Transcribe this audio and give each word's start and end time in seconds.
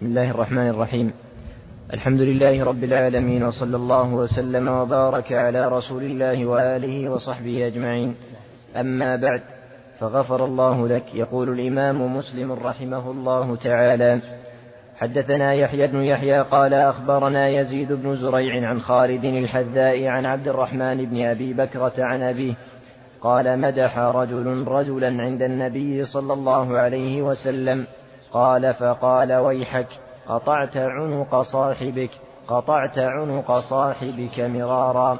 بسم 0.00 0.08
الله 0.08 0.30
الرحمن 0.30 0.68
الرحيم. 0.68 1.12
الحمد 1.94 2.20
لله 2.20 2.64
رب 2.64 2.84
العالمين 2.84 3.42
وصلى 3.42 3.76
الله 3.76 4.14
وسلم 4.14 4.68
وبارك 4.68 5.32
على 5.32 5.68
رسول 5.68 6.02
الله 6.02 6.46
وآله 6.46 7.10
وصحبه 7.10 7.66
أجمعين. 7.66 8.14
أما 8.76 9.16
بعد 9.16 9.42
فغفر 9.98 10.44
الله 10.44 10.88
لك 10.88 11.14
يقول 11.14 11.48
الإمام 11.48 12.16
مسلم 12.16 12.52
رحمه 12.52 13.10
الله 13.10 13.56
تعالى 13.56 14.20
حدثنا 14.96 15.54
يحيى 15.54 15.86
بن 15.86 16.02
يحيى 16.02 16.40
قال 16.42 16.74
أخبرنا 16.74 17.48
يزيد 17.48 17.92
بن 17.92 18.16
زريع 18.16 18.68
عن 18.68 18.80
خالد 18.80 19.24
الحذاء 19.24 20.06
عن 20.06 20.26
عبد 20.26 20.48
الرحمن 20.48 21.04
بن 21.04 21.24
أبي 21.24 21.52
بكرة 21.52 21.94
عن 21.98 22.22
أبيه 22.22 22.54
قال 23.20 23.60
مدح 23.60 23.98
رجل 23.98 24.64
رجلا 24.66 25.22
عند 25.22 25.42
النبي 25.42 26.04
صلى 26.04 26.32
الله 26.32 26.78
عليه 26.78 27.22
وسلم. 27.22 27.86
قال 28.32 28.74
فقال 28.74 29.32
ويحك 29.32 29.86
قطعت 30.28 30.76
عنق 30.76 31.42
صاحبك 31.42 32.10
قطعت 32.48 32.98
عنق 32.98 33.58
صاحبك 33.58 34.40
مرارا. 34.40 35.18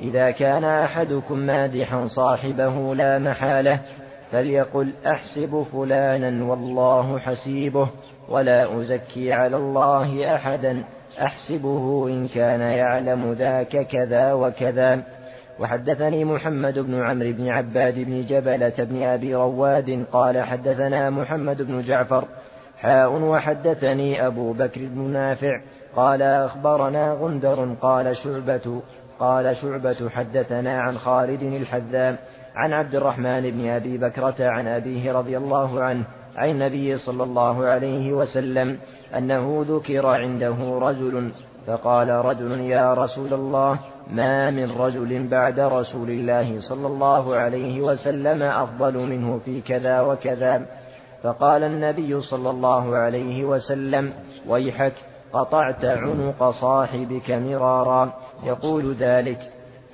إذا 0.00 0.30
كان 0.30 0.64
أحدكم 0.64 1.38
مادحا 1.38 2.06
صاحبه 2.06 2.94
لا 2.94 3.18
محالة 3.18 3.80
فليقل 4.32 4.92
أحسب 5.06 5.66
فلانا 5.72 6.44
والله 6.44 7.18
حسيبه 7.18 7.88
ولا 8.28 8.80
أزكي 8.80 9.32
على 9.32 9.56
الله 9.56 10.34
أحدا 10.34 10.84
أحسبه 11.22 12.06
إن 12.08 12.28
كان 12.28 12.60
يعلم 12.60 13.32
ذاك 13.32 13.86
كذا 13.86 14.32
وكذا. 14.32 15.02
وحدثني 15.60 16.24
محمد 16.24 16.78
بن 16.78 17.02
عمرو 17.02 17.32
بن 17.32 17.48
عباد 17.48 17.94
بن 17.98 18.26
جبلة 18.26 18.74
بن 18.78 19.02
أبي 19.02 19.34
رواد 19.34 20.04
قال 20.12 20.42
حدثنا 20.42 21.10
محمد 21.10 21.62
بن 21.62 21.82
جعفر 21.82 22.24
حاء 22.80 23.12
وحدثني 23.12 24.26
أبو 24.26 24.52
بكر 24.52 24.80
بن 24.80 25.00
نافع 25.00 25.60
قال 25.96 26.22
أخبرنا 26.22 27.12
غندر 27.12 27.74
قال 27.82 28.16
شعبة 28.16 28.82
قال 29.18 29.56
شعبة 29.56 30.08
حدثنا 30.08 30.80
عن 30.80 30.98
خالد 30.98 31.42
الحذام 31.42 32.16
عن 32.54 32.72
عبد 32.72 32.94
الرحمن 32.94 33.50
بن 33.50 33.68
أبي 33.68 33.98
بكرة 33.98 34.34
عن 34.40 34.66
أبيه 34.66 35.12
رضي 35.12 35.36
الله 35.36 35.82
عنه 35.82 36.04
عن 36.36 36.50
النبي 36.50 36.98
صلى 36.98 37.22
الله 37.22 37.64
عليه 37.66 38.12
وسلم 38.12 38.78
أنه 39.16 39.64
ذكر 39.68 40.06
عنده 40.06 40.78
رجل 40.78 41.30
فقال 41.66 42.08
رجل 42.08 42.60
يا 42.60 42.94
رسول 42.94 43.34
الله 43.34 43.78
ما 44.12 44.50
من 44.50 44.70
رجل 44.70 45.28
بعد 45.28 45.60
رسول 45.60 46.10
الله 46.10 46.60
صلى 46.60 46.86
الله 46.86 47.36
عليه 47.36 47.80
وسلم 47.80 48.42
أفضل 48.42 48.98
منه 48.98 49.38
في 49.44 49.60
كذا 49.60 50.00
وكذا 50.00 50.66
فقال 51.22 51.64
النبي 51.64 52.20
صلى 52.20 52.50
الله 52.50 52.96
عليه 52.96 53.44
وسلم 53.44 54.12
ويحك 54.48 54.92
قطعت 55.32 55.84
عنق 55.84 56.50
صاحبك 56.50 57.30
مرارا. 57.30 58.12
يقول 58.44 58.94
ذلك 58.94 59.38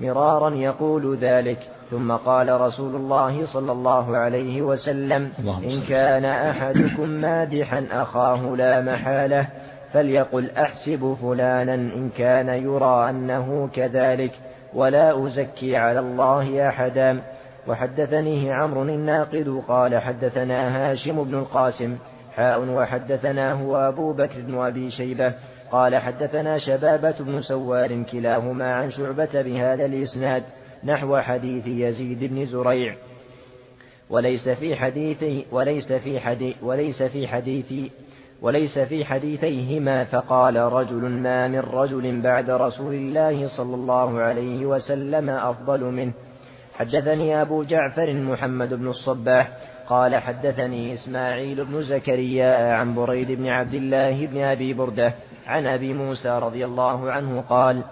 مرارا 0.01 0.55
يقول 0.55 1.17
ذلك. 1.17 1.59
ثم 1.91 2.13
قال 2.13 2.61
رسول 2.61 2.95
الله 2.95 3.47
صلى 3.53 3.73
الله 3.73 4.17
عليه 4.17 4.63
وسلم 4.63 5.33
إن 5.65 5.83
كان 5.89 6.25
أحدكم 6.25 7.09
مادحا 7.09 7.87
أخاه 7.93 8.57
لا 8.57 8.81
محالة 8.81 9.47
فليقل 9.93 10.51
أحسب 10.51 11.17
فلانا 11.23 11.75
إن 11.75 12.11
كان 12.19 12.49
يرى 12.49 13.11
أنه 13.11 13.69
كذلك 13.75 14.31
ولا 14.75 15.27
أزكي 15.27 15.77
على 15.77 16.01
الله 16.01 16.69
أحدا. 16.69 17.23
وحدثنيه 17.69 18.53
عمرو 18.53 18.83
الناقد 18.83 19.62
قال 19.69 19.98
حدثنا 19.98 20.91
هاشم 20.92 21.25
بن 21.25 21.34
القاسم 21.34 21.97
حاء 22.36 22.61
وحدثنا 22.61 23.53
هو 23.53 23.77
أبو 23.77 24.12
بكر 24.12 24.41
بن 24.41 24.58
أبي 24.58 24.91
شيبة 24.91 25.34
قال 25.70 25.97
حدثنا 25.97 26.58
شبابة 26.58 27.14
بن 27.20 27.41
سوار 27.41 28.03
كلاهما 28.03 28.75
عن 28.75 28.91
شعبة 28.91 29.42
بهذا 29.42 29.84
الإسناد 29.86 30.42
نحو 30.84 31.19
حديث 31.19 31.67
يزيد 31.67 32.24
بن 32.24 32.46
زريع. 32.46 32.95
وليس 34.11 34.48
في 34.48 34.77
حديثي 34.77 35.46
وليس 35.52 35.92
في 35.92 36.20
حديث 36.20 36.57
وليس 36.62 37.02
في 37.02 37.29
حديث 37.29 37.73
وليس 38.42 38.79
في 38.79 39.05
حديثيهما 39.05 40.05
فقال 40.05 40.57
رجل 40.57 41.08
ما 41.08 41.48
من 41.48 41.58
رجل 41.58 42.20
بعد 42.20 42.51
رسول 42.51 42.95
الله 42.95 43.48
صلى 43.57 43.74
الله 43.74 44.20
عليه 44.20 44.67
وسلم 44.67 45.30
أفضل 45.30 45.85
منه. 45.85 46.12
حدثني 46.79 47.42
أبو 47.42 47.63
جعفر 47.63 48.13
محمد 48.13 48.75
بن 48.75 48.89
الصباح 48.89 49.48
قال 49.89 50.17
حدثني 50.17 50.95
إسماعيل 50.95 51.64
بن 51.64 51.83
زكريا 51.83 52.75
عن 52.75 52.95
بريد 52.95 53.33
بن 53.33 53.47
عبد 53.47 53.75
الله 53.75 54.27
بن 54.27 54.41
أبي 54.41 54.75
بردة 54.75 55.15
عن 55.47 55.67
أبي 55.67 55.92
موسى 55.92 56.29
رضي 56.29 56.65
الله 56.65 57.11
عنه 57.11 57.41
قال 57.41 57.83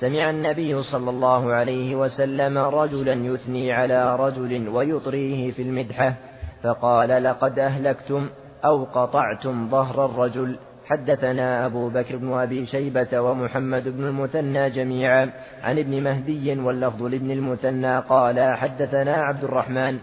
سمع 0.00 0.30
النبي 0.30 0.82
صلى 0.82 1.10
الله 1.10 1.52
عليه 1.52 1.96
وسلم 1.96 2.58
رجلا 2.58 3.12
يثني 3.12 3.72
على 3.72 4.16
رجل 4.16 4.68
ويطريه 4.68 5.52
في 5.52 5.62
المدحة 5.62 6.14
فقال 6.62 7.24
لقد 7.24 7.58
أهلكتم 7.58 8.28
أو 8.64 8.84
قطعتم 8.84 9.68
ظهر 9.68 10.04
الرجل. 10.04 10.58
حدثنا 10.86 11.66
أبو 11.66 11.88
بكر 11.88 12.16
بن 12.16 12.32
أبي 12.32 12.66
شيبة 12.66 13.20
ومحمد 13.20 13.88
بن 13.88 14.04
المثنى 14.04 14.70
جميعا. 14.70 15.30
عن 15.62 15.78
ابن 15.78 16.02
مهدي 16.02 16.60
واللفظ 16.60 17.02
لابن 17.02 17.30
المثنى 17.30 17.98
قال 17.98 18.56
حدثنا 18.56 19.14
عبد 19.14 19.44
الرحمن 19.44 19.98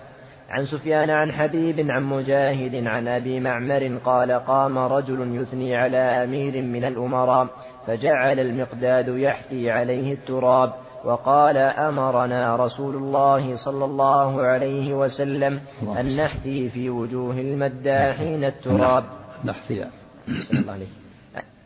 عن 0.49 0.65
سفيان 0.65 1.09
عن 1.09 1.31
حبيب 1.31 1.91
عن 1.91 2.03
مجاهد 2.03 2.87
عن 2.87 3.07
أبي 3.07 3.39
معمر 3.39 3.97
قال 4.05 4.31
قام 4.31 4.77
رجل 4.77 5.35
يثني 5.41 5.77
على 5.77 5.97
أمير 5.97 6.61
من 6.61 6.85
الأمراء 6.85 7.47
فجعل 7.87 8.39
المقداد 8.39 9.07
يحثي 9.07 9.71
عليه 9.71 10.13
التراب 10.13 10.73
وقال 11.05 11.57
أمرنا 11.57 12.55
رسول 12.55 12.95
الله 12.95 13.55
صلى 13.55 13.85
الله 13.85 14.41
عليه 14.41 14.93
وسلم 14.93 15.59
أن 15.99 16.17
نحثي 16.17 16.69
في 16.69 16.89
وجوه 16.89 17.39
المداحين 17.39 18.43
التراب. 18.43 19.03
نحثي. 19.45 20.02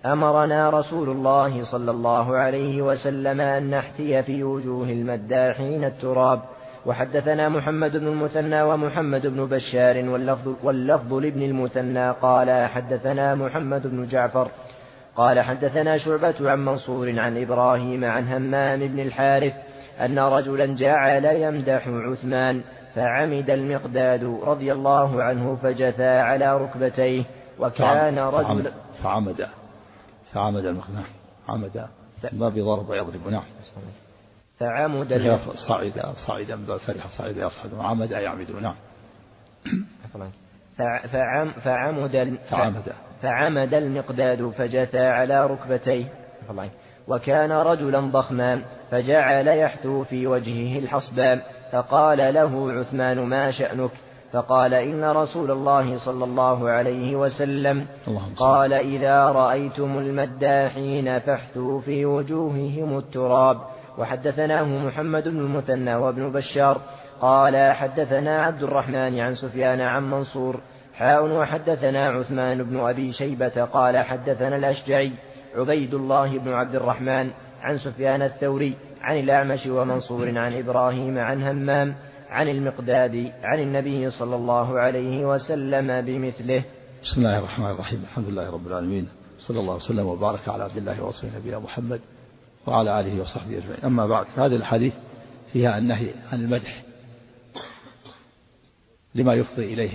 أمرنا 0.05 0.69
رسول 0.69 1.09
الله 1.09 1.63
صلى 1.63 1.91
الله 1.91 2.37
عليه 2.37 2.81
وسلم 2.81 3.41
أن 3.41 3.69
نحثي 3.69 4.23
في 4.23 4.43
وجوه 4.43 4.89
المداحين 4.89 5.83
التراب. 5.83 6.41
وحدثنا 6.85 7.49
محمد 7.49 7.97
بن 7.97 8.07
المثنى 8.07 8.61
ومحمد 8.61 9.27
بن 9.27 9.45
بشار 9.45 10.09
واللفظ, 10.09 10.53
واللفظ 10.63 11.13
لابن 11.13 11.41
المثنى. 11.41 12.11
قال 12.11 12.67
حدثنا 12.67 13.35
محمد 13.35 13.87
بن 13.87 14.07
جعفر. 14.07 14.47
قال 15.15 15.39
حدثنا 15.39 15.97
شعبة 15.97 16.51
عن 16.51 16.65
منصور 16.65 17.19
عن 17.19 17.41
إبراهيم 17.41 18.05
عن 18.05 18.27
همام 18.27 18.87
بن 18.87 18.99
الحارث 18.99 19.53
أن 20.01 20.19
رجلا 20.19 20.65
جعل 20.65 21.25
يمدح 21.25 21.87
عثمان 21.87 22.61
فعمد 22.95 23.49
المقداد 23.49 24.39
رضي 24.43 24.71
الله 24.71 25.23
عنه 25.23 25.57
فجثى 25.63 26.09
على 26.09 26.57
ركبتيه 26.57 27.23
وكان 27.59 28.19
رجلا 28.19 28.71
فعمد 29.03 29.47
فعمد 30.33 30.65
المقداد 30.65 31.05
عمد 31.49 31.87
ما 32.33 32.49
بضرب 32.49 32.93
يضرب. 32.93 33.27
نعم. 33.27 33.43
فعمد 34.59 35.13
صعد 35.67 36.15
صعدا 36.27 36.77
فرح 36.77 37.07
صعد 37.17 37.37
يصعد. 37.37 37.73
وعمد 37.73 38.11
يعمد. 38.11 38.51
نعم. 38.51 38.75
فعم 41.11 41.51
فعمد 41.51 42.37
فعمد. 42.49 42.93
فعمد 43.21 43.73
المقداد 43.73 44.49
فجثى 44.49 45.05
على 45.05 45.47
ركبتيه. 45.47 46.05
وكان 47.07 47.51
رجلا 47.51 47.99
ضخما 47.99 48.61
فجعل 48.91 49.47
يحثو 49.47 50.03
في 50.03 50.27
وجهه 50.27 50.79
الحصبان 50.79 51.41
فقال 51.71 52.33
له 52.33 52.71
عثمان 52.71 53.19
ما 53.19 53.51
شأنك؟ 53.51 53.91
فقال 54.31 54.73
إن 54.73 55.03
رسول 55.03 55.51
الله 55.51 55.97
صلى 56.05 56.23
الله 56.23 56.69
عليه 56.69 57.15
وسلم 57.15 57.85
قال 58.37 58.73
إذا 58.73 59.23
رأيتم 59.23 59.97
المداحين 59.97 61.19
فاحثوا 61.19 61.81
في 61.81 62.05
وجوههم 62.05 62.97
التراب. 62.97 63.57
وحدثناه 63.97 64.63
محمد 64.63 65.27
بن 65.27 65.39
المثنى 65.39 65.95
وابن 65.95 66.31
بشار. 66.31 66.77
قال 67.21 67.73
حدثنا 67.73 68.41
عبد 68.41 68.63
الرحمن 68.63 69.19
عن 69.19 69.35
سفيان 69.35 69.81
عن 69.81 70.11
منصور. 70.11 70.59
حاء 70.95 71.25
وحدثنا 71.25 72.09
عثمان 72.09 72.63
بن 72.63 72.79
أبي 72.79 73.11
شيبة. 73.11 73.63
قال 73.73 73.97
حدثنا 73.97 74.55
الأشجعي 74.55 75.11
عبيد 75.55 75.93
الله 75.93 76.37
بن 76.37 76.53
عبد 76.53 76.75
الرحمن 76.75 77.29
عن 77.61 77.77
سفيان 77.77 78.21
الثوري 78.21 78.77
عن 79.01 79.19
الأعمش 79.19 79.67
ومنصور 79.67 80.37
عن 80.37 80.53
إبراهيم 80.53 81.17
عن 81.17 81.43
همام 81.43 81.95
عن 82.29 82.47
المقداد 82.49 83.33
عن 83.43 83.59
النبي 83.59 84.11
صلى 84.11 84.35
الله 84.35 84.79
عليه 84.79 85.25
وسلم 85.25 86.05
بمثله. 86.05 86.63
بسم 87.03 87.17
الله 87.17 87.39
الرحمن 87.39 87.71
الرحيم. 87.71 88.03
الحمد 88.03 88.29
لله 88.29 88.51
رب 88.51 88.67
العالمين. 88.67 89.07
صلى 89.39 89.59
الله 89.59 89.75
وسلم 89.75 90.05
وبارك 90.05 90.49
على 90.49 90.63
عبد 90.63 90.77
الله 90.77 91.03
ورسوله 91.03 91.37
نبينا 91.37 91.59
محمد 91.59 92.01
وعلى 92.67 92.99
آله 92.99 93.21
وصحبه 93.21 93.57
أجمعين. 93.57 93.83
أما 93.85 94.07
بعد 94.07 94.25
هذه 94.35 94.55
الحديث 94.55 94.93
فيها 95.53 95.77
النهي 95.77 96.11
عن 96.31 96.39
المدح. 96.41 96.83
لما 99.15 99.33
يفضي 99.33 99.73
إليه 99.73 99.91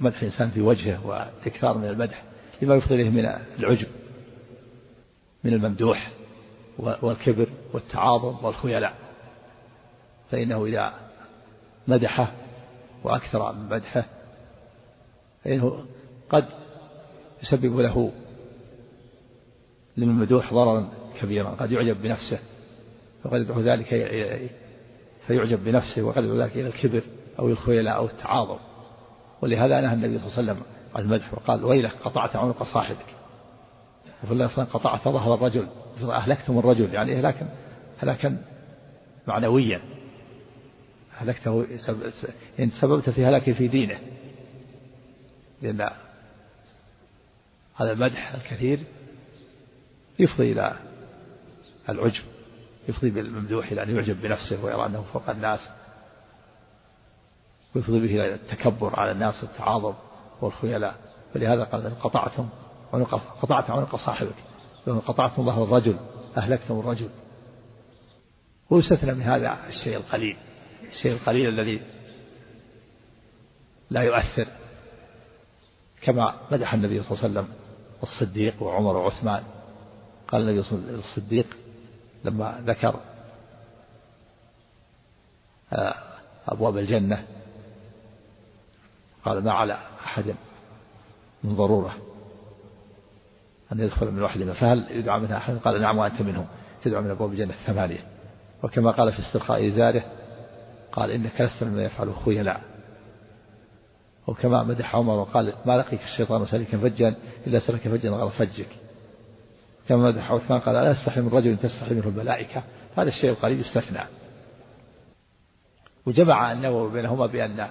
مدح 0.00 0.18
الإنسان 0.18 0.50
في 0.50 0.60
وجهه 0.60 1.06
وتكرار 1.06 1.78
من 1.78 1.84
المدح 1.88 2.22
لما 2.62 2.74
يفضي 2.74 2.94
إليه 2.94 3.10
من 3.10 3.24
العجب 3.58 3.86
من 5.44 5.52
الممدوح 5.52 6.10
والكبر 6.78 7.46
والتعاظم 7.72 8.44
والخيلاء. 8.44 9.07
فإنه 10.30 10.64
إذا 10.64 10.94
مدحه 11.88 12.32
وأكثر 13.04 13.52
من 13.52 13.68
مدحه 13.68 14.04
فإنه 15.44 15.84
قد 16.30 16.44
يسبب 17.42 17.78
له 17.78 18.12
للممدوح 19.96 20.54
ضررا 20.54 20.88
كبيرا 21.20 21.50
قد 21.50 21.72
يعجب 21.72 22.02
بنفسه 22.02 22.38
فقد 23.24 23.40
يدعو 23.40 23.60
ذلك 23.60 23.88
فيعجب 25.26 25.64
بنفسه 25.64 26.02
وقد 26.02 26.24
يدعو 26.24 26.36
ذلك 26.36 26.56
إلى 26.56 26.66
الكبر 26.66 27.02
أو 27.38 27.48
الخيلاء 27.48 27.96
أو 27.96 28.04
التعاظم. 28.04 28.58
ولهذا 29.42 29.80
نهى 29.80 29.94
النبي 29.94 30.18
صلى 30.18 30.26
الله 30.26 30.38
عليه 30.38 30.52
وسلم 30.52 30.62
عن 30.94 31.02
المدح 31.02 31.34
وقال 31.34 31.64
ويلك 31.64 31.92
قطعت 32.04 32.36
عنق 32.36 32.62
صاحبك. 32.62 33.06
وفي 34.24 34.32
اللفظ 34.32 34.60
قطعت 34.60 35.04
ظهر 35.04 35.34
الرجل 35.34 35.66
أهلكتم 36.02 36.58
الرجل 36.58 36.94
يعني 36.94 37.16
إهلاكا 37.16 37.48
هلاكا 37.98 38.42
معنويا. 39.26 39.80
هلكته 41.18 41.66
يعني 42.58 42.70
سببت 42.80 43.10
في 43.10 43.26
هلاكه 43.26 43.52
في 43.52 43.68
دينه. 43.68 43.98
لأن 45.62 45.90
هذا 47.76 47.92
المدح 47.92 48.34
الكثير 48.34 48.80
يفضي 50.18 50.52
إلى 50.52 50.76
العجب 51.88 52.24
يفضي 52.88 53.10
بالممدوح 53.10 53.72
إلى 53.72 53.82
أن 53.82 53.96
يعجب 53.96 54.20
بنفسه 54.20 54.64
ويرى 54.64 54.86
أنه 54.86 55.02
فوق 55.12 55.30
الناس 55.30 55.68
ويفضي 57.74 58.00
به 58.00 58.14
إلى 58.14 58.34
التكبر 58.34 59.00
على 59.00 59.10
الناس 59.10 59.44
والتعاظم 59.44 59.94
والخيلاء. 60.40 60.94
فلهذا 61.34 61.64
قال 61.64 62.00
قطعتم 62.00 62.48
عنق 62.92 63.14
قطعت 63.14 63.70
عنق 63.70 63.96
صاحبك 63.96 64.34
قطعتم 64.86 65.44
ظهر 65.44 65.64
الرجل 65.64 65.96
أهلكتم 66.36 66.80
الرجل. 66.80 67.08
ويستثنى 68.70 69.14
من 69.14 69.22
هذا 69.22 69.58
الشيء 69.68 69.96
القليل. 69.96 70.36
الشيء 70.88 71.12
القليل 71.12 71.48
الذي 71.48 71.80
لا 73.90 74.02
يؤثر 74.02 74.48
كما 76.02 76.34
مدح 76.52 76.74
النبي 76.74 77.02
صلى 77.02 77.10
الله 77.12 77.24
عليه 77.24 77.32
وسلم 77.32 77.54
الصديق 78.02 78.62
وعمر 78.62 78.96
وعثمان. 78.96 79.42
قال 80.28 80.42
النبي 80.42 80.62
صلى 80.62 80.72
الله 80.72 80.88
عليه 80.88 80.98
وسلم 80.98 81.10
الصديق 81.10 81.46
لما 82.24 82.62
ذكر 82.66 83.00
آه، 85.72 85.94
أبواب 86.48 86.78
الجنة 86.78 87.24
قال 89.24 89.44
ما 89.44 89.52
على 89.52 89.78
أحد 90.04 90.34
من 91.44 91.56
ضرورة 91.56 91.96
أن 93.72 93.80
يدخل 93.80 94.10
من 94.10 94.22
واحد 94.22 94.40
فهل 94.40 94.86
يدعى 94.90 95.20
منها 95.20 95.36
أحد؟ 95.36 95.56
قال 95.56 95.80
نعم 95.80 95.98
وأنت 95.98 96.22
منهم 96.22 96.46
تدعو 96.82 97.02
من 97.02 97.10
أبواب 97.10 97.32
الجنة 97.32 97.54
الثمانية. 97.54 98.06
وكما 98.62 98.90
قال 98.90 99.12
في 99.12 99.18
استرخاء 99.18 99.66
إزاره 99.68 100.04
قال 100.98 101.10
إنك 101.10 101.40
لست 101.40 101.64
مما 101.64 101.82
يفعله 101.82 102.12
خيلاء 102.24 102.60
وكما 104.26 104.62
مدح 104.62 104.96
عمر 104.96 105.14
وقال 105.14 105.54
ما 105.66 105.78
لقيك 105.78 106.00
الشيطان 106.02 106.46
سالكا 106.46 106.78
فجا 106.78 107.14
إلا 107.46 107.58
سلك 107.58 107.80
فجا 107.80 108.10
غير 108.10 108.28
فجك. 108.28 108.68
كما 109.88 110.08
مدح 110.08 110.32
عثمان 110.32 110.60
قال 110.60 110.74
لا 110.74 110.92
استحي 110.92 111.20
من 111.20 111.28
رجل 111.28 111.56
تستحي 111.56 111.94
منه 111.94 112.08
الملائكة 112.08 112.62
هذا 112.96 113.08
الشيء 113.08 113.30
القليل 113.30 113.60
يستثنى. 113.60 114.00
وجمع 116.06 116.52
النووي 116.52 116.92
بينهما 116.92 117.26
بأن 117.26 117.68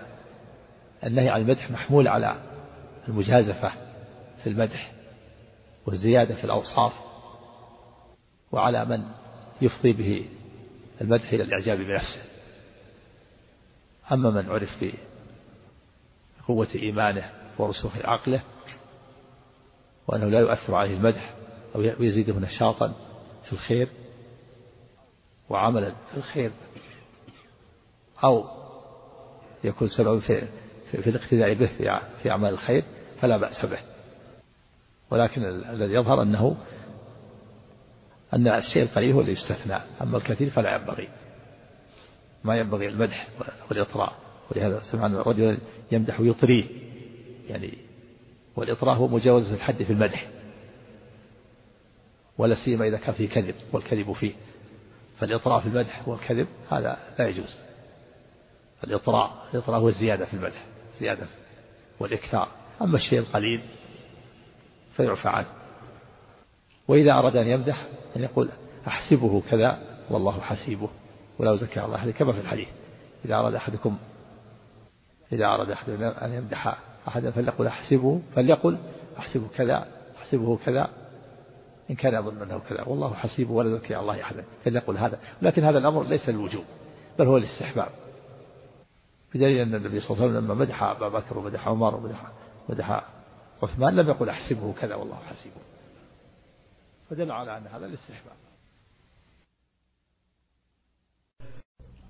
النهي 1.03 1.29
عن 1.29 1.41
المدح 1.41 1.71
محمول 1.71 2.07
على 2.07 2.35
المجازفة 3.07 3.71
في 4.43 4.49
المدح 4.49 4.91
والزيادة 5.85 6.35
في 6.35 6.43
الأوصاف 6.43 6.93
وعلى 8.51 8.85
من 8.85 9.03
يفضي 9.61 9.93
به 9.93 10.25
المدح 11.01 11.33
إلى 11.33 11.43
الإعجاب 11.43 11.77
بنفسه. 11.77 12.36
أما 14.11 14.29
من 14.29 14.49
عرف 14.49 14.85
بقوة 16.39 16.67
إيمانه 16.75 17.31
ورسوخ 17.57 17.97
عقله 17.97 18.41
وأنه 20.07 20.25
لا 20.25 20.39
يؤثر 20.39 20.75
عليه 20.75 20.93
المدح 20.93 21.33
أو 21.75 21.81
يزيده 21.81 22.39
نشاطا 22.39 22.93
في 23.45 23.53
الخير 23.53 23.89
وعملا 25.49 25.89
في 26.11 26.17
الخير 26.17 26.51
أو 28.23 28.45
يكون 29.63 29.89
سببا 29.89 30.19
في, 30.19 30.47
في, 30.91 31.09
الاقتداء 31.09 31.53
به 31.53 31.67
في, 32.23 32.31
أعمال 32.31 32.53
الخير 32.53 32.83
فلا 33.21 33.37
بأس 33.37 33.65
به. 33.65 33.79
ولكن 35.09 35.45
الذي 35.45 35.93
يظهر 35.93 36.21
أنه 36.21 36.57
أن 38.33 38.47
الشيء 38.47 38.83
القليل 38.83 39.11
هو 39.11 39.21
اللي 39.21 39.31
يستثنى 39.31 39.75
أما 40.01 40.17
الكثير 40.17 40.49
فلا 40.49 40.75
ينبغي. 40.75 41.09
ما 42.47 42.57
ينبغي 42.57 42.87
المدح 42.87 43.27
والإطراء. 43.69 44.13
ولهذا 44.51 44.81
سمعنا 44.91 45.21
رجلا 45.21 45.57
يمدح 45.91 46.19
ويطريه. 46.19 46.65
يعني 47.49 47.73
والإطراء 48.55 48.95
هو 48.95 49.07
مجاوزة 49.07 49.53
الحد 49.53 49.83
في 49.83 49.93
المدح. 49.93 50.27
ولا 52.37 52.55
سيما 52.65 52.87
إذا 52.87 52.97
كان 52.97 53.13
فيه 53.13 53.29
كذب 53.29 53.55
والكذب 53.73 54.11
فيه. 54.13 54.33
فالإطراء 55.19 55.59
في 55.59 55.67
المدح 55.67 56.07
والكذب 56.07 56.47
هذا 56.71 56.97
لا 57.19 57.27
يجوز. 57.27 57.55
الإطراء 58.83 59.47
الإطراء 59.53 59.79
هو 59.79 59.89
الزيادة 59.89 60.25
في 60.25 60.33
المدح 60.33 60.63
زيادة 60.99 61.27
والإكثار. 61.99 62.49
أما 62.81 62.95
الشيء 62.95 63.19
القليل 63.19 63.61
فيعفى 64.95 65.27
عنه. 65.29 65.47
وإذا 66.87 67.11
أراد 67.11 67.35
أن 67.35 67.47
يمدح 67.47 67.85
أن 68.15 68.23
يقول 68.23 68.49
أحسبه 68.87 69.41
كذا 69.49 69.81
والله 70.09 70.41
حسيبه. 70.41 70.89
ولا 71.39 71.53
أزكى 71.53 71.85
الله 71.85 71.95
أحد 71.95 72.09
كما 72.09 72.33
في 72.33 72.39
الحديث 72.39 72.67
إذا 73.25 73.35
أراد 73.35 73.55
أحدكم 73.55 73.97
إذا 75.31 75.45
أراد 75.45 75.71
أحد 75.71 75.89
أن 76.01 76.33
يمدح 76.33 76.77
أحدا 77.07 77.31
فليقل 77.31 77.67
أحسبه 77.67 78.21
فليقل 78.35 78.77
أحسبه 79.19 79.47
كذا 79.55 79.87
أحسبه 80.17 80.57
كذا 80.65 80.89
إن 81.89 81.95
كان 81.95 82.13
يظن 82.13 82.41
أنه 82.41 82.59
كذا 82.69 82.83
والله 82.83 83.13
حسيبه 83.13 83.51
ولا 83.51 83.75
يزكي 83.75 83.99
الله 83.99 84.21
أحدا 84.21 84.43
فليقل 84.63 84.97
هذا. 84.97 85.19
لكن 85.41 85.63
هذا 85.63 85.77
الأمر 85.77 86.03
ليس 86.03 86.29
الوجوب 86.29 86.63
بل 87.19 87.25
هو 87.25 87.37
الاستحباب 87.37 87.89
بدليل 89.33 89.61
أن 89.61 89.75
النبي 89.75 89.99
صلى 89.99 90.09
الله 90.09 90.23
عليه 90.23 90.31
وسلم 90.31 90.45
لما 90.45 90.53
مدح 90.53 90.83
أبا 90.83 91.09
بكر 91.09 91.37
ومدح 91.37 91.67
عمر 91.67 91.95
ومدح 91.95 92.23
مدح 92.69 93.03
عثمان 93.63 93.95
لم 93.95 94.09
يقل 94.09 94.29
أحسبه 94.29 94.73
كذا 94.81 94.95
والله 94.95 95.17
حسيبه. 95.29 95.55
فدل 97.09 97.31
على 97.31 97.57
أن 97.57 97.67
هذا 97.67 97.85
الاستحباب 97.85 98.46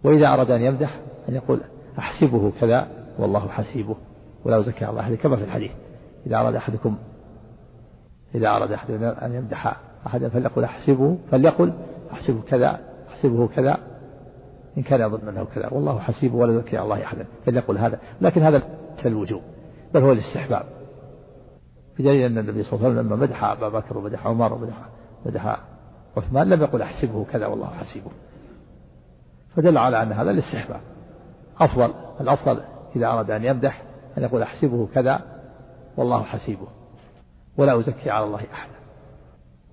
وإذا 0.03 0.27
أراد 0.27 0.51
أن 0.51 0.61
يمدح 0.61 0.99
أن 1.29 1.35
يقول 1.35 1.61
أحسبه 1.99 2.51
كذا 2.61 2.87
والله 3.19 3.47
حسيبه 3.47 3.95
ولا 4.45 4.61
زكى 4.61 4.89
الله. 4.89 5.01
أحد 5.01 5.13
كما 5.13 5.35
في 5.35 5.43
الحديث. 5.43 5.71
إذا 6.27 6.37
أراد 6.37 6.55
أحدكم 6.55 6.97
إذا 8.35 8.47
أراد 8.47 8.71
أحد 8.71 8.91
أن 9.03 9.33
يمدح 9.33 9.77
أحدا 10.07 10.29
فليقل 10.29 10.63
أحسبه 10.63 11.17
فليقل 11.31 11.73
أحسبه 12.11 12.41
كذا 12.41 12.79
أحسبه 13.09 13.47
كذا. 13.47 13.77
إن 14.77 14.83
كان 14.83 15.01
يظن 15.01 15.27
أنه 15.27 15.43
كذا 15.55 15.69
والله 15.73 15.99
حسيبه 15.99 16.35
ولا 16.35 16.61
زكى 16.61 16.79
الله 16.79 17.03
أحدا 17.03 17.25
فليقل 17.45 17.77
هذا. 17.77 17.99
لكن 18.21 18.41
هذا 18.41 18.57
ليس 18.97 19.07
الوجوب 19.07 19.41
بل 19.93 20.01
هو 20.01 20.11
الاستحباب. 20.11 20.63
بدليل 21.99 22.25
أن 22.31 22.37
النبي 22.37 22.63
صلى 22.63 22.73
الله 22.73 22.85
عليه 22.85 22.99
وسلم 22.99 23.07
لما 23.07 23.15
مدح 23.15 23.43
أبا 23.43 23.69
بكر 23.69 23.97
ومدح 23.97 24.27
عمر 24.27 24.53
ومدح 24.53 24.75
مدح 25.25 25.59
عثمان 26.17 26.49
لم 26.49 26.61
يقل 26.61 26.81
أحسبه 26.81 27.25
كذا 27.31 27.47
والله 27.47 27.67
حسيبه. 27.67 28.11
فدل 29.57 29.77
على 29.77 30.01
أن 30.01 30.11
هذا 30.11 30.31
الاستحباب. 30.31 30.81
أفضل 31.59 31.93
الأفضل 32.21 32.61
إذا 32.95 33.07
أراد 33.07 33.31
أن 33.31 33.43
يمدح 33.43 33.83
أن 34.17 34.23
يقول 34.23 34.41
أحسبه 34.41 34.87
كذا 34.93 35.21
والله 35.97 36.23
حسيبه. 36.23 36.67
ولا 37.57 37.79
أزكي 37.79 38.09
على 38.09 38.25
الله 38.25 38.39
أحدا. 38.53 38.75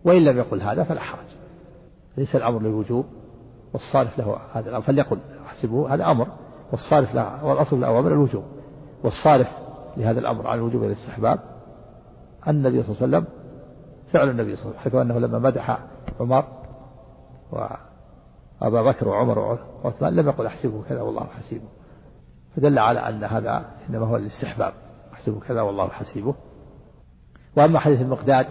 وإن 0.04 0.24
لم 0.24 0.38
يقل 0.38 0.62
هذا 0.62 0.84
فلا 0.84 1.00
حرج. 1.00 1.26
ليس 2.16 2.36
الأمر 2.36 2.60
للوجوب 2.62 3.06
والصارف 3.72 4.18
له 4.18 4.38
هذا 4.54 4.70
الأمر. 4.70 4.84
فليقل 4.84 5.18
أحسبه 5.46 5.94
هذا 5.94 6.04
أمر. 6.04 6.28
والصارف 6.72 7.14
له 7.14 7.44
والأصل 7.44 7.76
الأوامر 7.76 8.12
الوجوب. 8.12 8.44
والصارف 9.04 9.48
لهذا 9.96 10.20
الأمر 10.20 10.46
على 10.46 10.58
الوجوب 10.58 10.82
والاستحباب 10.82 11.38
النبي 12.48 12.82
صلى 12.82 13.06
الله 13.06 13.18
عليه 13.18 13.26
وسلم 13.26 13.26
فعل 14.12 14.28
النبي 14.30 14.56
صلى 14.56 14.64
الله 14.64 14.80
عليه 14.80 14.88
وسلم 14.88 14.92
حيث 14.92 14.94
أنه 14.94 15.18
لما 15.18 15.38
مدح 15.38 15.78
عمر 16.20 16.44
وأبا 18.62 18.82
بكر 18.82 19.08
وعمر 19.08 19.58
وعثمان 19.84 20.16
لم 20.16 20.28
يقل 20.28 20.46
أحسبه 20.46 20.82
كذا 20.88 21.02
والله 21.02 21.26
حسيبه. 21.26 21.68
فدل 22.56 22.78
على 22.78 23.00
أن 23.00 23.24
هذا 23.24 23.64
إنما 23.90 24.06
هو 24.06 24.16
الاستحباب. 24.16 24.72
أحسبه 25.12 25.40
كذا 25.40 25.62
والله 25.62 25.88
حسيبه. 25.88 26.34
وأما 27.56 27.80
حديث 27.80 28.00
المقداد 28.00 28.46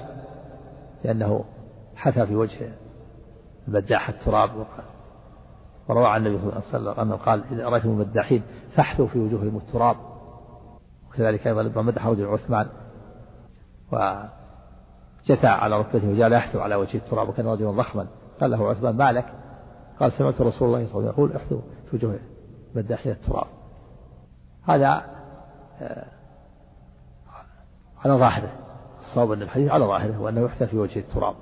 لأنه 1.04 1.46
حثى 1.96 2.26
في 2.26 2.36
وجه 2.36 2.74
المداح 3.68 4.10
التراب 4.10 4.50
وروى 5.88 6.08
عن 6.08 6.28
النبي 6.28 6.42
صلى 6.42 6.50
الله 6.50 6.64
عليه 6.74 6.92
وسلم 6.92 7.00
أنه 7.00 7.16
قال 7.16 7.44
إذا 7.52 7.70
رأيتم 7.70 7.90
المداحين 7.90 8.44
فاحثوا 8.76 9.08
في 9.08 9.20
وجوههم 9.20 9.58
التراب. 9.58 9.96
وكذلك 11.10 11.48
أيضا 11.48 11.64
لما 11.64 11.82
مدح 11.82 12.08
رجل 12.08 12.26
عثمان 12.26 12.68
جثى 15.26 15.48
على 15.48 15.80
ركبته 15.80 16.10
وجعل 16.10 16.34
يحثو 16.34 16.60
على 16.60 16.76
وجه 16.76 16.98
التراب 16.98 17.30
وكان 17.30 17.48
رجلا 17.48 17.72
ضخما. 17.72 18.08
قال 18.42 18.52
له 18.52 18.70
عثمان 18.70 18.96
ما 18.96 19.12
لك؟ 19.12 19.43
قال 20.00 20.12
سمعت 20.12 20.42
رسول 20.42 20.68
الله 20.68 20.88
صلى 20.88 20.96
الله 20.96 21.10
عليه 21.10 21.10
وسلم 21.10 21.10
يقول 21.10 21.34
احثوا 21.36 21.62
في 21.90 21.96
وجوه 21.96 22.20
مداحين 22.76 23.12
التراب. 23.12 23.48
هذا 24.64 25.04
آه، 25.82 26.06
على 28.06 28.14
ظاهره 28.14 28.52
الصواب 29.00 29.32
أن 29.32 29.42
الحديث 29.42 29.72
على 29.72 29.86
ظاهره 29.86 30.22
وأنه 30.22 30.42
يحثى 30.42 30.68
في 30.68 30.78
وجه 30.78 31.00
التراب. 31.00 31.36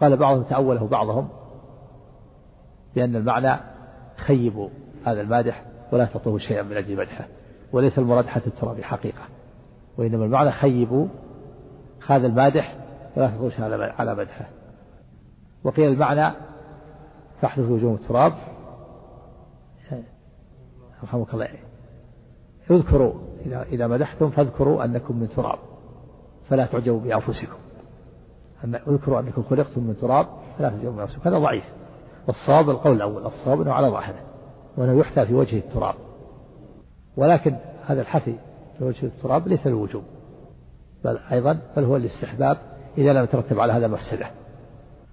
قال 0.00 0.16
بعضهم 0.16 0.42
تأوله 0.42 0.86
بعضهم 0.86 1.28
بأن 2.94 3.16
المعنى 3.16 3.60
خيبوا 4.16 4.68
هذا 5.06 5.20
المادح 5.20 5.64
ولا 5.92 6.04
تعطوه 6.04 6.38
شيئا 6.38 6.62
من 6.62 6.76
أجل 6.76 6.96
مدحه 6.96 7.24
وليس 7.72 7.98
المراد 7.98 8.26
حث 8.26 8.46
التراب 8.46 8.80
حقيقة 8.80 9.22
وإنما 9.98 10.24
المعنى 10.24 10.50
خيبوا 10.52 11.06
هذا 12.06 12.26
المادح 12.26 12.76
ولا 13.16 13.28
تعطوه 13.30 13.52
على 14.00 14.14
مدحه. 14.14 14.46
وقيل 15.64 15.92
المعنى 15.92 16.34
تحدث 17.42 17.70
وجوه 17.70 17.94
التراب. 17.94 18.32
رحمك 21.04 21.34
الله. 21.34 21.48
اذكروا 22.70 23.12
إذا 23.46 23.86
مدحتم 23.86 24.30
فاذكروا 24.30 24.84
أنكم 24.84 25.16
من 25.16 25.28
تراب 25.28 25.58
فلا 26.48 26.66
تعجبوا 26.66 27.00
بأنفسكم. 27.00 27.56
أن 28.64 28.74
اذكروا 28.74 29.20
أنكم 29.20 29.42
خلقتم 29.42 29.82
من 29.82 29.96
تراب 29.96 30.26
فلا 30.58 30.70
تعجبوا 30.70 30.92
بأنفسكم. 30.92 31.20
هذا 31.24 31.38
ضعيف. 31.38 31.64
والصواب 32.26 32.70
القول 32.70 32.96
الأول 32.96 33.26
الصواب 33.26 33.60
أنه 33.60 33.72
على 33.72 33.88
ظاهره 33.88 34.20
وأنه 34.76 35.00
يحثى 35.00 35.26
في 35.26 35.34
وجه 35.34 35.58
التراب. 35.58 35.94
ولكن 37.16 37.56
هذا 37.86 38.00
الحثي 38.00 38.38
في 38.78 38.84
وجه 38.84 39.06
التراب 39.06 39.48
ليس 39.48 39.66
للوجوب 39.66 40.02
بل 41.04 41.18
أيضا 41.32 41.60
بل 41.76 41.84
هو 41.84 41.96
الاستحباب 41.96 42.58
إذا 42.98 43.12
لم 43.12 43.24
يترتب 43.24 43.60
على 43.60 43.72
هذا 43.72 43.88
مفسدة. 43.88 44.30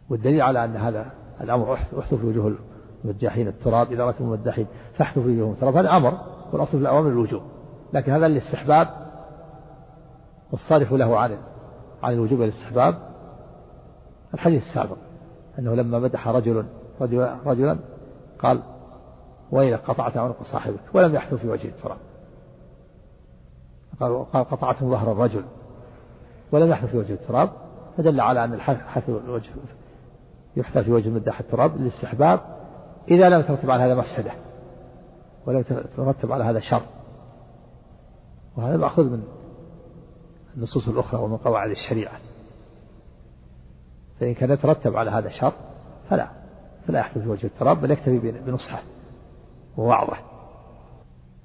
والدليل 0.09 0.41
على 0.41 0.65
أن 0.65 0.75
هذا 0.75 1.20
الأمر 1.41 1.73
أحثوا 1.73 2.17
في 2.17 2.25
وجوه 2.25 2.55
المداحين 3.05 3.47
التراب 3.47 3.91
إذا 3.91 4.03
رأيتم 4.03 4.25
المداحين 4.25 4.67
فاحثوا 4.93 5.23
في 5.23 5.29
وجوههم. 5.29 5.51
التراب 5.51 5.75
هذا 5.75 5.89
أمر 5.89 6.17
والأصل 6.53 6.71
في 6.71 6.77
الأوامر 6.77 7.09
الوجوب 7.09 7.41
لكن 7.93 8.11
هذا 8.11 8.25
الاستحباب 8.25 8.87
والصارف 10.51 10.93
له 10.93 11.19
عن 11.19 11.37
عن 12.03 12.13
الوجوب 12.13 12.39
والاستحباب 12.39 12.95
الحديث 14.33 14.63
السابق 14.63 14.97
أنه 15.59 15.75
لما 15.75 15.99
مدح 15.99 16.27
رجل 16.27 16.65
رجلا, 17.01 17.37
رجلا 17.45 17.77
قال 18.39 18.63
وإذا 19.51 19.77
قطعت 19.77 20.17
عنق 20.17 20.43
صاحبك 20.43 20.79
ولم 20.93 21.15
يحثو 21.15 21.37
في 21.37 21.47
وجه 21.47 21.67
التراب. 21.67 21.97
قال 23.99 24.25
قطعت 24.33 24.83
ظهر 24.83 25.11
الرجل 25.11 25.43
ولم 26.51 26.69
يحثو 26.69 26.87
في 26.87 26.97
وجه 26.97 27.13
التراب. 27.13 27.49
فدل 27.97 28.21
على 28.21 28.43
أن 28.43 28.53
الحث 28.53 29.09
الوجه 29.09 29.49
يحثى 30.55 30.83
في 30.83 30.91
وجه 30.91 31.09
مدح 31.09 31.39
التراب 31.39 31.77
للاستحباب 31.77 32.39
إذا 33.07 33.29
لم 33.29 33.41
ترتب 33.41 33.71
على 33.71 33.83
هذا 33.83 33.95
مفسدة 33.95 34.31
ولم 35.45 35.61
ترتب 35.97 36.31
على 36.31 36.43
هذا 36.43 36.59
شر. 36.59 36.81
وهذا 38.57 38.77
مأخوذ 38.77 39.09
من 39.09 39.23
النصوص 40.57 40.87
الأخرى 40.87 41.21
ومن 41.21 41.37
قواعد 41.37 41.69
الشريعة. 41.69 42.13
فإن 44.19 44.33
كان 44.33 44.51
يترتب 44.51 44.97
على 44.97 45.11
هذا 45.11 45.29
شر 45.29 45.53
فلا 46.09 46.27
فلا 46.87 46.99
يحدث 46.99 47.23
في 47.23 47.29
وجه 47.29 47.47
التراب 47.47 47.81
بل 47.81 47.91
يكتفي 47.91 48.19
بنصحه. 48.19 48.81
ووعظه 49.77 50.17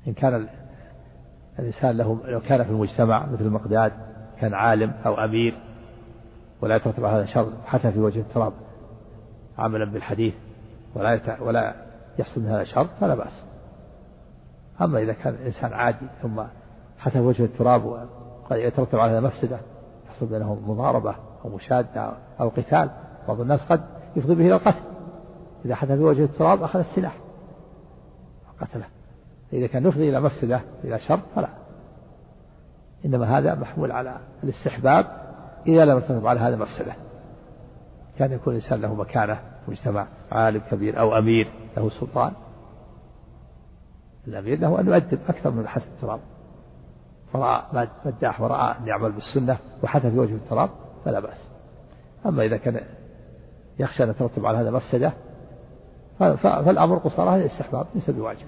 إن 0.08 0.12
كان 0.12 0.48
الإنسان 1.58 1.96
له 1.96 2.20
لو 2.24 2.40
كان 2.40 2.64
في 2.64 2.70
المجتمع 2.70 3.26
مثل 3.26 3.44
المقداد 3.44 3.92
كان 4.40 4.54
عالم 4.54 4.90
أو 5.06 5.14
أمير 5.14 5.54
ولا 6.60 6.76
يترتب 6.76 7.04
على 7.04 7.16
هذا 7.16 7.26
شر 7.26 7.52
حتى 7.64 7.92
في 7.92 8.00
وجه 8.00 8.20
التراب. 8.20 8.52
عملا 9.58 9.84
بالحديث 9.84 10.34
ولا 10.94 11.20
ولا 11.40 11.74
يحصل 12.18 12.40
من 12.40 12.48
هذا 12.48 12.64
شر 12.64 12.86
فلا 13.00 13.14
بأس. 13.14 13.44
أما 14.80 14.98
إذا 14.98 15.12
كان 15.12 15.34
إنسان 15.34 15.72
عادي 15.72 16.06
ثم 16.22 16.42
حتى 16.98 17.20
وجه 17.20 17.44
التراب 17.44 17.84
وقد 17.84 18.56
يترتب 18.56 18.98
على 18.98 19.12
هذا 19.12 19.20
مفسدة 19.20 19.58
يحصل 20.06 20.26
بينهم 20.26 20.70
مضاربة 20.70 21.14
أو 21.44 21.50
مشادة 21.50 22.12
أو 22.40 22.48
قتال 22.48 22.90
بعض 23.28 23.40
الناس 23.40 23.60
قد 23.68 23.80
يفضي 24.16 24.34
به 24.34 24.46
إلى 24.46 24.54
القتل. 24.54 24.82
إذا 25.64 25.74
حدث 25.74 25.92
في 25.92 26.02
وجه 26.02 26.24
التراب 26.24 26.62
أخذ 26.62 26.78
السلاح 26.78 27.16
وقتله. 28.48 28.86
إذا 29.52 29.66
كان 29.66 29.86
يفضي 29.86 30.08
إلى 30.08 30.20
مفسدة 30.20 30.60
إلى 30.84 30.98
شر 30.98 31.20
فلا. 31.34 31.48
إنما 33.04 33.38
هذا 33.38 33.54
محمول 33.54 33.92
على 33.92 34.16
الاستحباب 34.44 35.06
إذا 35.66 35.84
لم 35.84 35.98
يترتب 35.98 36.26
على 36.26 36.40
هذا 36.40 36.56
مفسدة 36.56 36.92
كان 38.18 38.32
يكون 38.32 38.56
الإنسان 38.56 38.80
له 38.80 38.94
مكانة 38.94 39.34
في 39.34 39.70
مجتمع 39.70 40.06
عالم 40.32 40.60
كبير 40.70 41.00
أو 41.00 41.18
أمير 41.18 41.52
له 41.76 41.90
سلطان. 41.90 42.32
الأمير 44.28 44.58
له 44.58 44.80
أن 44.80 44.86
يؤدب 44.86 45.18
أكثر 45.28 45.50
من 45.50 45.68
حث 45.68 45.86
التراب. 45.86 46.20
فرأى 47.32 47.88
مداح 48.04 48.40
ورأى 48.40 48.78
أن 48.78 48.86
يعمل 48.86 49.12
بالسنة 49.12 49.58
وحث 49.82 50.06
في 50.06 50.18
وجه 50.18 50.34
التراب 50.34 50.70
فلا 51.04 51.20
بأس. 51.20 51.48
أما 52.26 52.42
إذا 52.42 52.56
كان 52.56 52.80
يخشى 53.78 54.04
أن 54.04 54.10
يترتب 54.10 54.46
على 54.46 54.58
هذا 54.58 54.70
مفسدة 54.70 55.12
فالأمر 56.18 56.98
قصارى 56.98 57.36
الاستحباب 57.36 57.86
ليس 57.94 58.10
بواجب. 58.10 58.46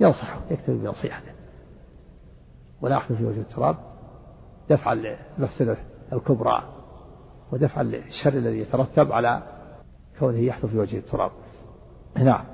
ينصحه 0.00 0.40
يكتفي 0.50 0.78
بنصيحته. 0.78 1.32
ولا 2.80 2.96
يحدث 2.96 3.16
في 3.16 3.24
وجه 3.24 3.40
التراب. 3.40 3.76
دفعا 4.70 4.94
للمفسدة 4.94 5.76
الكبرى. 6.12 6.62
ودفعا 7.52 7.82
للشر 7.82 8.32
الذي 8.38 8.58
يترتب 8.58 9.12
على 9.12 9.42
كونه 10.18 10.38
يحدث 10.38 10.66
في 10.66 10.78
وجه 10.78 10.98
التراب. 10.98 11.30
نعم. 12.16 12.44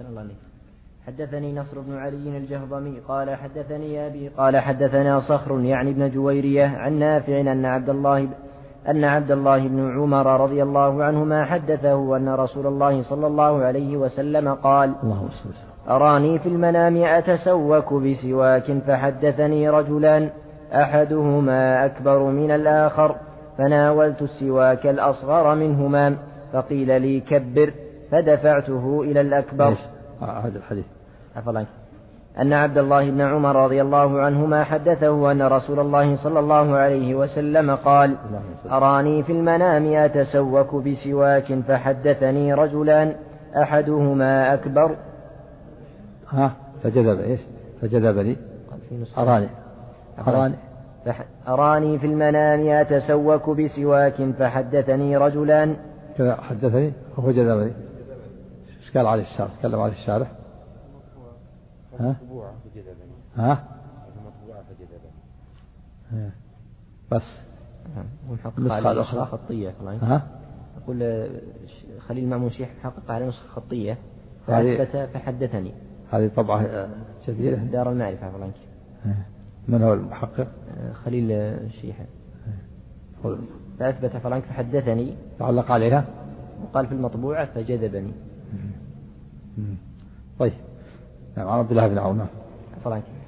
الله 0.00 0.20
عليك. 0.20 0.36
حدثني 1.06 1.54
نصر 1.54 1.80
بن 1.80 1.96
علي 1.98 2.38
الجهضمي 2.38 3.00
قال 3.08 3.36
حدثني 3.36 4.06
أبي 4.06 4.28
قال 4.28 4.56
حدثنا 4.56 5.20
صخر 5.20 5.60
يعني 5.60 5.90
ابن 5.90 6.10
جويرية 6.10 6.66
عن 6.66 6.98
نافع 6.98 7.40
أن 7.40 7.64
عبد 7.64 7.90
الله 7.90 8.28
أن 8.88 9.04
عبد 9.04 9.30
الله 9.30 9.68
بن 9.68 10.00
عمر 10.00 10.40
رضي 10.40 10.62
الله 10.62 11.04
عنهما 11.04 11.44
حدثه 11.44 12.16
أن 12.16 12.28
رسول 12.28 12.66
الله 12.66 13.02
صلى 13.02 13.26
الله 13.26 13.64
عليه 13.64 13.96
وسلم 13.96 14.54
قال 14.54 14.94
أراني 15.88 16.38
في 16.38 16.48
المنام 16.48 16.96
أتسوك 16.96 17.94
بسواك 17.94 18.72
فحدثني 18.86 19.70
رجلان 19.70 20.30
أحدهما 20.72 21.86
أكبر 21.86 22.22
من 22.22 22.50
الآخر. 22.50 23.16
فناولت 23.58 24.22
السواك 24.22 24.86
الأصغر 24.86 25.54
منهما 25.54 26.16
فقيل 26.52 27.02
لي 27.02 27.20
كبر 27.20 27.72
فدفعته 28.10 29.02
إلى 29.02 29.20
الأكبر. 29.20 29.74
آه، 30.22 30.24
هذا 30.24 30.58
الحديث. 30.58 30.84
عفوا 31.36 31.64
أن 32.38 32.52
عبد 32.52 32.78
الله 32.78 33.10
بن 33.10 33.20
عمر 33.20 33.56
رضي 33.56 33.82
الله 33.82 34.20
عنهما 34.20 34.64
حدثه 34.64 35.32
أن 35.32 35.42
رسول 35.42 35.80
الله 35.80 36.16
صلى 36.16 36.40
الله 36.40 36.76
عليه 36.76 37.14
وسلم 37.14 37.74
قال 37.74 38.16
أراني 38.70 39.22
في 39.22 39.32
المنام 39.32 39.86
أتسوك 39.86 40.74
بسواك 40.74 41.54
فحدثني 41.68 42.54
رجلان 42.54 43.14
أحدهما 43.56 44.54
أكبر. 44.54 44.96
ها؟ 46.30 46.52
فجذب 46.82 47.20
إيش؟ 47.20 47.40
فجذبني 47.82 48.36
أراني. 49.18 49.48
أراني. 50.28 50.54
أراني 51.48 51.98
في 51.98 52.06
المنام 52.06 52.68
أتسوك 52.68 53.50
بسواك 53.50 54.30
فحدثني 54.38 55.16
رجلان 55.16 55.76
كذا 56.18 56.36
حدثني؟ 56.36 56.92
وهو 57.16 57.30
جذبني. 57.30 57.72
قال 58.94 59.06
عليه 59.06 59.22
الشارع 59.22 59.50
تكلم 59.60 59.80
عليه 59.80 59.92
الشارع 59.92 60.26
ها؟ 62.00 62.16
ها؟ 63.36 63.64
بس. 67.12 67.40
النسخة 68.58 68.92
الأخرى 68.92 69.24
خطية 69.24 69.74
ها؟ 70.02 70.22
أقول 70.82 71.28
خليل 72.08 72.28
مأمون 72.28 72.50
شيخ 72.50 72.68
حقق 72.82 73.10
على 73.10 73.26
نسخة 73.28 73.48
خطية. 73.48 73.98
فأثبت 74.46 75.08
فحدثني. 75.14 75.72
هذه 76.10 76.30
طبعة 76.36 76.88
جديدة. 77.28 77.56
دار 77.56 77.92
المعرفة 77.92 78.26
عفوا 78.26 78.50
من 79.68 79.82
هو 79.82 79.94
المحقق؟ 79.94 80.46
خليل 81.04 81.32
الشيحة 81.32 82.04
فأثبت 83.78 84.16
فرانك 84.16 84.42
فحدثني. 84.42 85.14
تعلق 85.38 85.70
عليها 85.70 86.04
وقال 86.62 86.86
في 86.86 86.92
المطبوعة 86.92 87.44
فجذبني. 87.44 88.12
طيب. 90.38 90.52
نعم 91.36 91.48
عن 91.48 91.58
عبد 91.58 91.70
الله 91.70 91.88
بن 91.88 91.98
عمر 91.98 92.26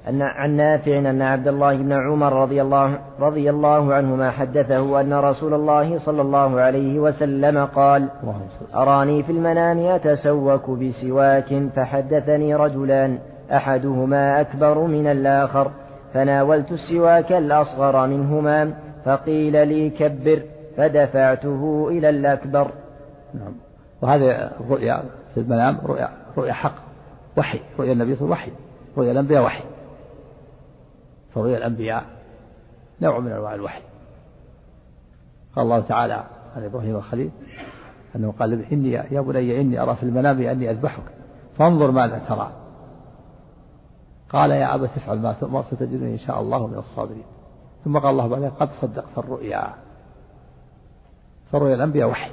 أن 0.09 0.21
عن 0.21 0.51
نافع 0.51 0.99
أن 0.99 1.21
عبد 1.21 1.47
الله 1.47 1.77
بن 1.77 1.91
عمر 1.91 2.33
رضي 2.33 2.61
الله 2.61 2.99
رضي 3.19 3.49
الله 3.49 3.93
عنهما 3.93 4.31
حدثه 4.31 5.01
أن 5.01 5.13
رسول 5.13 5.53
الله 5.53 5.99
صلى 6.05 6.21
الله 6.21 6.59
عليه 6.59 6.99
وسلم 6.99 7.65
قال: 7.65 8.09
أراني 8.75 9.23
في 9.23 9.31
المنام 9.31 9.79
أتسوك 9.79 10.69
بسواك 10.69 11.69
فحدثني 11.75 12.55
رجلان 12.55 13.19
أحدهما 13.51 14.41
أكبر 14.41 14.87
من 14.87 15.07
الآخر. 15.07 15.71
فناولت 16.13 16.71
السواك 16.71 17.31
الأصغر 17.31 18.07
منهما 18.07 18.73
فقيل 19.05 19.67
لي 19.67 19.89
كبر 19.89 20.43
فدفعته 20.77 21.87
إلى 21.89 22.09
الأكبر. 22.09 22.71
نعم. 23.33 23.53
وهذه 24.01 24.51
الرؤيا 24.61 25.03
في 25.33 25.39
المنام 25.39 25.77
رؤيا 25.85 26.09
رؤيا 26.37 26.53
حق 26.53 26.75
وحي 27.37 27.59
رؤيا 27.79 27.93
النبي 27.93 28.15
صلى 28.15 28.25
الله 28.25 28.35
عليه 28.35 28.45
وسلم 28.45 28.57
وحي 28.57 28.97
رؤيا 28.97 29.11
الأنبياء 29.11 29.43
وحي. 29.43 29.63
فرؤيا 31.33 31.57
الأنبياء 31.57 32.03
نوع 33.01 33.19
من 33.19 33.31
أنواع 33.31 33.55
الوحي. 33.55 33.81
قال 35.55 35.65
الله 35.65 35.79
تعالى 35.79 36.23
عن 36.55 36.63
إبراهيم 36.63 36.95
الخليل 36.95 37.31
أنه 38.15 38.33
قال 38.39 38.65
إني 38.71 38.91
يا 38.91 39.21
بني 39.21 39.61
إني 39.61 39.81
أرى 39.81 39.95
في 39.95 40.03
المنام 40.03 40.41
أني 40.41 40.71
أذبحك 40.71 41.03
فانظر 41.57 41.91
ماذا 41.91 42.21
ترى. 42.27 42.62
قال 44.33 44.51
يا 44.51 44.75
أبا 44.75 44.87
تفعل 44.87 45.19
ما 45.19 45.33
تؤمر 45.33 45.63
ستجدني 45.63 46.13
إن 46.13 46.17
شاء 46.17 46.41
الله 46.41 46.67
من 46.67 46.77
الصابرين. 46.77 47.25
ثم 47.85 47.97
قال 47.97 48.09
الله 48.09 48.27
بعدها 48.27 48.49
قد 48.49 48.69
صدقت 48.81 49.17
الرؤيا 49.17 49.73
فرؤيا 51.51 51.75
الأنبياء 51.75 52.09
وحي. 52.09 52.31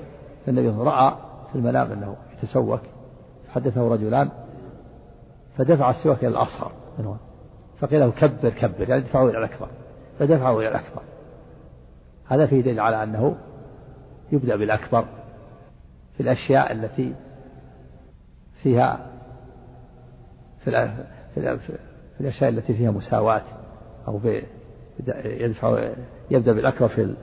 النبي 0.49 0.69
رأى 0.69 1.14
في 1.52 1.59
المنام 1.59 1.92
أنه 1.92 2.16
يتسوك 2.33 2.80
حدثه 3.49 3.88
رجلان 3.88 4.30
فدفع 5.57 5.90
السواك 5.90 6.19
إلى 6.19 6.28
الأصغر 6.28 6.73
منه 6.99 7.16
فقيل 7.78 8.00
له 8.00 8.11
كبر 8.11 8.50
كبر 8.50 8.88
يعني 8.88 9.02
ادفعه 9.02 9.28
إلى 9.28 9.38
الأكبر. 9.38 9.69
فدفعه 10.19 10.59
إلى 10.59 10.69
الأكبر. 10.69 11.02
هذا 12.26 12.47
فيه 12.47 12.61
دليل 12.61 12.80
على 12.80 13.02
أنه 13.02 13.37
يبدأ 14.33 14.57
بالأكبر 14.57 15.04
في 16.16 16.23
الأشياء 16.23 16.73
التي 16.73 17.14
فيها 18.62 19.07
في, 20.64 21.00
في, 22.20 22.26
الأشياء 22.26 22.50
التي 22.50 22.74
فيها 22.74 22.90
مساواة 22.90 23.42
أو 24.08 24.20
يدفع 25.24 25.92
يبدأ 26.30 26.52
بالأكبر 26.52 26.88
في, 26.88 27.14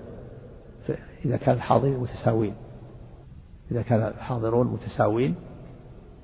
في 0.86 0.98
إذا 1.26 1.38
كان 1.38 1.56
الحاضرين 1.56 1.98
متساوين. 1.98 2.54
إذا 3.72 3.82
كان 3.82 4.08
الحاضرون 4.08 4.68
متساوين 4.68 5.36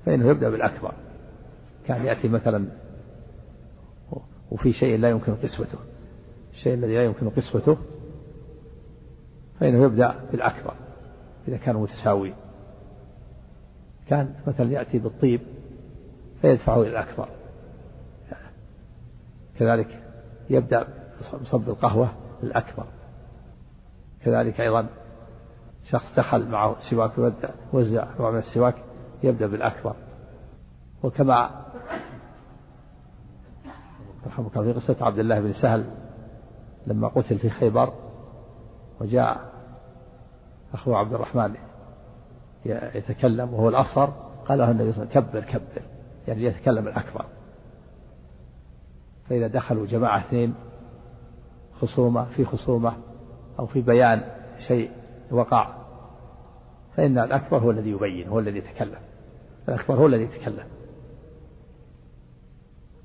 فإنه 0.06 0.30
يبدأ 0.30 0.50
بالأكبر. 0.50 0.92
كان 1.86 2.06
يأتي 2.06 2.28
مثلا 2.28 2.66
وفي 4.50 4.72
شيء 4.72 4.98
لا 4.98 5.10
يمكن 5.10 5.34
قسوته. 5.34 5.78
الشيء 6.52 6.74
الذي 6.74 6.94
لا 6.94 7.04
يمكن 7.04 7.30
قسوته 7.30 7.76
فإنه 9.60 9.84
يبدأ 9.84 10.14
بالأكبر 10.32 10.74
إذا 11.48 11.56
كانوا 11.56 11.82
متساوين. 11.82 12.34
كان 14.08 14.34
مثلا 14.46 14.72
يأتي 14.72 14.98
بالطيب 14.98 15.40
فيدفعه 16.40 16.82
إلى 16.82 16.90
الأكبر. 16.90 17.28
كذلك 19.58 20.02
يبدأ 20.50 20.86
بصب 21.42 21.68
القهوة 21.68 22.08
الأكبر. 22.42 22.84
كذلك 24.24 24.60
أيضا 24.60 24.86
شخص 25.90 26.14
دخل 26.16 26.48
معه 26.48 26.76
سواك 26.90 27.42
وزع 27.72 28.06
نوع 28.18 28.30
من 28.30 28.38
السواك 28.38 28.74
يبدأ 29.22 29.46
بالأكبر. 29.46 29.94
وكما 31.02 31.64
رحمك 34.26 34.52
في 34.52 34.72
قصة 34.72 34.96
عبد 35.00 35.18
الله 35.18 35.40
بن 35.40 35.52
سهل 35.52 35.84
لما 36.86 37.08
قتل 37.08 37.38
في 37.38 37.50
خيبر 37.50 37.92
وجاء 39.00 39.52
أخوه 40.74 40.98
عبد 40.98 41.14
الرحمن 41.14 41.54
يتكلم 42.66 43.54
وهو 43.54 43.68
الأصغر 43.68 44.12
قال 44.48 44.58
له 44.58 44.70
النبي 44.70 44.92
صلى 44.92 45.02
الله 45.02 45.16
عليه 45.16 45.26
وسلم 45.26 45.40
كبر 45.40 45.58
كبر 45.58 45.82
يعني 46.28 46.44
يتكلم 46.44 46.88
الأكبر. 46.88 47.24
فإذا 49.28 49.46
دخلوا 49.46 49.86
جماعة 49.86 50.18
اثنين 50.18 50.54
خصومة 51.80 52.24
في 52.24 52.44
خصومة 52.44 52.92
أو 53.58 53.66
في 53.66 53.80
بيان 53.80 54.22
شيء 54.68 54.90
وقع 55.30 55.84
فإن 56.96 57.18
الأكبر 57.18 57.58
هو 57.58 57.70
الذي 57.70 57.90
يبين 57.90 58.28
هو 58.28 58.38
الذي 58.38 58.58
يتكلم. 58.58 58.98
الأكبر 59.68 59.94
هو 59.94 60.06
الذي 60.06 60.22
يتكلم. 60.22 60.66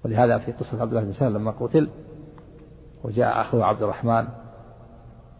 ولهذا 0.06 0.38
في 0.38 0.52
قصة 0.52 0.82
عبد 0.82 0.94
الله 0.94 1.04
بن 1.04 1.14
سهل 1.14 1.34
لما 1.34 1.52
قتل 1.52 1.90
وجاء 3.04 3.42
أخوه 3.42 3.66
عبد 3.66 3.84
الرحمن 3.84 4.28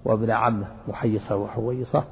وابن 0.06 0.32
عمه 0.32 0.68
محيصة 0.88 1.36
وحويصة 1.36 2.04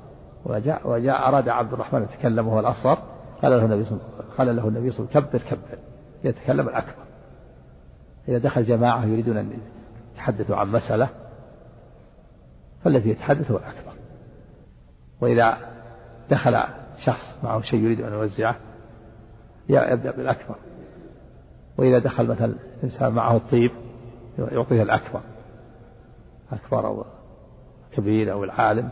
وجاء 0.45 0.89
وجاء 0.89 1.27
أراد 1.27 1.49
عبد 1.49 1.73
الرحمن 1.73 2.03
يتكلم 2.03 2.47
وهو 2.47 2.59
الأصغر 2.59 2.97
قال 3.41 3.51
له 3.51 3.65
النبي 3.65 3.83
صلى 3.83 3.99
الله 4.39 4.63
عليه 4.63 4.87
وسلم 4.87 5.05
كبر 5.05 5.39
كبر. 5.39 5.79
يتكلم 6.23 6.69
الأكبر. 6.69 7.03
إذا 8.27 8.37
دخل 8.37 8.63
جماعة 8.63 9.05
يريدون 9.05 9.37
أن 9.37 9.53
يتحدثوا 10.13 10.55
عن 10.55 10.67
مسألة 10.67 11.09
فالذي 12.83 13.09
يتحدث 13.09 13.51
هو 13.51 13.57
الأكبر. 13.57 13.93
وإذا 15.21 15.57
دخل 16.29 16.63
شخص 17.05 17.43
معه 17.43 17.61
شيء 17.61 17.79
يريد 17.79 18.01
أن 18.01 18.13
يوزعه 18.13 18.55
يبدأ 19.69 20.11
بالأكبر. 20.11 20.55
وإذا 21.77 21.99
دخل 21.99 22.27
مثلا 22.27 22.55
إنسان 22.83 23.13
معه 23.13 23.35
الطيب 23.35 23.71
يعطيه 24.37 24.83
الأكبر. 24.83 25.21
أكبر 26.51 26.87
أو 26.87 27.05
كبير 27.91 28.31
أو 28.31 28.43
العالم. 28.43 28.89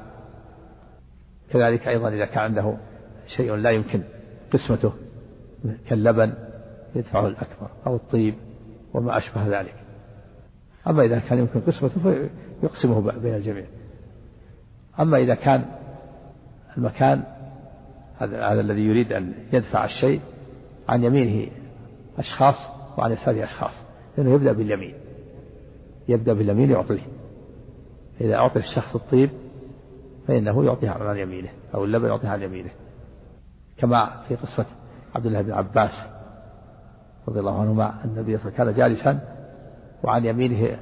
كذلك 1.50 1.88
أيضا 1.88 2.10
إذا 2.10 2.26
كان 2.26 2.44
عنده 2.44 2.78
شيء 3.38 3.56
لا 3.56 3.70
يمكن 3.70 4.04
قسمته 4.54 4.94
كاللبن 5.88 6.34
يدفعه 6.96 7.28
الأكبر 7.28 7.70
أو 7.88 7.96
الطيب. 7.96 8.36
وما 8.96 9.18
أشبه 9.18 9.60
ذلك. 9.60 9.76
أما 10.88 11.04
إذا 11.04 11.20
كان 11.20 11.40
يمكن 11.40 11.62
قسمته 11.62 12.02
فيقسمه 12.62 13.12
بين 13.12 13.36
الجميع. 13.36 13.66
أما 15.00 15.18
إذا 15.18 15.36
كان 15.36 15.66
المكان 16.78 17.24
هذا 18.18 18.48
هذا 18.48 18.62
الذي 18.62 18.82
يريد 18.82 19.14
أن 19.14 19.34
يدفع 19.54 19.86
الشيء 19.86 20.22
عن 20.90 21.04
يمينه 21.04 21.52
أشخاص 22.18 22.56
وعن 22.98 23.12
يساره 23.12 23.44
أشخاص 23.44 23.86
لأنه 24.18 24.34
يبدأ 24.34 24.52
باليمين. 24.52 24.94
يبدأ 26.08 26.34
باليمين 26.34 26.72
يعطيه. 26.72 27.02
إذا 28.22 28.36
أعطي 28.36 28.60
الشخص 28.60 28.96
الطيب 28.96 29.30
فإنه 30.28 30.66
يعطيها 30.66 30.92
عن 30.92 31.18
يمينه 31.18 31.50
أو 31.76 31.86
اللبن 31.86 32.08
يعطيها 32.08 32.30
عن 32.30 32.42
يمينه. 32.42 32.70
كما 33.78 34.24
في 34.28 34.36
قصة 34.36 34.66
عبد 35.16 35.26
الله 35.26 35.42
بن 35.42 35.52
عباس 35.52 36.15
رضي 37.28 37.40
الله 37.40 37.62
عنهما 37.62 37.96
النبي 38.06 38.38
صلى 38.38 38.48
الله 38.48 38.60
عليه 38.60 38.72
وسلم 38.72 38.74
كان 38.74 38.74
جالسا 38.74 39.20
وعن 40.04 40.26
يمينه 40.26 40.78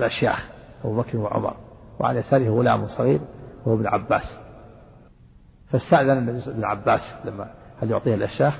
الأشياخ 0.00 0.50
أبو 0.84 0.96
بكر 0.96 1.18
وعمر 1.18 1.56
وعن 2.00 2.16
يساره 2.16 2.48
غلام 2.48 2.86
صغير 2.86 3.20
وهو 3.66 3.74
ابن 3.76 3.86
عباس. 3.86 4.40
فاستأذن 5.70 6.18
النبي 6.18 6.38
وسلم 6.38 6.64
عباس 6.64 7.00
لما 7.24 7.50
هل 7.82 7.90
يعطيه 7.90 8.14
الأشياخ؟ 8.14 8.54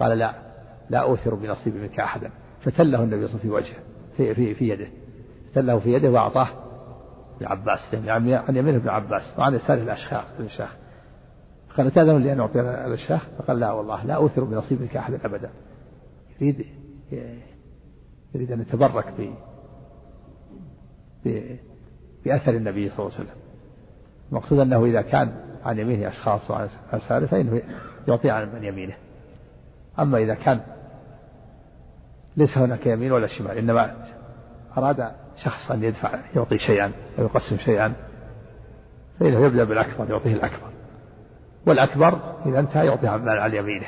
قال 0.00 0.18
لا 0.18 0.34
لا 0.90 0.98
أوثر 0.98 1.34
بنصيبي 1.34 1.78
منك 1.78 2.00
أحدا. 2.00 2.30
فتله 2.60 3.02
النبي 3.02 3.02
صلى 3.02 3.04
الله 3.04 3.18
عليه 3.18 3.24
وسلم 3.24 3.38
في 3.38 3.50
وجهه 3.50 3.76
في, 4.16 4.34
في, 4.34 4.54
في 4.54 4.68
يده. 4.68 4.88
فتله 5.52 5.78
في 5.78 5.92
يده 5.92 6.10
وأعطاه 6.10 6.48
لعباس 7.40 7.94
يعني 7.94 8.34
عن 8.34 8.56
يمينه 8.56 8.76
ابن 8.76 8.88
عباس 8.88 9.38
وعن 9.38 9.54
يساره 9.54 9.82
الأشياخ 9.82 10.24
الشيخ 10.40 10.76
قال 11.76 11.90
تأذن 11.90 12.18
لي 12.18 12.32
أن 12.32 12.40
أعطي 12.40 12.60
الشيخ 12.60 13.26
فقال 13.38 13.60
لا 13.60 13.72
والله 13.72 14.04
لا 14.04 14.14
أوثر 14.14 14.44
بنصيبك 14.44 14.96
أحدا 14.96 15.18
أبدا. 15.24 15.50
يريد 16.40 16.66
يريد 18.34 18.52
أن 18.52 18.60
يتبرك 18.60 19.14
ب 21.24 21.56
بأثر 22.24 22.50
النبي 22.50 22.88
صلى 22.88 22.98
الله 22.98 23.18
عليه 23.18 23.24
وسلم. 23.24 23.40
المقصود 24.30 24.58
أنه 24.58 24.84
إذا 24.84 25.02
كان 25.02 25.32
عن 25.64 25.78
يمينه 25.78 26.08
أشخاص 26.08 26.50
وعن 26.50 26.68
يساره 26.92 27.26
فإنه 27.26 27.62
يعطي 28.08 28.30
عن 28.30 28.64
يمينه. 28.64 28.96
أما 29.98 30.18
إذا 30.18 30.34
كان 30.34 30.60
ليس 32.36 32.58
هناك 32.58 32.86
يمين 32.86 33.12
ولا 33.12 33.26
شمال 33.26 33.58
إنما 33.58 34.06
أراد 34.78 35.12
شخص 35.44 35.70
أن 35.70 35.84
يدفع 35.84 36.18
يعطي 36.36 36.58
شيئا 36.58 36.92
أو 37.18 37.24
يقسم 37.24 37.58
شيئا 37.64 37.94
فإنه 39.20 39.46
يبدأ 39.46 39.64
بالأكبر 39.64 40.10
يعطيه 40.10 40.32
الأكبر. 40.32 40.70
والأكبر 41.66 42.34
إذا 42.46 42.58
انتهى 42.60 42.86
يعطي 42.86 43.08
عن 43.08 43.54
يمينه. 43.54 43.86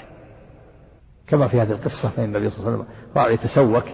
كما 1.28 1.48
في 1.48 1.60
هذه 1.62 1.70
القصة 1.70 2.08
فإن 2.16 2.24
النبي 2.24 2.50
صلى 2.50 2.58
الله 2.58 2.86
عليه 3.16 3.34
وسلم 3.34 3.34
يتسوك 3.34 3.84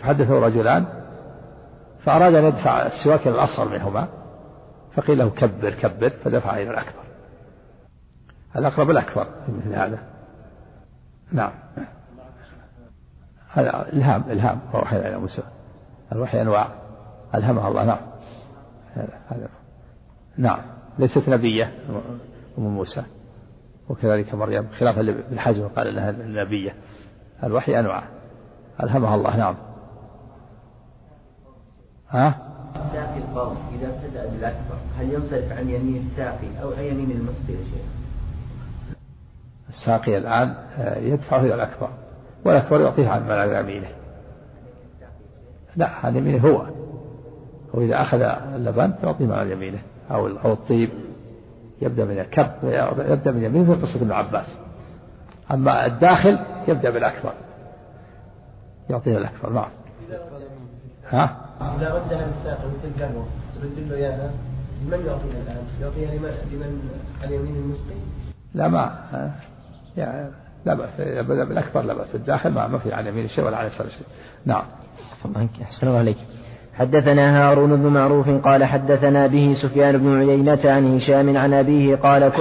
فحدثه 0.00 0.38
رجلان 0.38 0.86
فأراد 2.04 2.34
أن 2.34 2.44
يدفع 2.44 2.86
السواك 2.86 3.20
إلى 3.20 3.34
الأصغر 3.34 3.68
منهما 3.68 4.08
فقيل 4.94 5.18
له 5.18 5.30
كبر 5.30 5.70
كبر 5.70 6.10
فدفع 6.10 6.56
إلى 6.56 6.70
الأكبر. 6.70 7.04
الأقرب 8.56 8.90
الأكبر 8.90 9.24
في 9.24 9.52
مثل 9.52 9.74
هذا. 9.74 9.98
نعم. 11.32 11.52
هذا 13.52 13.92
إلهام 13.92 14.24
إلهام 14.30 14.60
ووحي 14.74 14.96
إلى 14.96 15.18
موسى. 15.18 15.42
الوحي 16.12 16.42
أنواع. 16.42 16.68
ألهمها 17.34 17.68
الله 17.68 17.84
نعم. 17.84 18.00
هذا. 19.28 19.48
نعم. 20.36 20.60
ليست 20.98 21.28
نبية 21.28 21.72
أم 22.58 22.62
موسى. 22.62 23.04
وكذلك 23.88 24.34
مريم 24.34 24.68
خلافا 24.78 25.00
لابن 25.00 25.38
حزم 25.38 25.68
قال 25.68 25.86
إنها 25.86 26.12
نبيه 26.44 26.74
الوحي 27.44 27.80
أنواع. 27.80 28.02
ألهمها 28.82 29.14
الله. 29.14 29.36
نعم. 29.36 29.56
ها؟ 32.10 32.54
الفرض 33.34 33.56
إذا 33.74 33.88
ابتدأ 33.88 34.26
بالأكبر 34.26 34.76
هل 34.98 35.12
ينصرف 35.12 35.52
عن 35.52 35.68
يمين 35.68 36.06
الساقي 36.06 36.62
أو 36.62 36.72
عن 36.72 36.84
يمين 36.84 37.10
المسقي 37.10 37.52
يا 37.52 37.64
شيخ؟ 37.64 37.84
الساقي 39.68 40.18
الآن 40.18 40.54
آه، 40.78 40.98
يدفعه 40.98 41.40
إلى 41.40 41.54
الأكبر 41.54 41.90
والأكبر 42.44 42.80
يعطيه 42.80 43.08
عن 43.08 43.30
على 43.30 43.60
يمينه. 43.60 43.88
لا 45.76 45.88
عن 45.88 46.16
يمينه 46.16 46.48
هو. 46.48 46.66
وإذا 47.74 48.02
أخذ 48.02 48.20
اللبن 48.54 48.94
يعطيه 49.02 49.34
على 49.34 49.52
يمينه 49.52 49.78
أو 50.10 50.26
أو 50.26 50.52
الطيب. 50.52 50.90
يبدأ 51.82 52.04
من 52.04 52.18
الكب 52.18 52.50
يبدأ 52.98 53.32
من 53.32 53.44
يمينه 53.44 53.74
في 53.74 53.82
قصة 53.82 54.02
ابن 54.02 54.12
عباس. 54.12 54.56
أما 55.50 55.86
الداخل 55.86 56.38
يبدأ 56.68 56.90
بالأكبر. 56.90 57.32
يعطيه 58.90 59.18
الأكبر 59.18 59.52
نعم. 59.52 59.68
ها؟ 61.08 61.36
إذا 61.60 61.94
رد 61.94 62.12
له 62.12 62.26
الساقي 62.38 62.66
مثل 62.68 62.88
القهوة 62.96 63.26
ترد 63.60 63.88
له 63.88 63.96
إياها 63.96 64.30
لمن 64.82 65.06
يعطيها 65.06 65.42
الآن؟ 65.42 65.66
يعطيها 65.80 66.14
لمن؟ 66.14 66.30
لمن 66.52 66.90
عن 67.22 67.32
يمين 67.32 67.56
المسقي؟ 67.56 67.94
لا 68.54 68.68
ما 68.68 68.98
يعني 69.96 70.30
لا 70.64 70.74
بأس 70.74 71.00
بالأكبر 71.26 71.82
لا 71.82 71.94
بأس. 71.94 72.14
الداخل 72.14 72.50
ما, 72.50 72.66
ما 72.68 72.78
في 72.78 72.92
عن 72.92 73.06
يمين 73.06 73.28
شيء 73.28 73.44
ولا 73.44 73.56
عن 73.56 73.66
يسار 73.66 73.88
شيء. 73.88 74.06
نعم. 74.44 74.64
أحسن 75.62 75.86
الله 75.86 75.98
عليك 75.98 76.16
حدثنا 76.78 77.42
هارون 77.42 77.76
بن 77.76 77.86
معروف 77.86 78.28
قال 78.28 78.64
حدثنا 78.64 79.26
به 79.26 79.54
سفيان 79.62 79.98
بن 79.98 80.18
عيينة 80.18 80.60
عن 80.64 80.96
هشام 80.96 81.36
عن 81.36 81.54
أبيه 81.54 81.96
قال 81.96 82.32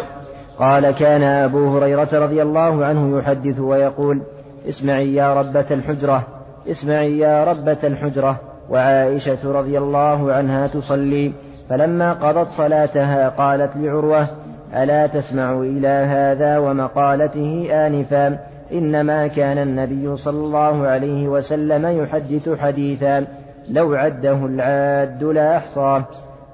قال 0.59 0.91
كان 0.91 1.23
أبو 1.23 1.77
هريرة 1.77 2.09
رضي 2.13 2.41
الله 2.41 2.85
عنه 2.85 3.17
يحدث 3.17 3.59
ويقول 3.59 4.21
اسمعي 4.69 5.13
يا 5.13 5.33
ربة 5.33 5.65
الحجرة 5.71 6.27
اسمعي 6.67 7.17
يا 7.17 7.43
ربة 7.43 7.77
الحجرة. 7.83 8.39
وعائشة 8.69 9.51
رضي 9.51 9.77
الله 9.77 10.33
عنها 10.33 10.67
تصلي 10.67 11.33
فلما 11.69 12.13
قضت 12.13 12.47
صلاتها 12.57 13.29
قالت 13.29 13.71
لعروة 13.75 14.27
ألا 14.75 15.07
تسمع 15.07 15.51
إلى 15.51 15.87
هذا 15.87 16.57
ومقالته 16.57 17.67
آنفا 17.71 18.39
إنما 18.71 19.27
كان 19.27 19.57
النبي 19.57 20.17
صلى 20.17 20.37
الله 20.37 20.87
عليه 20.87 21.27
وسلم 21.27 21.85
يحدث 21.85 22.49
حديثا. 22.59 23.25
لو 23.69 23.93
عده 23.93 24.45
العاد 24.45 25.23
لا 25.23 25.57
أحصاه 25.57 26.05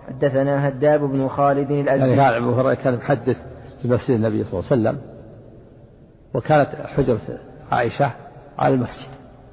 حدثنا 0.08 0.68
هداب 0.68 1.00
بن 1.00 1.28
خالد 1.28 1.72
الأزدي 1.72 2.10
يعني 2.10 2.38
أبو 2.38 2.52
هريرة 2.52 2.74
كان 2.74 2.94
يحدث 2.94 3.38
في 3.82 3.88
مسجد 3.88 4.12
النبي 4.12 4.44
صلى 4.44 4.60
الله 4.60 4.72
عليه 4.72 4.82
وسلم 4.82 5.02
وكانت 6.34 6.70
حجرة 6.86 7.20
عائشة 7.72 8.12
على 8.58 8.74
المسجد 8.74 9.10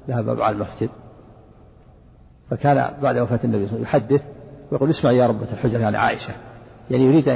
لها 0.07 0.21
باب 0.21 0.41
على 0.41 0.55
المسجد. 0.55 0.89
فكان 2.49 3.01
بعد 3.01 3.17
وفاة 3.17 3.39
النبي 3.43 3.67
صلى 3.67 3.77
الله 3.77 3.87
عليه 3.87 4.05
وسلم 4.05 4.15
يحدث 4.15 4.21
ويقول 4.71 4.89
اسمع 4.89 5.11
يا 5.11 5.27
ربة 5.27 5.53
الحجر 5.53 5.79
يعني 5.79 5.97
عائشة. 5.97 6.33
يعني 6.91 7.03
يريد 7.03 7.29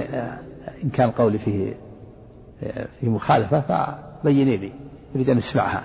إن 0.83 0.89
كان 0.93 1.11
قولي 1.11 1.37
فيه 1.39 1.73
فيه 2.99 3.09
مخالفة 3.09 3.61
فبيني 3.61 4.57
لي. 4.57 4.71
يريد 5.15 5.29
أن 5.29 5.37
يسمعها. 5.37 5.83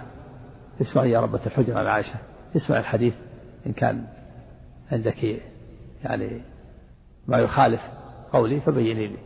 اسمع 0.80 1.04
يا 1.04 1.20
ربة 1.20 1.40
الحجر 1.46 1.78
عن 1.78 1.86
عائشة. 1.86 2.14
اسمع 2.56 2.78
الحديث 2.78 3.14
إن 3.66 3.72
كان 3.72 4.04
عندك 4.92 5.24
يعني 6.04 6.40
ما 7.26 7.38
يخالف 7.38 7.80
قولي 8.32 8.60
فبيني 8.60 9.06
لي. 9.06 9.18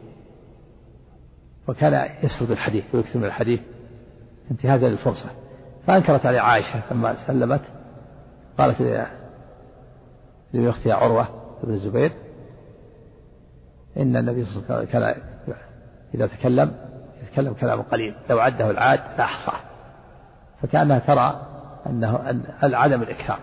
وكان 1.69 2.11
يسرد 2.23 2.51
الحديث 2.51 2.95
ويكثر 2.95 3.19
من 3.19 3.25
الحديث. 3.25 3.61
انتهازا 4.51 4.89
للفرصة 4.89 5.31
فأنكرت 5.87 6.27
عليه 6.27 6.41
عائشة 6.41 6.93
لما 6.93 7.27
سلمت. 7.27 7.63
قالت 8.59 9.07
لأختها 10.53 10.95
عروة 10.95 11.29
بن 11.63 11.73
الزبير 11.75 12.13
إن 13.97 14.17
النبي 14.17 14.45
صلى 14.45 14.63
الله 14.63 14.77
عليه 14.77 14.89
وسلم 14.89 14.93
كان 14.93 15.23
إذا 16.15 16.27
تكلم 16.27 16.75
يتكلم 17.23 17.53
كلاما 17.53 17.83
قليل. 17.83 18.15
لو 18.31 18.39
عده 18.39 18.71
العاد 18.71 19.01
لأحصاه 19.19 19.61
فكأنها 20.63 20.99
ترى 20.99 21.47
أنه 21.87 22.31
أن 22.31 22.75
عدم 22.75 23.03
الإكثار. 23.03 23.39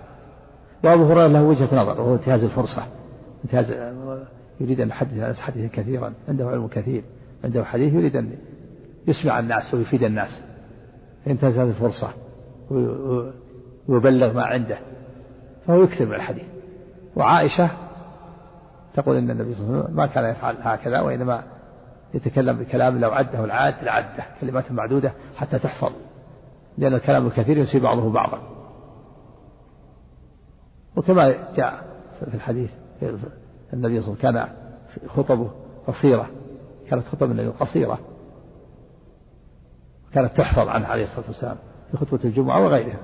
وأبو 0.88 1.06
هريرة 1.06 1.28
له 1.28 1.44
وجهة 1.44 1.76
نظر 1.76 2.02
وهو 2.02 2.14
انتهاز 2.14 2.44
الفرصة. 2.44 2.84
انتهاز 3.46 3.72
يريد 4.60 4.80
أن 4.80 4.90
يحدث 4.90 5.40
حديثا 5.40 5.82
كثيرا 5.82 6.14
عنده 6.30 6.48
علم 6.48 6.68
كثير 6.68 7.04
عنده 7.44 7.64
حديث 7.64 7.94
يريد 7.94 8.16
أن 8.16 8.32
يسمع 9.08 9.40
الناس 9.40 9.74
ويفيد 9.74 10.04
الناس. 10.04 10.44
ينتهز 11.28 11.58
هذه 11.58 11.70
الفرصة 11.70 12.10
ويبلغ 13.88 14.34
ما 14.34 14.44
عنده 14.44 14.78
فهو 15.68 15.84
يكثر 15.84 16.06
من 16.06 16.14
الحديث. 16.14 16.46
وعائشة 17.16 17.70
تقول 18.96 19.18
إن 19.18 19.30
النبي 19.30 19.54
صلى 19.54 19.66
الله 19.66 19.76
عليه 19.76 19.84
وسلم 19.84 19.96
ما 19.96 20.06
كان 20.06 20.26
يفعل 20.26 20.56
هكذا 20.62 21.00
وإنما 21.00 21.44
يتكلم 22.14 22.58
بكلام 22.58 23.00
لو 23.00 23.12
عده 23.12 23.46
العاد 23.46 23.74
لعده 23.84 24.24
كلمات 24.42 24.72
معدودة 24.72 25.12
حتى 25.36 25.60
تحفظ 25.60 25.92
لأن 26.78 26.94
الكلام 26.94 27.28
الكثير 27.28 27.58
يصيب 27.58 27.82
بعضه 27.82 28.12
بعضا. 28.12 28.57
وكما 30.98 31.54
جاء 31.56 31.84
في 32.20 32.36
الحديث 32.36 32.72
النبي 33.02 33.20
صلى 33.74 33.74
الله 33.74 33.90
عليه 33.94 34.00
وسلم 34.00 34.16
كان 34.16 34.48
خطبه 35.08 35.52
قصيرة 35.88 36.30
كانت 36.90 37.08
خطب 37.08 37.32
النبي 37.32 37.48
قصيرة 37.48 38.00
كانت 40.14 40.38
تحفظ 40.38 40.68
عنه 40.68 40.88
عليه 40.88 41.04
الصلاة 41.04 41.28
والسلام 41.28 41.58
في 41.92 41.98
خطبة 41.98 42.20
الجمعة 42.24 42.64
وغيرها. 42.64 43.00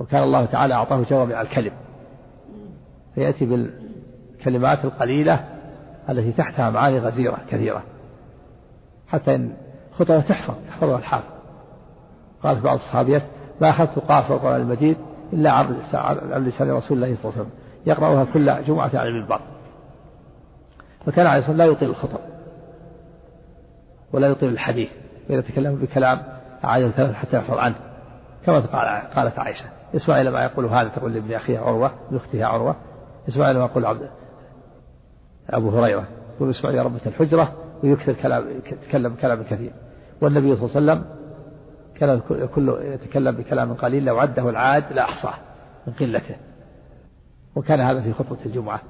وكان 0.00 0.22
الله 0.22 0.44
تعالى 0.44 0.74
أعطاه 0.74 1.02
جوامع 1.02 1.40
الكلم. 1.40 1.72
فيأتي 3.14 3.46
بالكلمات 3.46 4.84
القليلة 4.84 5.44
التي 6.08 6.32
تحتها 6.32 6.70
معاني 6.70 6.98
غزيرة 6.98 7.38
كثيرة. 7.50 7.82
حتى 9.08 9.34
إن 9.34 9.52
خطبة 9.92 10.20
تحفظ 10.20 10.54
تحفظها 10.68 10.98
الحافظ. 10.98 11.30
قالت 12.42 12.64
بعض 12.64 12.74
الصحابيات 12.74 13.22
ما 13.60 13.68
أخذت 13.68 13.98
قاف 13.98 14.32
القرآن 14.32 14.60
المجيد؟ 14.60 14.96
إلا 15.32 15.52
عن 15.52 15.66
لسان 16.44 16.70
رسول 16.70 17.04
الله 17.04 17.16
صلى 17.16 17.24
الله 17.24 17.32
عليه 17.32 17.40
وسلم. 17.40 17.50
يقرأها 17.86 18.24
كل 18.24 18.64
جمعة 18.64 18.90
على 18.94 19.08
المنبر. 19.08 19.40
فكان 21.06 21.26
عليه 21.26 21.38
الصلاة 21.38 21.50
والسلام 21.50 21.56
لا 21.56 21.64
يطيل 21.64 21.90
الخطب. 21.90 22.20
ولا 24.12 24.28
يطيل 24.28 24.48
الحديث. 24.48 24.90
وإذا 25.30 25.40
تكلم 25.40 25.74
بكلام 25.74 26.22
أعاد 26.64 26.90
ثلاثة 26.90 27.12
حتى 27.12 27.36
يحفظ 27.36 27.58
عنه. 27.58 27.74
كما 28.46 28.60
قالت 29.16 29.38
عائشة. 29.38 29.64
اسمع 29.94 30.20
إلى 30.20 30.30
ما 30.30 30.42
يقول 30.42 30.66
هذا؟ 30.66 30.88
تقول 30.88 31.14
لابن 31.14 31.32
أخيها 31.32 31.60
عروة 31.60 31.92
لأختها 32.10 32.46
عروة. 32.46 32.76
اسمع 33.28 33.50
إلى 33.50 33.58
ما 33.58 33.64
يقول 33.64 33.86
عبد 33.86 34.10
أبو 35.50 35.70
هريرة. 35.70 36.04
يقول 36.36 36.50
اسمع 36.50 36.70
إلى 36.70 36.82
ربة 36.82 37.00
الحجرة. 37.06 37.52
ويكثر 37.84 38.12
كلام 38.12 38.44
يتكلم 38.50 39.14
بكلام 39.14 39.42
كثير. 39.42 39.72
والنبي 40.20 40.56
صلى 40.56 40.80
الله 40.80 40.92
عليه 40.92 41.02
وسلم 41.02 41.17
كان 42.00 42.20
كله 42.54 42.82
يتكلم 42.82 43.36
بكلام 43.36 43.74
قليل 43.74 44.04
لو 44.04 44.18
عده 44.18 44.50
العاد 44.50 44.92
لأحصاه 44.92 45.34
من 45.86 45.92
قلته. 45.92 46.36
وكان 47.56 47.80
هذا 47.80 48.00
في 48.00 48.12
خطبة 48.12 48.38
الجمعة. 48.46 48.80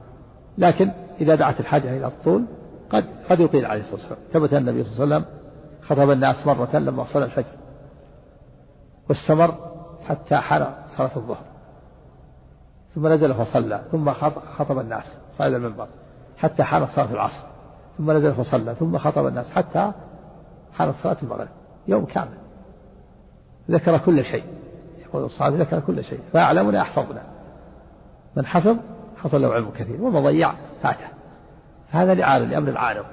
لكن 0.58 0.90
إذا 1.20 1.34
دعت 1.34 1.60
الحاجة 1.60 1.96
إلى 1.96 2.06
الطول 2.06 2.44
قد 2.90 3.04
قد 3.30 3.40
يطيل 3.40 3.66
عليه 3.66 3.80
الصلاة 3.80 4.00
والسلام. 4.00 4.18
ثبت 4.32 4.52
النبي 4.52 4.84
صلى 4.84 5.04
الله 5.04 5.14
عليه 5.14 5.26
وسلم 5.26 5.38
خطب 5.82 6.10
الناس 6.10 6.46
مرة 6.46 6.76
لما 6.76 7.04
صلى 7.04 7.24
الفجر. 7.24 7.52
واستمر 9.08 9.54
حتى 10.06 10.36
حان 10.36 10.74
صلاة 10.96 11.16
الظهر. 11.16 11.44
ثم 12.94 13.06
نزل 13.06 13.34
فصلى. 13.34 13.82
ثم 13.92 14.12
خطب 14.58 14.78
الناس 14.78 15.16
صعد 15.36 15.52
المنبر 15.52 15.88
حتى 16.36 16.62
حان 16.62 16.86
صلاة 16.86 17.12
العصر. 17.12 17.46
ثم 17.98 18.10
نزل 18.10 18.34
فصلى. 18.34 18.74
ثم 18.74 18.98
خطب 18.98 19.26
الناس 19.26 19.50
حتى 19.50 19.92
حان 20.72 20.92
صلاة 20.92 21.16
المغرب. 21.22 21.48
يوم 21.88 22.04
كامل. 22.04 22.47
ذكر 23.70 23.98
كل 23.98 24.24
شيء. 24.24 24.44
يقول 24.98 25.24
الصحابي 25.24 25.56
ذكر 25.56 25.80
كل 25.80 26.04
شيء. 26.04 26.20
فأعلمنا 26.32 26.82
أحفظنا 26.82 27.22
من 28.36 28.46
حفظ 28.46 28.76
حصل 29.16 29.42
له 29.42 29.54
علم 29.54 29.70
كثير 29.70 30.02
ومن 30.02 30.22
ضيع 30.22 30.52
فاته 30.82 31.06
هذا 31.90 32.14
لعارض 32.14 32.46
لأمر 32.46 32.68
العارض 32.68 33.04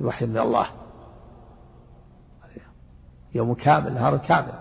الوحي 0.00 0.26
من 0.26 0.38
الله. 0.38 0.66
يوم 3.34 3.54
كامل 3.54 3.94
نهار 3.94 4.16
كامل. 4.16 4.52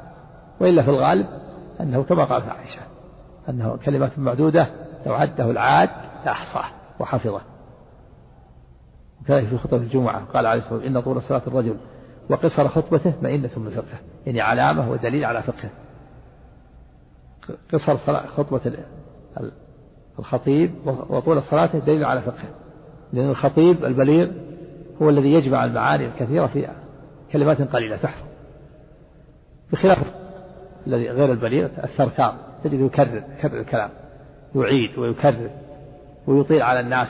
وإلا 0.60 0.84
في 0.84 0.90
الغالب 0.90 1.28
أنه 1.82 2.04
كما 2.04 2.26
قالت 2.26 2.50
عائشة 2.50 2.82
أنه 3.50 3.78
كلمات 3.78 4.20
معدودة 4.20 4.68
لو 5.06 5.14
عده 5.14 5.52
العاد 5.52 5.90
لأحصاه 6.26 6.66
وحفظه. 7.00 7.42
وكذلك 9.22 9.48
في 9.48 9.58
خطبة 9.58 9.78
الجمعة 9.78 10.26
قال 10.26 10.46
عليه 10.46 10.60
الصلاة 10.60 10.74
والسلام 10.74 10.98
إن 10.98 11.02
طول 11.02 11.22
صلاة 11.22 11.42
الرجل 11.48 11.78
وقصر 12.30 12.68
خطبته 12.68 13.14
مئنة 13.22 13.50
من 13.58 13.70
فقهه 13.70 14.00
يعني 14.26 14.42
علامة 14.42 14.92
ودليل 14.92 15.26
على 15.26 15.44
فقهه 15.44 15.70
قصر 17.74 17.98
خطبة 18.28 18.74
الخطيب 20.20 20.72
وطول 20.86 21.44
صلاته 21.44 21.80
دليل 21.80 22.06
على 22.06 22.22
فقهه 22.22 22.50
لأن 23.14 23.30
الخطيب 23.30 23.86
البليغ 23.86 24.32
هو 25.02 25.10
الذي 25.10 25.34
يجمع 25.34 25.66
المعاني 25.66 26.06
الكثيرة 26.06 26.48
في 26.48 26.68
كلمات 27.32 27.62
قليلة 27.62 27.98
تحفظ. 27.98 28.26
بخلاف 29.72 29.98
الذي 30.88 31.10
غير 31.10 31.32
البليغ 31.32 31.70
الثرثار 31.84 32.36
تجد 32.64 32.80
يكرر 32.80 33.24
يكرر 33.38 33.60
الكلام 33.60 33.90
يعيد 34.56 34.98
ويكرر 34.98 35.50
ويطيل 36.28 36.62
على 36.62 36.80
الناس 36.80 37.08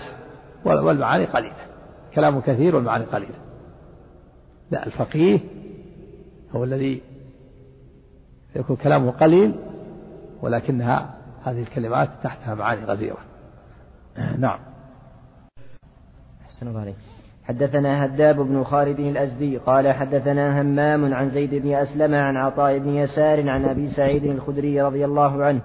والمعاني 0.65 1.25
قليلة. 1.25 1.55
كلام 2.15 2.39
كثير 2.39 2.75
والمعاني 2.75 3.05
قليلة. 3.05 3.35
لا 4.75 4.85
الفقيه 4.85 5.39
هو 6.51 6.63
الذي 6.63 7.01
يكون 8.55 8.75
كلامه 8.75 9.11
قليل 9.11 9.55
ولكنها 10.41 11.15
هذه 11.43 11.61
الكلمات 11.61 12.09
تحتها 12.23 12.55
معاني 12.55 12.85
غزيرة. 12.85 13.17
نعم. 14.37 14.59
أحسن 16.45 16.67
الله 16.67 16.93
حدثنا 17.43 18.05
هداب 18.05 18.35
بن 18.35 18.63
خالد 18.63 18.99
الأزدي 18.99 19.57
قال 19.57 19.91
حدثنا 19.93 20.61
همام 20.61 21.13
عن 21.13 21.29
زيد 21.29 21.55
بن 21.55 21.73
أسلم 21.73 22.15
عن 22.15 22.37
عطاء 22.37 22.77
بن 22.79 22.95
يسار 22.95 23.49
عن 23.49 23.65
أبي 23.65 23.89
سعيد 23.89 24.23
الخدري 24.23 24.81
رضي 24.81 25.05
الله 25.05 25.43
عنه 25.43 25.61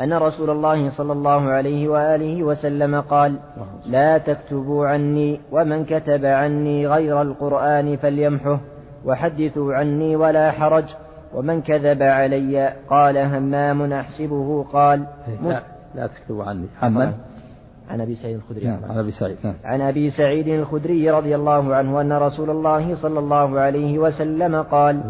أن 0.00 0.12
رسول 0.12 0.50
الله 0.50 0.90
صلى 0.90 1.12
الله 1.12 1.50
عليه 1.50 1.88
وآله 1.88 2.42
وسلم 2.44 3.00
قال 3.00 3.38
لا 3.86 4.18
تكتبوا 4.18 4.86
عني 4.86 5.40
ومن 5.52 5.84
كتب 5.84 6.24
عني 6.24 6.86
غير 6.86 7.22
القرآن 7.22 7.96
فليمحه 7.96 8.60
وحدثوا 9.04 9.74
عني 9.74 10.16
ولا 10.16 10.50
حرج 10.50 10.84
ومن 11.34 11.62
كذب 11.62 12.02
علي 12.02 12.72
قال 12.90 13.18
همام 13.18 13.92
أحسبه. 13.92 14.64
قال 14.72 15.06
لا, 15.42 15.62
لا 15.94 16.06
تكتبوا 16.06 16.44
عني. 16.44 16.66
عمن 16.82 17.12
عن 17.90 18.00
أبي 18.00 18.14
سعيد 18.14 18.36
الخدري. 18.36 18.66
نعم 18.66 18.84
عن 18.84 18.98
أبي 18.98 19.10
سعيد 19.10 19.36
نعم. 19.44 19.54
عن 19.64 19.80
أبي 19.80 20.10
سعيد 20.10 20.48
الخدري 20.48 21.10
رضي 21.10 21.34
الله 21.36 21.74
عنه 21.74 22.00
أن 22.00 22.12
رسول 22.12 22.50
الله 22.50 22.94
صلى 23.02 23.18
الله 23.18 23.60
عليه 23.60 23.98
وسلم 23.98 24.62
قال 24.62 25.00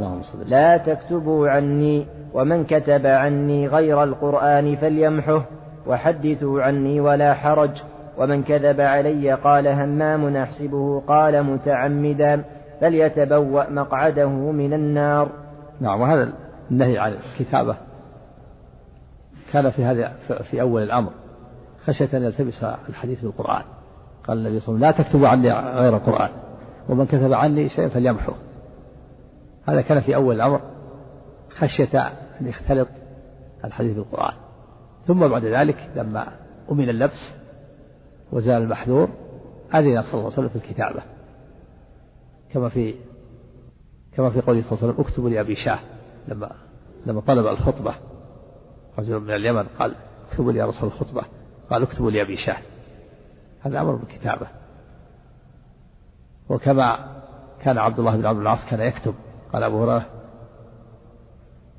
لا 0.47 0.77
تكتبوا 0.77 1.49
عني 1.49 2.07
ومن 2.35 2.65
كتب 2.65 3.07
عني 3.07 3.69
غير 3.69 4.05
القرآن 4.05 4.77
فليمحه 4.77 5.45
وحدثوا 5.87 6.63
عني 6.63 7.01
ولا 7.01 7.35
حرج 7.35 7.83
ومن 8.19 8.43
كذب 8.43 8.81
علي 8.81 9.33
قال 9.33 9.69
همام 9.69 10.29
نحسبه 10.29 11.01
قال 11.01 11.43
متعمدا 11.43 12.45
فليتبوأ 12.81 13.71
مقعده 13.71 14.29
من 14.29 14.73
النار. 14.73 15.29
نعم 15.81 16.01
وهذا 16.01 16.33
النهي 16.71 16.99
عن 16.99 17.13
الكتابة 17.13 17.77
كان 19.53 19.71
في 19.71 19.85
هذا 19.85 20.13
في 20.51 20.61
أول 20.61 20.83
الأمر. 20.83 21.11
خشية 21.87 22.09
أن 22.15 22.23
يلتبس 22.23 22.65
الحديث 22.89 23.23
بالقرآن. 23.23 23.63
قال 24.29 24.39
النبي 24.39 24.61
صلى 24.61 24.75
الله 24.75 24.87
عليه 24.87 24.97
وسلم 24.97 25.03
لا 25.03 25.09
تكتبوا 25.09 25.29
عني 25.29 25.53
غير 25.53 25.97
القرآن. 25.97 26.31
ومن 26.89 27.07
كتب 27.07 27.33
عني 27.33 27.69
شيئا 27.69 27.89
فليمحو. 27.89 28.33
هذا 29.69 29.81
كان 29.81 30.01
في 30.01 30.15
أول 30.15 30.35
الأمر 30.35 30.61
خشية 31.51 31.99
أن 32.41 32.47
يختلط 32.47 32.89
الحديث 33.65 33.97
بالقرآن. 33.97 34.35
ثم 35.07 35.29
بعد 35.29 35.45
ذلك 35.45 35.91
لما 35.97 36.29
أمن 36.71 36.89
اللبس 36.89 37.33
وزال 38.33 38.63
المحذور 38.63 39.09
أذن 39.75 40.03
صلى 40.03 40.15
الله 40.15 40.25
عليه 40.25 40.27
وسلم 40.27 40.49
في 40.49 40.57
الكتابة. 40.57 41.03
كما 42.53 42.69
في 42.69 42.95
كما 44.17 44.31
في 44.31 44.41
قوله 44.41 44.63
صلى 44.63 44.73
الله 44.73 44.83
عليه 44.83 44.93
وسلم 44.93 45.05
اكتبوا 45.05 45.31
لأبي 45.31 45.55
شاه. 45.57 45.79
لما 46.29 46.51
لما 47.07 47.21
طلب 47.21 47.47
الخطبة 47.47 47.95
رجل 48.99 49.21
من 49.21 49.31
اليمن 49.31 49.67
قال 49.79 49.95
اكتبوا 50.31 50.53
لي 50.53 50.59
يا 50.59 50.67
رسول 50.67 50.89
الخطبة. 50.89 51.23
قال 51.71 51.83
اكتبوا 51.83 52.11
لي 52.11 52.23
أبي 52.23 52.37
شاه 52.37 52.59
هذا 53.61 53.81
أمر 53.81 53.95
بالكتابة. 53.95 54.47
وكما 56.49 57.17
كان 57.61 57.79
عبد 57.79 57.99
الله 57.99 58.17
بن 58.17 58.27
عبد 58.27 58.39
العاص 58.39 58.71
كان 58.71 58.81
يكتب. 58.81 59.15
قال 59.53 59.63
أبو 59.63 59.85
هريرة 59.85 60.07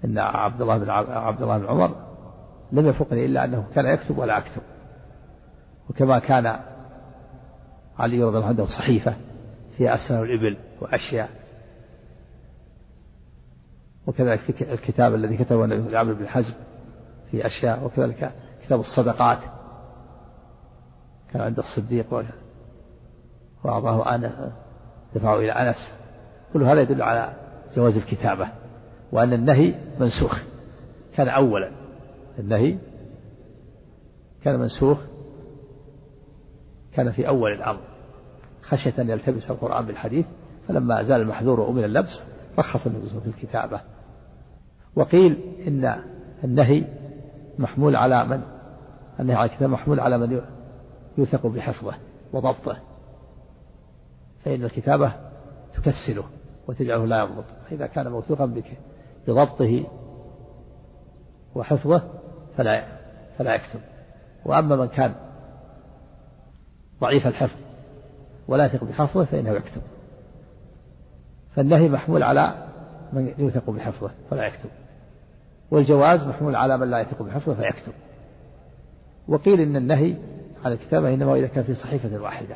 إن 0.06 0.18
عبد 0.18 0.62
الله 0.62 0.78
بن 0.78 0.90
عبد 0.90 1.42
الله 1.42 1.58
بن 1.58 1.66
عمر 1.66 1.96
لم 2.72 2.88
يفقني 2.88 3.26
إلا 3.26 3.46
أنه 3.46 3.66
كان 3.76 3.86
يكتب 3.86 4.18
ولا 4.18 4.38
أكتب. 4.38 4.62
وكما 5.90 6.20
كان 6.20 6.60
علي 8.00 8.24
رضي 8.24 8.38
الله 8.38 8.48
عنه 8.48 8.66
صحيفة 8.66 9.16
فيها 9.78 9.96
أسنان 9.96 10.24
الإبل 10.24 10.58
وأشياء. 10.82 11.30
وكذلك 14.08 14.62
الكتاب 14.62 15.16
الذي 15.16 15.38
كتبه 15.38 15.66
النبي 15.66 15.92
لعمرو 15.92 16.16
بن 16.16 16.28
حزم 16.28 16.54
في 17.32 17.46
أشياء. 17.46 17.86
وكذلك 17.86 18.32
كتاب 18.66 18.80
الصدقات. 18.80 19.57
كان 21.34 21.42
عند 21.42 21.60
الصديق 21.60 22.24
وأعطاه 23.64 24.16
أنس 24.16 24.32
دفعه 25.16 25.36
إلى 25.40 25.52
أنس. 25.52 25.76
كل 26.54 26.64
هذا 26.64 26.82
يدل 26.82 27.02
على 27.02 27.34
جواز 27.76 27.96
الكتابة 27.96 28.48
وأن 29.12 29.34
النهي 29.34 29.76
منسوخ. 30.00 30.44
كان 31.16 31.28
أولا. 31.28 31.72
النهي 32.40 32.78
كان 34.44 34.60
منسوخ. 34.60 34.98
كان 36.94 37.12
في 37.12 37.28
أول 37.28 37.54
الأمر. 37.54 37.80
خشية 38.62 39.02
أن 39.02 39.10
يلتبس 39.10 39.52
القرآن 39.52 39.86
بالحديث 39.86 40.26
فلما 40.68 41.04
زال 41.04 41.22
المحذور 41.22 41.60
وأمن 41.60 41.84
اللبس 41.84 42.24
رخص 42.60 42.88
النبي 42.88 43.08
في 43.08 43.28
الكتابة. 43.28 43.82
وقيل 44.96 45.38
إن 45.68 46.04
النهي 46.44 46.84
محمول 47.60 47.96
على 47.96 48.26
من؟ 48.26 48.42
النهي 49.20 49.36
على 49.36 49.52
الكتاب 49.52 49.70
محمول 49.70 50.00
على 50.00 50.18
من 50.18 50.42
يوثق 51.18 51.48
بحفظه 51.48 51.94
وضبطه 52.34 52.78
فإن 54.46 54.64
الكتابة 54.64 55.14
تكسله 55.74 56.24
وتجعله 56.68 57.06
لا 57.06 57.24
يضبط. 57.24 57.44
فإذا 57.70 57.88
كان 57.88 58.08
موثوقا 58.08 58.62
بضبطه 59.28 59.86
وحفظه 61.56 62.04
فلا 62.58 62.84
فلا 63.38 63.56
يكتب. 63.56 63.80
وأما 64.46 64.76
من 64.76 64.88
كان 64.88 65.16
ضعيف 67.02 67.28
الحفظ 67.28 67.60
ولا 68.48 68.66
يثق 68.66 68.84
بحفظه 68.84 69.26
فإنه 69.26 69.52
يكتب. 69.52 69.82
فالنهي 71.56 71.90
محمول 71.90 72.24
على 72.24 72.68
من 73.14 73.34
يوثق 73.38 73.70
بحفظه 73.70 74.12
فلا 74.30 74.46
يكتب. 74.46 74.70
والجواز 75.72 76.28
محمول 76.28 76.56
على 76.56 76.78
من 76.78 76.90
لا 76.90 77.00
يثق 77.00 77.22
بحفظه 77.22 77.54
فيكتب. 77.54 77.94
وقيل 79.28 79.62
إن 79.62 79.76
النهي 79.76 80.16
على 80.66 80.74
الكتابة 80.74 81.14
إنما 81.14 81.36
إذا 81.36 81.48
كان 81.48 81.64
في 81.64 81.76
صحيفة 81.76 82.22
واحدة. 82.22 82.56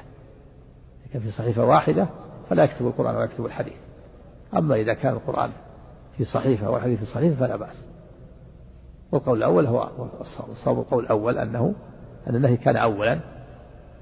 إذا 1.02 1.14
كان 1.14 1.22
في 1.22 1.32
صحيفة 1.32 1.66
واحدة 1.66 2.08
فلا 2.50 2.64
يكتب 2.64 2.88
القرآن 2.88 3.16
ويكتب 3.16 3.46
الحديث. 3.46 3.78
أما 4.58 4.76
إذا 4.76 4.94
كان 4.94 5.14
القرآن 5.14 5.52
في 6.18 6.26
صحيفة 6.26 6.70
والحديث 6.70 7.00
في 7.00 7.06
صحيفة 7.06 7.36
فلا 7.36 7.56
بأس. 7.56 7.86
والقول 9.12 9.38
الأول 9.38 9.66
هو 9.66 9.90
الصواب 10.52 10.80
القول 10.80 11.04
الأول 11.04 11.38
أنه 11.38 11.74
أن 12.28 12.36
النهي 12.36 12.58
كان 12.58 12.76
أولا 12.76 13.20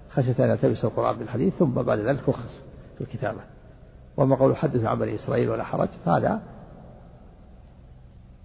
خشية 0.10 0.46
أن 0.46 0.50
يلتبس 0.50 0.86
القرآن 0.86 1.18
بالحديث 1.18 1.54
ثم 1.54 1.72
بعد 1.72 2.00
ذلك 2.00 2.30
رخص 2.30 2.66
في 2.98 3.02
الكتابة. 3.02 3.42
وأما 4.18 4.36
قول 4.36 4.58
حدث 4.58 4.84
عن 4.84 5.00
بني 5.00 5.16
إسرائيل 5.16 5.50
ولا 5.50 5.64
حرج 5.64 5.90
فهذا 6.06 6.42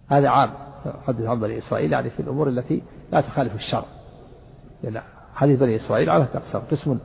هذا 0.09 0.29
عام. 0.29 0.51
حدث 1.07 1.25
عن 1.25 1.41
بني 1.41 1.59
إسرائيل 1.59 1.93
يعني 1.93 2.11
في 2.11 2.21
الأمور 2.21 2.49
التي 2.49 2.83
لا 3.13 3.21
تخالف 3.21 3.55
الشرع. 3.55 3.85
حديث 5.35 5.61
بني 5.61 5.77
إسرائيل 5.77 6.11
على 6.11 6.25
أقسام 6.35 6.63
قسم 6.71 6.99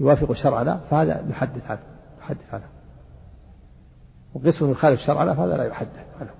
يوافق 0.00 0.32
شرعنا 0.32 0.76
فهذا 0.90 1.22
نحدث 1.22 1.70
عنه 1.70 1.80
نحدث 2.20 2.54
عنه 2.54 2.64
وقسم 4.34 4.70
يخالف 4.70 5.00
شرعنا 5.00 5.34
فهذا 5.34 5.56
لا 5.56 5.64
يحدث 5.64 6.06
عنه. 6.20 6.30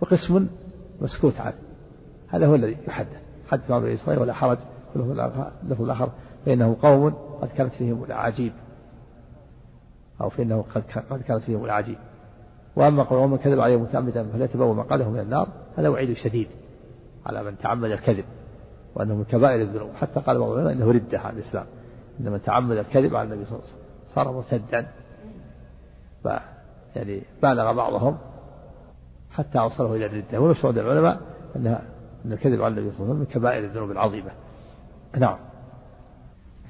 وقسم 0.00 0.46
مسكوت 1.00 1.40
عنه 1.40 1.54
هذا 2.28 2.46
هو 2.46 2.54
الذي 2.54 2.76
يحدث. 2.88 3.20
حدث 3.50 3.70
عن 3.70 3.82
بني 3.82 3.94
إسرائيل 3.94 4.22
ولا 4.22 4.32
حرج 4.32 4.58
اللفظ 4.96 5.82
الآخر 5.82 6.10
فإنه 6.46 6.76
قوم 6.82 7.14
قد 7.42 7.48
كانت 7.48 7.74
فيهم 7.74 8.04
الأعاجيب. 8.04 8.52
أو 10.20 10.28
فإنه 10.28 10.64
قد 11.10 11.22
كانت 11.22 11.42
فيهم 11.42 11.64
الأعاجيب. 11.64 11.98
وأما 12.76 13.02
قول 13.02 13.18
ومن 13.18 13.36
كذب 13.36 13.60
عليه 13.60 13.76
متعمدا 13.76 14.28
فليتبوأ 14.32 14.74
مقعده 14.74 15.10
من 15.10 15.20
النار 15.20 15.48
هذا 15.76 15.88
وعيد 15.88 16.12
شديد 16.12 16.48
على 17.26 17.42
من 17.42 17.58
تعمد 17.58 17.90
الكذب. 17.90 18.24
وأنه 18.94 19.14
من 19.14 19.24
كبائر 19.24 19.62
الذنوب. 19.62 19.90
حتى 19.94 20.20
قال 20.20 20.38
بعض 20.38 20.50
العلماء 20.50 20.72
أنه 20.72 20.90
ردة 20.90 21.20
عن 21.20 21.36
الإسلام. 21.36 21.66
إن 22.20 22.32
من 22.32 22.42
تعمد 22.42 22.76
الكذب 22.76 23.16
على 23.16 23.28
النبي 23.28 23.44
صلى 23.44 23.58
الله 23.58 23.68
عليه 23.68 23.74
وسلم. 23.74 24.14
صار 24.14 24.32
مرتدا. 24.32 24.86
ف 26.24 26.28
يعني 26.96 27.22
بالغ 27.42 27.72
بعضهم 27.72 28.18
حتى 29.30 29.58
أوصله 29.58 29.94
إلى 29.94 30.06
الردة. 30.06 30.56
عند 30.64 30.78
العلماء 30.78 31.20
أن 31.56 32.32
الكذب 32.32 32.62
على 32.62 32.74
النبي 32.74 32.90
صلى 32.90 33.00
الله 33.00 33.14
عليه 33.14 33.14
وسلم 33.14 33.18
من 33.18 33.26
كبائر 33.26 33.64
الذنوب 33.64 33.90
العظيمة. 33.90 34.30
نعم. 35.18 35.38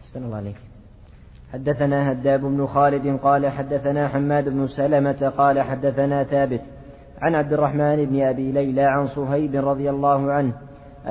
أحسن 0.00 0.24
الله 0.24 0.36
عليك. 0.36 0.56
حدثنا 1.52 2.12
هداب 2.12 2.40
بن 2.40 2.66
خالد 2.66 3.20
قال 3.20 3.48
حدثنا 3.48 4.08
حماد 4.08 4.48
بن 4.48 4.66
سلمة 4.66 5.32
قال 5.36 5.62
حدثنا 5.62 6.24
ثابت 6.24 6.60
عن 7.18 7.34
عبد 7.34 7.52
الرحمن 7.52 8.04
بن 8.04 8.22
أبي 8.22 8.52
ليلى 8.52 8.82
عن 8.82 9.06
صهيب 9.06 9.54
رضي 9.68 9.90
الله 9.90 10.32
عنه 10.32 10.52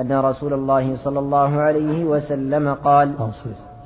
أن 0.00 0.12
رسول 0.12 0.52
الله 0.52 0.96
صلى 0.96 1.18
الله 1.18 1.60
عليه 1.60 2.04
وسلم 2.04 2.74
قال 2.74 3.14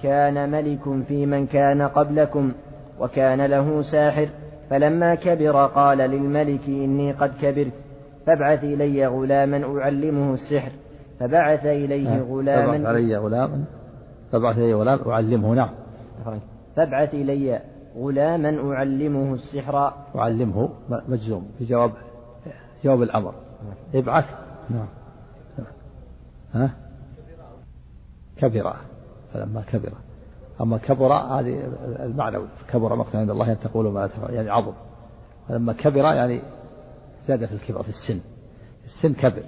كان 0.02 0.50
ملك 0.50 1.04
في 1.08 1.26
من 1.26 1.46
كان 1.46 1.82
قبلكم 1.82 2.52
وكان 3.00 3.46
له 3.46 3.82
ساحر 3.82 4.28
فلما 4.70 5.14
كبر 5.14 5.66
قال 5.66 5.98
للملك 5.98 6.68
إني 6.68 7.12
قد 7.12 7.32
كبرت 7.42 7.72
فابعث 8.26 8.64
إلي 8.64 9.06
غلاما 9.06 9.80
أعلمه 9.80 10.34
السحر 10.34 10.70
فبعث 11.20 11.66
إليه 11.66 12.20
غلاما 12.20 12.78
فبعث 12.78 12.96
إلي 12.96 13.16
غلاما 13.16 13.64
فبعث 14.32 14.58
إلي 14.58 14.74
غلام 14.74 14.98
أعلمه 15.08 15.54
نعم. 15.54 15.70
فابعث 16.76 17.14
إلي 17.14 17.60
غلاما 17.96 18.74
أعلمه 18.74 19.34
السحر. 19.34 19.92
أعلمه 20.16 20.68
مجزوم 21.08 21.50
في 21.58 21.64
جواب 21.64 21.90
جواب 22.84 23.02
الأمر. 23.02 23.34
ابعث. 23.94 24.24
نعم. 24.70 24.86
ها؟ 26.54 26.70
كبر 28.36 28.76
فلما 29.32 29.62
كبر. 29.62 29.92
أما 30.60 30.78
كبر 30.78 31.12
هذه 31.12 31.72
المعنوي 31.84 32.48
كبر 32.68 32.96
مقتا 32.96 33.16
عند 33.16 33.30
الله 33.30 33.52
أن 33.52 33.60
تقولوا 33.60 33.92
ما 33.92 34.06
تفعل 34.06 34.34
يعني 34.34 34.50
عظم. 34.50 34.72
فلما 35.48 35.72
كبر 35.72 36.04
يعني 36.04 36.42
زاد 37.26 37.46
في 37.46 37.52
الكبر 37.52 37.82
في 37.82 37.88
السن. 37.88 38.20
السن 38.84 39.14
كبر. 39.14 39.42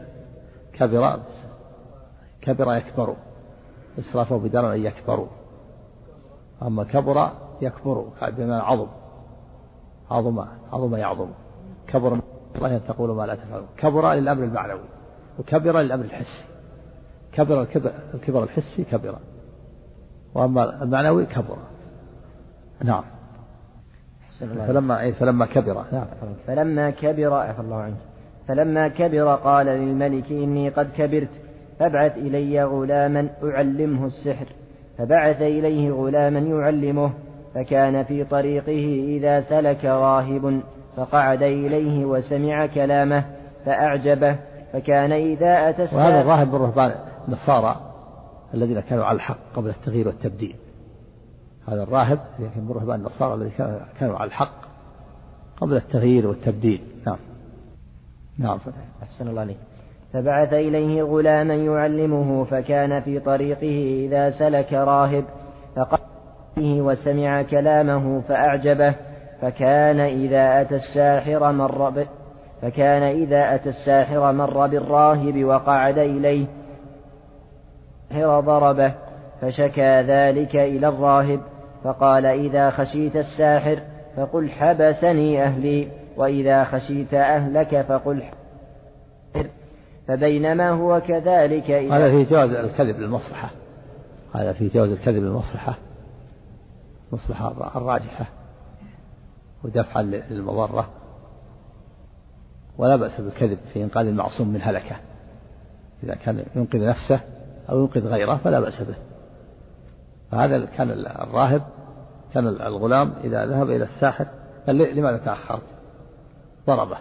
كبر 0.73 1.21
كبر 2.41 2.75
يكبر. 2.75 3.17
إسرافه 3.99 4.39
بدار 4.39 4.73
أن 4.73 4.85
يكبروا 4.85 5.29
أما 6.63 6.85
كبر 6.85 7.31
يكبر. 7.63 8.13
بمعنى 8.23 8.63
عظم. 8.63 8.89
عظم 10.11 10.45
عظم 10.73 10.97
يعظم. 10.97 11.31
كبر 11.87 12.21
الله 12.57 12.77
أن 12.77 12.85
تقولوا 12.85 13.15
ما 13.15 13.27
لا 13.27 13.35
تفعلون 13.35 13.69
كبر 13.77 14.13
للأمر 14.13 14.45
المعنوي. 14.45 14.81
وكبر 15.39 15.81
للأمر 15.81 16.05
الحسي. 16.05 16.50
كبر 17.33 17.62
الكبر, 17.62 17.93
الكبر 18.14 18.45
الحسي 18.45 18.85
كبر. 18.85 19.14
وأما 20.35 20.83
المعنوي 20.83 21.27
كبر. 21.27 21.57
نعم. 22.85 23.05
فلما 24.40 25.11
فلما 25.11 25.47
كبر. 25.47 25.85
نعم. 25.93 26.07
فلما 26.47 26.90
كبر 26.90 27.35
عفى 27.35 27.61
الله 27.61 27.77
عنك. 27.77 27.97
فلما 28.49 28.88
كبر 28.88 29.35
قال 29.35 29.66
للملك 29.66 30.31
إني 30.31 30.69
قد 30.69 30.88
كبرت 30.97 31.31
فابعث 31.79 32.16
إلي 32.16 32.64
غلاما 32.64 33.29
أعلمه 33.45 34.07
السحر. 34.07 34.47
فبعث 34.99 35.43
إليه 35.43 35.90
غلاما 35.90 36.38
يعلمه 36.38 37.12
فكان 37.55 38.05
في 38.05 38.25
طريقه 38.25 39.05
إذا 39.16 39.40
سلك 39.40 39.85
راهب. 39.85 40.62
فقعد 40.97 41.43
إليه 41.43 42.05
وسمع 42.05 42.66
كلامه 42.66 43.25
فأعجبه 43.64 44.37
فكان 44.73 45.12
إذا 45.12 45.69
أتى 45.69 45.83
وهذا 45.83 46.21
الراهب 46.21 46.55
من 46.55 46.93
النصارى 47.28 47.76
الذين 48.54 48.80
كانوا 48.80 49.04
على 49.04 49.16
الحق 49.16 49.38
قبل 49.56 49.68
التغيير 49.68 50.09
والتبديل. 50.09 50.56
هذا 51.68 51.83
الراهب 51.83 52.20
من 52.38 52.70
رهبان 52.70 53.00
النصارى 53.00 53.35
الذين 53.35 53.52
كانوا 54.00 54.16
على 54.16 54.28
الحق 54.28 54.61
قبل 55.61 55.76
التغيير 55.76 56.26
والتبديل. 56.26 56.80
نعم. 57.06 57.18
نعم. 58.38 58.59
أحسن 59.02 59.28
الله 59.28 59.40
عليك. 59.40 59.56
فبعث 60.12 60.52
إليه 60.52 61.02
غلاما 61.02 61.54
يعلمه 61.54 62.44
فكان 62.44 63.00
في 63.00 63.20
طريقه 63.20 64.06
إذا 64.06 64.30
سلك 64.30 64.72
راهب 64.72 65.24
فقال 65.76 66.00
به 66.56 66.80
وسمع 66.83 67.42
كلامه 67.42 68.20
فأعجبه 68.20 68.94
فكان 69.40 70.00
إذا 70.00 70.61
أتى 70.61 70.74
الساحر 70.74 71.52
مر. 71.52 72.06
فكان 72.62 73.02
إذا 73.02 73.54
أتى 73.54 73.68
الساحر 73.68 74.33
مر 74.33 74.66
بالراهب 74.66 75.44
وقعد 75.44 75.98
إليه 75.98 76.46
ضربه 78.40 78.94
فشكى 79.40 80.01
ذلك 80.01 80.57
إلى 80.57 80.88
الراهب 80.88 81.40
فقال 81.85 82.27
إذا 82.27 82.70
خشيت 82.70 83.16
الساحر 83.16 83.83
فقل 84.16 84.51
حبسني 84.51 85.44
أهلي 85.44 85.88
وإذا 86.16 86.64
خشيت 86.64 87.14
أهلك 87.14 87.81
فقل 87.88 88.23
فبينما 90.09 90.70
هو 90.70 91.01
كذلك 91.01 91.70
هذا 91.70 92.11
في 92.11 92.31
جواز 92.31 92.51
الكذب 92.51 93.01
للمصلحة. 93.01 93.51
هذا 94.35 94.53
في 94.53 94.68
جواز 94.68 94.90
الكذب 94.90 95.23
للمصلحة. 95.23 95.75
المصلحة 97.09 97.77
الراجحة. 97.77 98.27
ودفعا 99.64 100.03
للمضرة. 100.03 100.88
ولا 102.79 102.96
بأس 102.96 103.20
بالكذب 103.20 103.59
في 103.73 103.83
إنقاذ 103.83 104.07
المعصوم 104.07 104.49
من 104.49 104.62
هلكة. 104.62 104.96
إذا 106.03 106.14
كان 106.14 106.44
ينقذ 106.57 106.87
نفسه 106.87 107.20
أو 107.70 107.80
ينقذ 107.80 108.06
غيره 108.06 108.37
فلا 108.37 108.61
بأس 108.61 108.83
به. 108.83 108.94
فهذا 110.30 110.64
كان 110.64 110.90
الراهب 110.90 111.62
كان 112.35 112.46
الغلام 112.46 113.12
إذا 113.24 113.46
ذهب 113.46 113.70
إلى 113.70 113.85
الساحر 113.85 114.26
قال 114.66 114.96
لماذا 114.96 115.16
تأخرت؟ 115.16 115.66
ضربه. 116.66 116.98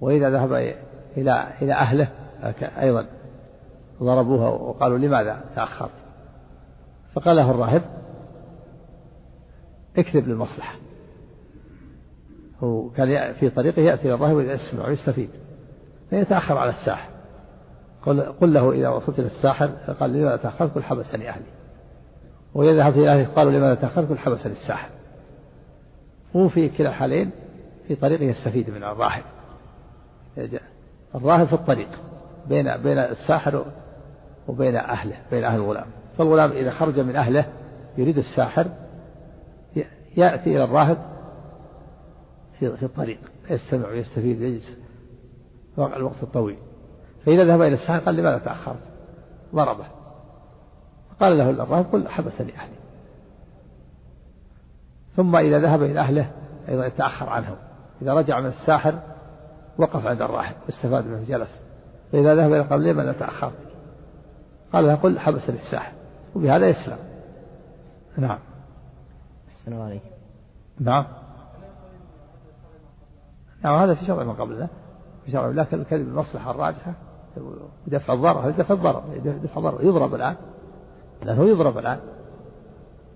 وإذا 0.00 0.30
ذهب 0.30 0.52
إلى 1.16 1.48
إلى 1.62 1.72
أهله 1.72 2.08
أيضا 2.62 3.06
ضربوه 4.02 4.50
وقالوا 4.50 4.98
لماذا 4.98 5.40
تأخرت؟ 5.54 5.90
فقال 7.12 7.36
له 7.36 7.50
الراهب 7.50 7.82
اكذب 9.96 10.28
للمصلحة. 10.28 10.76
هو 12.62 12.90
كان 12.90 13.32
في 13.32 13.50
طريقه 13.50 13.82
يأتي 13.82 14.02
إلى 14.02 14.14
الراهب 14.14 14.36
ويسمع 14.36 14.86
ويستفيد 14.86 15.30
فيتأخر 16.10 16.58
على 16.58 16.70
الساحر. 16.70 17.13
قل, 18.06 18.20
قل 18.20 18.54
له 18.54 18.72
إذا 18.72 18.88
وصلت 18.88 19.18
إلى 19.18 19.26
الساحر 19.26 19.66
قال 20.00 20.12
لماذا 20.12 20.36
تأخرت؟ 20.36 20.74
قل 20.74 20.82
حبسني 20.82 21.28
أهلي 21.28 21.44
وإذا 22.54 22.76
ذهبت 22.76 22.96
إلى 22.96 23.12
أهله 23.12 23.34
قالوا 23.34 23.52
لماذا 23.52 23.74
تأخرت؟ 23.74 24.08
قل 24.08 24.18
حبسني 24.18 24.52
الساحر 24.52 24.88
وفي 26.34 26.68
كلا 26.68 26.88
الحالين 26.88 27.30
في 27.88 27.94
طريقه 27.94 28.22
يستفيد 28.22 28.70
من 28.70 28.84
الراهب 28.84 29.24
الراهب 31.14 31.46
في 31.46 31.52
الطريق 31.52 31.88
بين 32.48 32.76
بين 32.76 32.98
الساحر 32.98 33.64
وبين 34.48 34.76
أهله 34.76 35.16
بين 35.30 35.44
أهل 35.44 35.56
الغلام. 35.60 35.86
فالغلام 36.18 36.50
إذا 36.50 36.70
خرج 36.70 37.00
من 37.00 37.16
أهله 37.16 37.46
يريد 37.98 38.18
الساحر 38.18 38.66
يأتي 40.16 40.56
إلى 40.56 40.64
الراهب 40.64 40.98
في 42.58 42.82
الطريق 42.82 43.18
يستمع 43.50 43.88
ويستفيد 43.88 44.42
ويجلس 44.42 44.76
الوقت 45.78 46.22
الطويل. 46.22 46.56
فإذا 47.26 47.44
ذهب 47.44 47.62
إلى 47.62 47.74
الساحر 47.74 47.98
قال 47.98 48.14
لماذا 48.14 48.38
تأخرت؟ 48.38 48.82
ضربه. 49.54 49.86
قال 51.20 51.38
له 51.38 51.50
الراهب 51.50 51.86
قل 51.92 52.08
حبسني 52.08 52.56
أهلي 52.56 52.74
ثم 55.16 55.36
إذا 55.36 55.58
ذهب 55.58 55.82
إلى 55.82 56.00
أهله 56.00 56.30
أيضا 56.68 56.86
يتأخر 56.86 57.28
عنهم. 57.28 57.56
إذا 58.02 58.14
رجع 58.14 58.40
من 58.40 58.46
الساحر 58.46 58.98
وقف 59.78 60.06
عند 60.06 60.22
الراهب 60.22 60.54
واستفاد 60.66 61.06
منه 61.06 61.24
جلس. 61.28 61.62
فإذا 62.12 62.34
ذهب 62.34 62.52
إلى 62.52 62.60
قال 62.60 62.82
لماذا 62.82 63.12
تأخرت؟ 63.12 63.58
قال 64.72 64.86
له 64.86 64.94
قل 64.94 65.18
حبسني 65.18 65.56
الساحر 65.56 65.92
وبهذا 66.34 66.68
يسلم. 66.68 66.98
نعم. 68.18 68.38
أحسن 69.52 69.72
الله 69.72 69.84
عليك 69.84 70.02
نعم. 70.80 71.06
نعم 73.64 73.78
هذا 73.78 73.94
في 73.94 74.06
شرع 74.06 74.24
من 74.24 74.32
قبلنا 74.32 74.68
في 75.24 75.32
شرع 75.32 75.46
لكن 75.46 75.80
الكذب 75.80 76.08
المصلحة 76.08 76.50
الراجحة 76.50 76.94
دفع 77.86 78.12
الضرر. 78.14 78.50
دفع 78.50 78.74
الضرر؟ 78.74 79.18
دفع 79.42 79.58
الضرر. 79.58 79.84
يضرب 79.84 80.14
الآن. 80.14 80.36
لأنه 81.24 81.44
يضرب 81.48 81.78
الآن. 81.78 81.98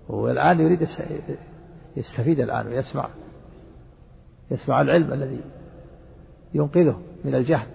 والآن 0.09 0.59
يريد 0.59 0.87
يستفيد 1.97 2.39
الآن 2.39 2.67
ويسمع. 2.67 3.07
يسمع 4.51 4.81
العلم 4.81 5.13
الذي 5.13 5.41
ينقذه 6.53 6.99
من 7.25 7.35
الجهل. 7.35 7.67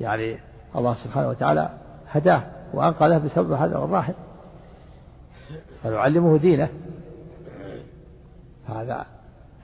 يعني 0.00 0.38
الله 0.76 0.94
سبحانه 0.94 1.28
وتعالى 1.28 1.70
هداه 2.08 2.42
وأنقذه 2.74 3.18
بسبب 3.18 3.52
هذا 3.52 3.78
الراحل. 3.78 4.14
فيعلمه 5.82 6.38
دينه. 6.38 6.68
هذا 8.66 9.06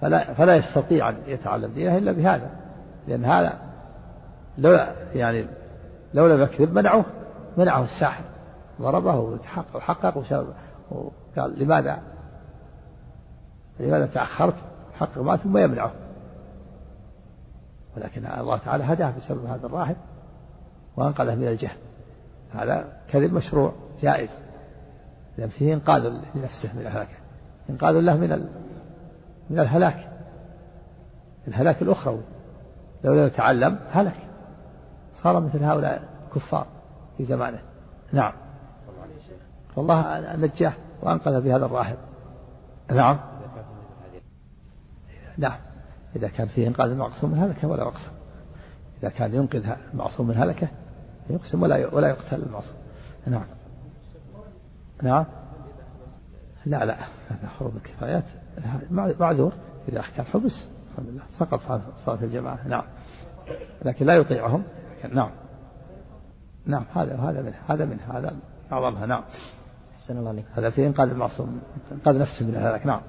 فلا 0.00 0.34
فلا 0.34 0.56
يستطيع 0.56 1.08
أن 1.08 1.16
يتعلم 1.26 1.72
دينه 1.72 1.98
إلا 1.98 2.12
بهذا. 2.12 2.50
لأن 3.08 3.24
هذا 3.24 3.65
لولا 4.58 4.92
يعني 5.14 5.46
لو 6.14 6.26
لم 6.26 6.42
يكذب 6.42 6.72
منعه 6.72 7.04
منعه 7.56 7.84
الساحر. 7.84 8.24
ضربه 8.80 9.38
وحقق 9.74 10.16
وقال 10.90 11.58
لماذا؟ 11.58 11.98
لماذا 13.80 14.06
تأخرت؟ 14.06 14.54
حقق 14.94 15.18
ما 15.18 15.36
ثم 15.36 15.58
يمنعه. 15.58 15.92
ولكن 17.96 18.26
الله 18.26 18.58
تعالى 18.58 18.84
هداه 18.84 19.12
بسبب 19.18 19.46
هذا 19.46 19.66
الراهب 19.66 19.96
وأنقذه 20.96 21.34
من 21.34 21.48
الجهل. 21.48 21.76
هذا 22.54 22.92
كذب 23.08 23.32
مشروع 23.32 23.72
جائز. 24.00 24.38
فيه 25.48 25.74
إنقاذ 25.74 26.02
لنفسه 26.02 26.74
من 26.74 26.80
الهلاك. 26.80 27.08
إنقاذ 27.70 27.94
له 27.94 28.16
من 28.16 28.46
من 29.50 29.58
الهلاك. 29.58 30.08
الهلاك 31.48 31.82
الأخروي. 31.82 32.22
لو 33.04 33.14
لم 33.14 33.26
يتعلم 33.26 33.78
هلك. 33.90 34.25
صار 35.22 35.40
مثل 35.40 35.64
هؤلاء 35.64 36.08
الكفار 36.28 36.66
في 37.16 37.24
زمانه. 37.24 37.58
نعم. 38.12 38.32
والله 39.76 40.36
نجاه 40.36 40.72
وأنقذ 41.02 41.40
بهذا 41.40 41.66
الراهب. 41.66 41.96
نعم. 42.90 43.18
نعم. 45.38 45.58
إذا 46.16 46.28
كان 46.28 46.46
فيه 46.48 46.68
إنقاذ 46.68 46.90
المعصوم 46.90 47.30
من 47.30 47.38
هذا 47.38 47.68
ولا 47.68 47.84
مقصود 47.84 48.12
إذا 49.02 49.08
كان 49.08 49.34
ينقذ 49.34 49.72
المعصوم 49.92 50.28
من 50.28 50.36
هلكة 50.36 50.68
يقسم 51.30 51.62
ولا 51.62 51.94
ولا 51.94 52.08
يقتل 52.08 52.42
المعصوم. 52.42 52.76
نعم. 53.26 53.46
نعم. 55.02 55.26
لا 56.66 56.84
لا. 56.84 56.96
هذا 57.28 57.48
حروب 57.58 57.76
الكفايات. 57.76 58.24
معذور 58.90 59.52
إذا 59.88 60.04
كان 60.16 60.26
حبس. 60.26 60.68
الحمد 60.90 61.08
لله. 61.08 61.22
سقط 61.38 61.60
صلاة 61.96 62.22
الجماعة. 62.22 62.68
نعم. 62.68 62.84
لكن 63.84 64.06
لا 64.06 64.16
يطيعهم. 64.16 64.62
نعم. 65.14 65.30
نعم 66.66 66.84
هذا 66.94 67.16
هذا 67.16 67.42
منه 67.42 67.54
هذا 67.68 67.84
منه 67.84 68.00
هذا 68.12 68.36
أعظمها 68.72 69.06
نعم. 69.06 69.22
أحسن 69.96 70.18
الله 70.18 70.30
عليك. 70.30 70.44
هذا 70.54 70.70
في 70.70 70.86
إنقاذ 70.86 71.10
المعصوم 71.10 71.60
إنقاذ 71.92 72.18
نفسه 72.18 72.46
من 72.46 72.54
الهلاك 72.54 72.86
نعم. 72.86 73.00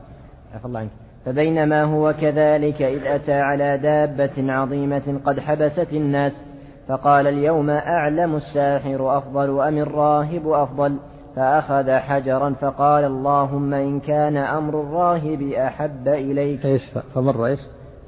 عفى 0.54 0.66
الله 0.66 0.80
عنك. 0.80 0.90
فبينما 1.26 1.84
هو 1.84 2.14
كذلك 2.14 2.82
إذ 2.82 3.04
أتى 3.06 3.34
على 3.34 3.78
دابة 3.78 4.54
عظيمة 4.54 5.20
قد 5.26 5.40
حبست 5.40 5.94
الناس 5.94 6.32
فقال 6.88 7.28
اليوم 7.28 7.70
أعلم 7.70 8.36
الساحر 8.36 9.18
أفضل 9.18 9.62
أم 9.62 9.78
الراهب 9.78 10.48
أفضل؟ 10.48 10.98
فأخذ 11.36 11.92
حجرا 11.92 12.54
فقال 12.54 13.04
اللهم 13.04 13.74
إن 13.74 14.00
كان 14.00 14.38
أمر 14.38 14.82
الراهب 14.82 15.42
أحب 15.42 16.08
إليك. 16.08 16.66
إيش؟ 16.66 16.82
فمر 17.14 17.46
إيش؟ 17.46 17.60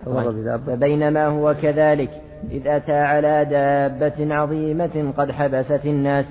فمر 0.05 0.31
بدابة. 0.31 0.75
فبينما 0.75 1.27
هو 1.27 1.53
كذلك 1.61 2.09
إذ 2.51 2.67
أتى 2.67 2.99
على 2.99 3.45
دابة 3.45 4.35
عظيمة 4.35 5.13
قد 5.17 5.31
حبست 5.31 5.85
الناس 5.85 6.25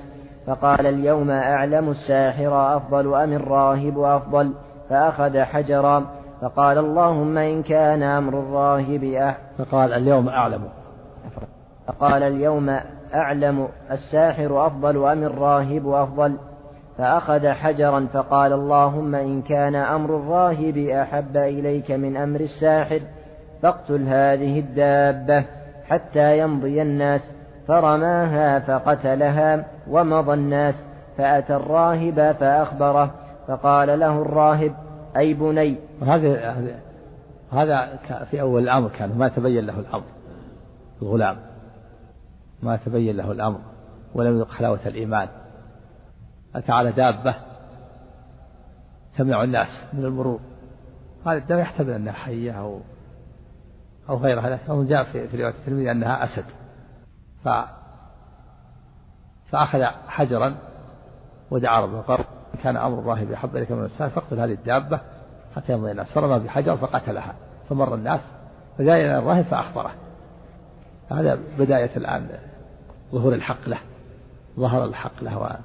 فقال 0.46 0.86
اليوم 0.86 1.30
أعلم 1.30 1.88
الساحر 1.88 2.76
أفضل 2.76 3.14
أم 3.14 3.32
الراهب 3.32 3.98
أفضل؟ 3.98 4.52
فأخذ 4.90 5.38
حجرا 5.38 6.06
فقال 6.40 6.78
اللهم 6.78 7.38
إن 7.38 7.62
كان 7.62 8.02
أمر 8.02 8.38
الراهب 8.38 9.04
أح 9.04 9.38
فقال 9.58 9.92
اليوم 9.92 10.28
أعلم. 10.28 10.68
فقال 11.86 12.22
اليوم 12.22 12.78
أعلم 13.14 13.68
الساحر 13.90 14.66
أفضل 14.66 15.04
أم 15.04 15.24
الراهب 15.24 15.88
أفضل؟ 15.88 16.36
فأخذ 16.98 17.48
حجرا 17.48 18.06
فقال 18.12 18.52
اللهم 18.52 19.14
إن 19.14 19.42
كان 19.42 19.74
أمر 19.74 20.16
الراهب 20.16 20.76
أحب 20.78 21.36
إليك 21.36 21.90
من 21.90 22.16
أمر 22.16 22.40
الساحر 22.40 23.00
فاقتل 23.62 24.02
هذه 24.08 24.58
الدابة. 24.58 25.44
حتى 25.88 26.38
يمضي 26.38 26.82
الناس 26.82 27.32
فرماها 27.68 28.58
فقتلها 28.58 29.64
ومضى 29.88 30.34
الناس 30.34 30.74
فأتى 31.18 31.56
الراهب 31.56 32.36
فأخبره 32.40 33.14
فقال 33.48 34.00
له 34.00 34.22
الراهب 34.22 34.74
أي 35.16 35.34
بني؟ 35.34 35.76
وهذا 36.00 36.56
هذا 37.52 37.96
في 38.30 38.40
أول 38.40 38.62
الأمر 38.62 38.88
كان 38.88 39.18
ما 39.18 39.28
تبين 39.28 39.66
له 39.66 39.80
الأمر 39.80 40.04
الغلام. 41.02 41.36
ما 42.62 42.76
تبين 42.76 43.16
له 43.16 43.32
الأمر 43.32 43.58
ولم 44.14 44.36
يذق 44.36 44.50
حلاوة 44.50 44.80
الإيمان. 44.86 45.28
أتى 46.54 46.72
على 46.72 46.92
دابة 46.92 47.34
تمنع 49.18 49.42
الناس 49.44 49.84
من 49.92 50.04
المرور. 50.04 50.40
هذا 51.26 51.38
الدابة 51.38 51.60
يحتمل 51.60 51.90
أنها 51.90 52.12
حية 52.12 52.52
أو 52.52 52.80
أو 54.08 54.16
غيرها 54.16 54.58
أو 54.68 54.84
جاء 54.84 55.04
في, 55.04 55.42
رواية 55.42 55.54
الترمذي 55.54 55.90
أنها 55.90 56.24
أسد. 56.24 56.44
ف 57.44 57.48
فأخذ 59.50 59.82
حجرا 60.08 60.54
ودعا 61.50 61.80
ربه 61.80 62.00
قال 62.00 62.24
كان 62.62 62.76
أمر 62.76 62.98
الراهب 62.98 63.30
يحب 63.30 63.56
إليك 63.56 63.70
من 63.72 63.84
السائل 63.84 64.10
فاقتل 64.10 64.40
هذه 64.40 64.52
الدابة 64.52 65.00
حتى 65.56 65.72
يمضي 65.72 65.90
الناس. 65.90 66.12
فرمى 66.12 66.44
بحجر 66.44 66.76
فقتلها 66.76 67.34
فمر 67.68 67.94
الناس 67.94 68.20
فجاء 68.78 68.96
إلى 68.96 69.18
الراهب 69.18 69.44
فأخبره. 69.44 69.90
هذا 71.10 71.38
بداية 71.58 71.96
الآن 71.96 72.28
ظهور 73.12 73.34
الحق 73.34 73.68
له 73.68 73.78
ظهر 74.56 74.84
الحق 74.84 75.22
له. 75.22 75.58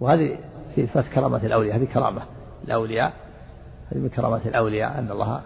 وهذه 0.00 0.38
في 0.74 0.84
إثبات 0.84 1.04
كرامة 1.04 1.46
الأولياء 1.46 1.76
هذه 1.76 1.84
كرامة 1.84 2.22
الأولياء 2.64 3.12
هذه 3.92 3.98
من 3.98 4.08
كرامات 4.08 4.46
الأولياء 4.46 4.98
أن 4.98 5.10
الله 5.10 5.40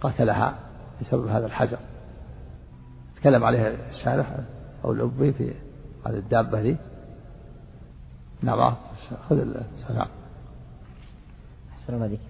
قتلها 0.00 0.54
بسبب 1.00 1.26
هذا 1.26 1.46
الحجر. 1.46 1.78
تكلم 3.16 3.44
عليها 3.44 3.72
الشارح 3.90 4.36
أو 4.84 4.92
الأبي 4.92 5.32
في 5.32 5.52
هذه 6.06 6.16
الدابة 6.16 6.60
ذي. 6.60 6.76
نعم 8.42 8.74
خذ 9.28 9.38
السلام. 9.38 10.06
أحسن 11.72 12.02
عليك 12.02 12.20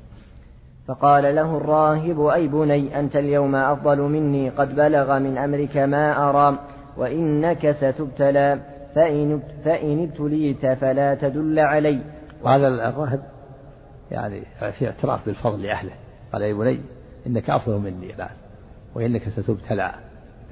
فقال 0.87 1.35
له 1.35 1.57
الراهب 1.57 2.27
أي 2.27 2.49
بني 2.49 3.01
أنت 3.01 3.17
اليوم 3.17 3.55
أفضل 3.55 4.01
مني 4.01 4.51
قد 4.51 4.75
بلغ 4.75 5.19
من 5.19 5.39
أمرك 5.39 5.77
ما 5.77 6.31
أرى 6.31 6.59
وإنك 6.97 7.71
ستبتلى 7.71 8.61
فإن, 8.95 9.43
فإن 9.65 10.03
ابتليت 10.03 10.67
فلا 10.67 11.15
تدل 11.15 11.59
علي. 11.59 12.01
وهذا 12.43 12.69
الراهب 12.69 13.23
يعني 14.11 14.43
في 14.79 14.87
اعتراف 14.87 15.27
بالفضل 15.27 15.63
لأهله. 15.63 15.93
قال 16.33 16.43
يا 16.43 16.55
بني 16.55 16.81
إنك 17.27 17.51
أفضل 17.51 17.79
مني 17.79 18.15
الآن 18.15 18.37
وإنك 18.95 19.29
ستبتلى. 19.29 19.95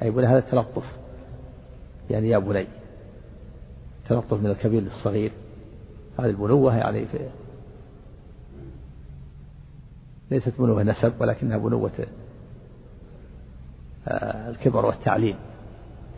أي 0.03 0.11
بني 0.11 0.27
هذا 0.27 0.41
تلطف 0.41 0.85
يعني 2.11 2.29
يا 2.29 2.39
بني 2.39 2.67
تلطف 4.09 4.41
من 4.41 4.51
الكبير 4.51 4.83
للصغير. 4.83 5.33
هذه 6.19 6.27
البنوة 6.27 6.77
يعني 6.77 7.07
في 7.07 7.29
ليست 10.31 10.53
بنوة 10.59 10.83
نسب 10.83 11.21
ولكنها 11.21 11.59
بنوة 11.59 12.07
آه، 14.09 14.51
الكبر 14.51 14.87
والتعليم. 14.87 15.37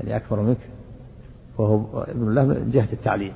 يعني 0.00 0.16
أكبر 0.16 0.40
منك 0.40 0.58
وهو 1.58 2.02
ابن 2.02 2.28
الله 2.28 2.44
من 2.44 2.70
جهة 2.70 2.92
التعليم. 2.92 3.32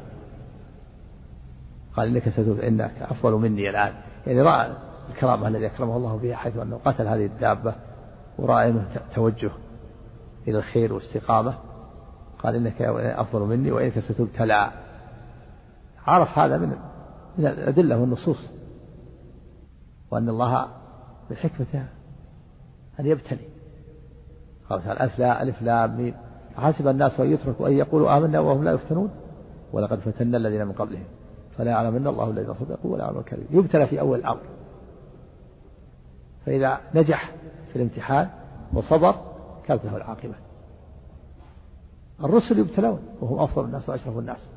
قال 1.97 2.09
إنك 2.09 2.29
ستوب 2.29 2.61
إنك 2.61 2.93
أفضل 3.01 3.33
مني 3.33 3.71
الآن. 3.71 3.95
يعني 4.27 4.43
رأى 4.43 4.73
الكرامة 5.11 5.49
الذي 5.49 5.67
أكرمه 5.67 5.97
الله 5.97 6.17
بها 6.17 6.37
حيث 6.37 6.57
أنه 6.57 6.81
قتل 6.85 7.07
هذه 7.07 7.27
الدابة 7.27 7.75
ورأى 8.39 8.71
أنه 8.71 8.87
توجه 9.15 9.51
إلى 10.49 10.59
الخير 10.59 10.93
والاستقامة. 10.93 11.55
قال 12.39 12.55
إنك 12.55 12.83
أفضل 12.83 13.41
مني 13.41 13.73
وإنك 13.73 13.99
ستبتلى. 13.99 14.71
عرف 16.07 16.39
هذا 16.39 16.59
من 16.59 16.69
من 17.39 17.47
الأدلة 17.47 18.01
والنصوص. 18.01 18.51
وأن 20.11 20.29
الله 20.29 20.67
من 21.31 21.37
حكمته 21.37 21.87
أن 23.01 23.07
يبتلي. 23.07 23.49
قال 24.71 24.85
تعالى 24.85 25.05
ألف 25.05 25.19
لا 25.19 25.43
ألف 25.43 25.63
لام 25.63 25.97
ميم. 25.97 26.15
حسب 26.57 26.89
الناس 26.89 27.21
أن 27.21 27.33
يتركوا 27.33 27.69
أن 27.69 27.73
يقولوا 27.73 28.17
آمنا 28.17 28.41
وهم 28.41 28.65
لا 28.65 28.73
يفتنون. 28.73 29.11
ولقد 29.73 29.99
فتنا 29.99 30.37
الذين 30.37 30.67
من 30.67 30.73
قبلهم. 30.73 31.05
فلا 31.57 31.71
يعلمن 31.71 32.07
الله 32.07 32.31
الذين 32.31 32.55
صدقوا 32.55 32.93
ولا 32.93 33.05
يعلم 33.05 33.19
الكاذبين. 33.19 33.59
يبتلى 33.59 33.87
في 33.87 34.01
أول 34.01 34.19
الأمر. 34.19 34.41
فإذا 36.47 36.81
نجح 36.95 37.33
في 37.73 37.77
الامتحان 37.77 38.31
وصبر 38.73 39.15
كانت 39.67 39.85
له 39.85 39.97
العاقبة. 39.97 40.35
الرسل 42.25 42.59
يبتلون 42.59 43.01
وهم 43.21 43.39
أفضل 43.39 43.65
الناس 43.65 43.89
وأشرف 43.89 44.19
الناس. 44.19 44.51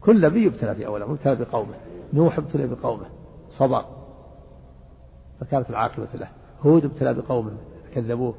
كل 0.00 0.20
نبي 0.20 0.46
يبتلى 0.46 0.74
في 0.74 0.86
أول 0.86 0.98
الأمر 0.98 1.14
يبتلى 1.14 1.34
بقومه. 1.34 1.74
نوح 2.12 2.38
ابتلى 2.38 2.66
بقومه. 2.66 3.06
صبر. 3.50 3.84
فكانت 5.40 5.70
العاقبة 5.70 6.08
له. 6.14 6.28
هود 6.62 6.84
ابتلى 6.84 7.14
بقومه 7.14 7.56
كذبوه 7.94 8.34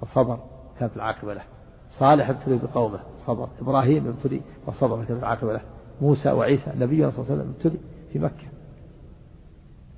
فصبر 0.00 0.38
كانت 0.78 0.96
العاقبة 0.96 1.34
له. 1.34 1.42
صالح 1.90 2.30
ابتلي 2.30 2.58
بقومه 2.58 3.00
صبر. 3.26 3.48
إبراهيم 3.60 4.08
ابتلي 4.08 4.40
وصبر 4.66 5.04
كانت 5.04 5.20
العاقبة 5.20 5.52
له. 5.52 5.60
موسى 6.00 6.32
وعيسى 6.32 6.72
نبينا 6.76 7.10
صلى 7.10 7.18
الله 7.18 7.32
عليه 7.32 7.42
وسلم 7.42 7.54
ابتلي 7.54 7.78
في 8.12 8.18
مكة. 8.18 8.51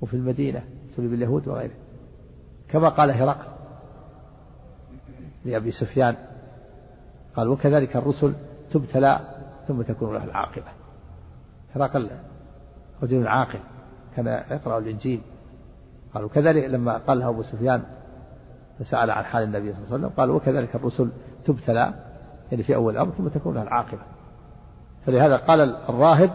وفي 0.01 0.13
المدينة 0.13 0.63
ابتلي 0.89 1.07
باليهود 1.07 1.47
وغيره. 1.47 1.73
كما 2.69 2.89
قال 2.89 3.11
هرقل 3.11 3.47
لأبي 5.45 5.71
سفيان 5.71 6.15
قال 7.35 7.47
وكذلك 7.47 7.95
الرسل 7.95 8.35
تبتلى 8.71 9.19
ثم 9.67 9.81
تكون 9.81 10.13
له 10.13 10.23
العاقبة. 10.23 10.71
هرقل 11.75 12.09
رجل 13.03 13.27
عاقل 13.27 13.59
كان 14.15 14.27
يقرأ 14.27 14.77
الإنجيل. 14.77 15.21
قال 16.13 16.23
وكذلك 16.23 16.63
لما 16.63 16.97
قال 16.97 17.19
له 17.19 17.29
أبو 17.29 17.43
سفيان 17.43 17.83
فسأل 18.79 19.11
عن 19.11 19.23
حال 19.23 19.43
النبي 19.43 19.73
صلى 19.73 19.83
الله 19.83 19.93
عليه 19.93 20.05
وسلم 20.05 20.17
قال 20.17 20.29
وكذلك 20.29 20.75
الرسل 20.75 21.09
تبتلى 21.45 21.93
يعني 22.51 22.63
في 22.63 22.75
أول 22.75 22.93
الأمر 22.93 23.11
ثم 23.11 23.27
تكون 23.27 23.55
لها 23.55 23.63
العاقبة. 23.63 24.01
فلهذا 25.05 25.37
قال 25.37 25.75
الراهب 25.75 26.31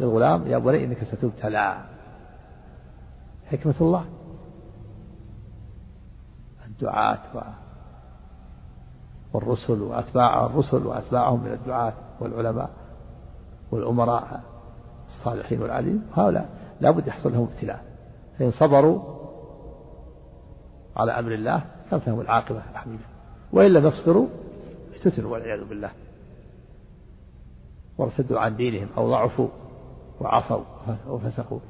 للغلام 0.00 0.46
يا 0.46 0.58
بني 0.58 0.84
إنك 0.84 1.04
ستبتلى. 1.04 1.76
حكمة 3.50 3.74
الله. 3.80 4.04
الدعاة 6.66 7.54
والرسل 9.32 9.82
وأتباع 9.82 10.46
الرسل 10.46 10.86
وأتباعهم 10.86 11.44
من 11.44 11.52
الدعاة 11.52 11.92
والعلماء 12.20 12.70
والأمراء 13.70 14.42
الصالحين 15.08 15.62
والعالمين 15.62 16.02
هؤلاء 16.14 16.48
لابد 16.80 17.06
يحصل 17.06 17.32
لهم 17.32 17.48
ابتلاء. 17.52 17.84
فإن 18.38 18.50
صبروا 18.50 19.00
على 20.96 21.18
أمر 21.18 21.34
الله 21.34 21.64
كانت 21.90 22.08
لهم 22.08 22.20
العاقبة 22.20 22.62
الحميدة 22.70 23.04
وإن 23.52 23.72
لم 23.72 23.86
يصبروا 23.86 24.26
افتتنوا 24.90 25.32
والعياذ 25.32 25.68
بالله. 25.68 25.90
وارتدوا 27.98 28.40
عن 28.40 28.56
دينهم 28.56 28.88
أو 28.96 29.10
ضعفوا 29.10 29.48
وعصوا 30.20 30.64
وفسقوا. 31.08 31.60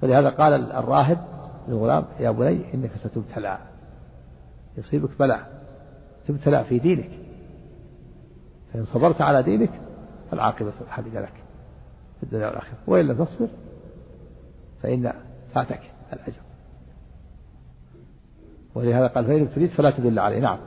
فلهذا 0.00 0.28
قال 0.28 0.72
الراهب 0.72 1.18
للغلام 1.68 2.04
يا 2.20 2.30
بني 2.30 2.74
إنك 2.74 2.90
ستبتلى. 2.96 3.58
يصيبك 4.78 5.10
بلاء. 5.18 5.62
تبتلى 6.28 6.64
في 6.64 6.78
دينك. 6.78 7.10
فإن 8.72 8.84
صبرت 8.84 9.20
على 9.20 9.42
دينك 9.42 9.70
فالعاقبة 10.30 10.72
الحميدة 10.80 11.20
لك 11.20 11.32
في 12.16 12.22
الدنيا 12.22 12.46
والآخرة. 12.46 12.76
وإن 12.86 13.06
لم 13.06 13.24
تصبر 13.24 13.48
فإن 14.82 15.12
فاتك 15.54 15.80
الأجر. 16.12 16.40
ولهذا 18.74 19.06
قال 19.06 19.26
فإن 19.26 19.50
تريد 19.54 19.70
فلا 19.70 19.90
تدل 19.90 20.18
عليه. 20.18 20.40
نعم. 20.40 20.58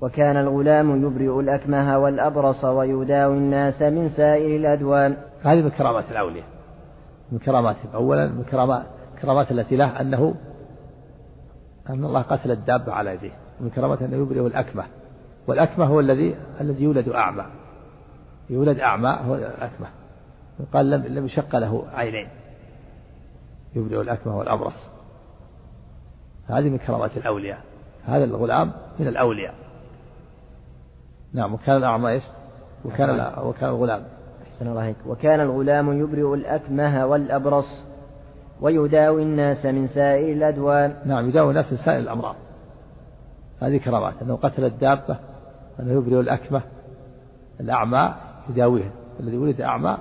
وكان 0.00 0.36
الغلام 0.36 1.06
يبرئ 1.06 1.40
الأكمه 1.40 1.98
والأبرص 1.98 2.64
ويداوي 2.64 3.36
الناس 3.36 3.82
من 3.82 4.08
سائر 4.08 4.56
الأدوان. 4.56 5.16
هذه 5.42 5.62
من 5.62 5.70
كرامات 5.70 6.10
الأولياء. 6.10 6.51
من 7.32 7.38
كراماتهم 7.38 7.90
أولا 7.94 8.26
من 8.26 8.44
كرامات 9.22 9.52
التي 9.52 9.76
له 9.76 10.00
أنه 10.00 10.34
أن 11.90 12.04
الله 12.04 12.22
قتل 12.22 12.50
الدابة 12.50 12.92
على 12.92 13.14
يديه 13.14 13.32
من 13.60 13.70
كرامته 13.70 14.04
أنه 14.04 14.16
يبرئ 14.16 14.46
الأكمة. 14.46 14.84
والأكمة 15.46 15.84
هو 15.84 16.00
الذي 16.00 16.36
الذي 16.60 16.84
يولد 16.84 17.08
أعمى. 17.08 17.44
يولد 18.50 18.80
أعمى 18.80 19.18
هو 19.26 19.34
الأكمة. 19.34 19.86
قال 20.72 20.90
لم 20.90 21.02
لم 21.06 21.24
يشق 21.24 21.56
له 21.56 21.84
عينين. 21.92 22.28
يبرئ 23.74 24.00
الأكمة 24.00 24.38
والأبرص. 24.38 24.88
هذه 26.46 26.68
من 26.68 26.78
كرامات 26.78 27.16
الأولياء. 27.16 27.60
هذا 28.04 28.24
الغلام 28.24 28.72
من 28.98 29.06
الأولياء. 29.08 29.54
نعم 31.32 31.54
وكان 31.54 31.76
الأعمى 31.76 32.10
إيش؟ 32.10 32.24
وكان 32.84 33.32
وكان 33.38 33.68
الغلام. 33.68 34.04
أحسن 34.52 34.68
الله 34.68 34.94
وكان 35.06 35.40
الغلام 35.40 35.92
يبرئ 35.92 36.34
الأكمه 36.34 37.06
والأبرص 37.06 37.84
ويداوي 38.60 39.22
الناس 39.22 39.66
من 39.66 39.86
سائر 39.86 40.32
الأدوان. 40.32 40.96
نعم 41.04 41.28
يداوي 41.28 41.50
الناس 41.50 41.72
من 41.72 41.78
سائر 41.78 41.98
الأمراض. 41.98 42.36
هذه 43.60 43.76
كرامات 43.76 44.22
أنه 44.22 44.36
قتل 44.36 44.64
الدابة 44.64 45.18
أنه 45.80 45.92
يبرئ 45.92 46.20
الأكمة 46.20 46.62
الأعمى 47.60 48.14
يداويه 48.50 48.90
الذي 49.20 49.36
ولد 49.36 49.60
أعمى 49.60 49.98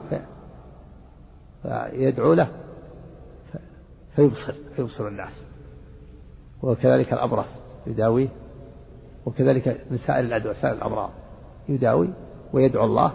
فيدعو 1.64 2.34
له 2.34 2.48
فيبصر 4.16 4.54
فيبصر 4.76 5.08
الناس. 5.08 5.46
وكذلك 6.64 7.14
الأبرص 7.14 7.50
يداويه 7.88 8.28
وكذلك 9.26 9.82
من 9.92 9.98
سائر 9.98 10.20
الأدواء 10.20 10.54
سائر 10.54 10.76
الأمراض 10.76 11.10
يداوي 11.70 12.10
ويدعو 12.54 12.86
الله 12.86 13.14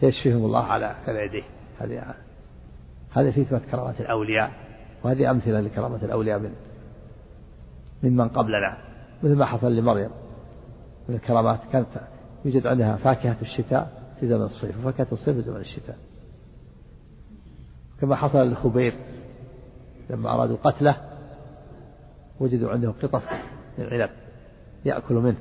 فيشفيهم 0.00 0.44
الله 0.44 0.64
على 0.64 0.96
يديه. 1.08 1.44
هذه 1.78 2.14
هذا 3.10 3.30
في 3.30 3.40
إثبات 3.42 3.62
كرامات 3.70 4.00
الأولياء 4.00 4.50
وهذه 5.04 5.30
أمثلة 5.30 5.60
لكرامة 5.60 6.04
الأولياء 6.04 6.38
من 6.38 6.54
ممن 8.02 8.28
قبلنا 8.28 8.78
مثل 9.22 9.34
ما 9.34 9.46
حصل 9.46 9.76
لمريم. 9.76 10.10
من 11.08 11.14
الكرامات 11.14 11.60
كانت 11.72 11.88
يوجد 12.44 12.66
عندها 12.66 12.96
فاكهة 12.96 13.36
الشتاء 13.42 14.12
في 14.20 14.28
زمن 14.28 14.42
الصيف 14.42 14.78
وفاكهة 14.78 15.06
الصيف 15.12 15.36
في 15.36 15.42
زمن 15.42 15.60
الشتاء. 15.60 15.96
كما 18.00 18.16
حصل 18.16 18.38
للخبير 18.38 18.94
لما 20.10 20.34
أرادوا 20.34 20.56
قتله 20.56 20.96
وجدوا 22.40 22.70
عنده 22.70 22.90
قطف 23.02 23.22
من 23.78 23.84
العنب 23.84 24.10
يأكل 24.84 25.14
منه. 25.14 25.36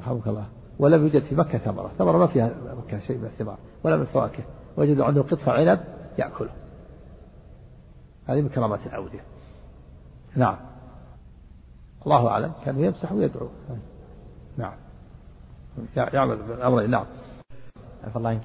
رحمك 0.00 0.26
الله. 0.26 0.46
ولم 0.78 1.02
يوجد 1.02 1.22
في 1.22 1.34
مكة 1.34 1.58
ثمرة. 1.58 1.90
ثمرة 1.98 2.18
ما 2.18 2.26
فيها 2.26 2.54
مكة 2.78 3.00
شيء 3.00 3.18
من 3.18 3.24
الثمار 3.24 3.58
ولا 3.84 3.96
من 3.96 4.02
الفواكه 4.02 4.42
وجدوا 4.76 5.04
عنده 5.04 5.22
قطف 5.22 5.48
عنب 5.48 5.80
يأكله. 6.18 6.50
هذه 8.26 8.40
من 8.40 8.48
كرامات 8.48 8.86
الأودية 8.86 9.20
نعم. 10.36 10.56
الله 12.06 12.28
أعلم. 12.28 12.52
كان 12.64 12.80
يمسح 12.80 13.12
ويدعو. 13.12 13.48
نعم. 14.56 14.72
يعمل 15.96 16.36
بالأمر. 16.36 16.86
نعم. 16.86 17.04
عفى 18.04 18.16
الله 18.16 18.30
عنك. 18.30 18.40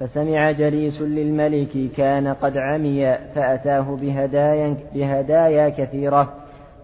فسمع 0.00 0.50
جليس 0.50 1.00
للملك 1.00 1.92
كان 1.92 2.28
قد 2.28 2.56
عمي 2.56 3.18
فأتاه 3.34 3.96
بهدايا, 3.96 4.76
بهدايا 4.94 5.68
كثيرة. 5.68 6.34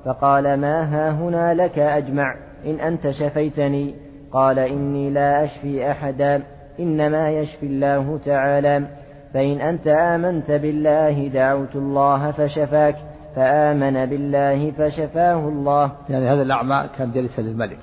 فقال 0.05 0.61
ما 0.61 0.83
ها 0.83 1.11
هنا 1.11 1.55
لك 1.55 1.79
أجمع. 1.79 2.37
إن 2.65 2.81
أنت 2.81 3.11
شفيتني. 3.11 3.95
قال 4.33 4.59
إني 4.59 5.11
لا 5.11 5.45
أشفي 5.45 5.91
أحدا. 5.91 6.43
إنما 6.81 7.31
يشفي 7.31 7.67
الله 7.67 8.19
تعالى. 8.25 8.87
فإن 9.35 9.61
أنت 9.61 9.87
آمنت 9.87 10.51
بالله 10.51 11.29
دعوت 11.29 11.77
الله 11.77 12.31
فشفاك 12.31 12.97
فآمن 13.37 14.07
بالله 14.07 14.71
فشفاه 14.71 15.49
الله. 15.49 15.93
يعني 16.09 16.29
هذا 16.29 16.43
الأعمى 16.43 16.89
كان 16.99 17.13
جالسا 17.13 17.41
للملك. 17.41 17.79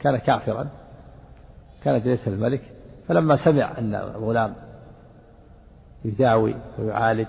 كان 0.00 0.16
كافرا. 0.16 0.68
كان 1.84 2.02
جالسا 2.02 2.30
للملك. 2.30 2.60
فلما 3.08 3.36
سمع 3.44 3.78
أن 3.78 3.94
الغلام 3.94 4.54
يداوي 6.04 6.54
ويعالج 6.78 7.28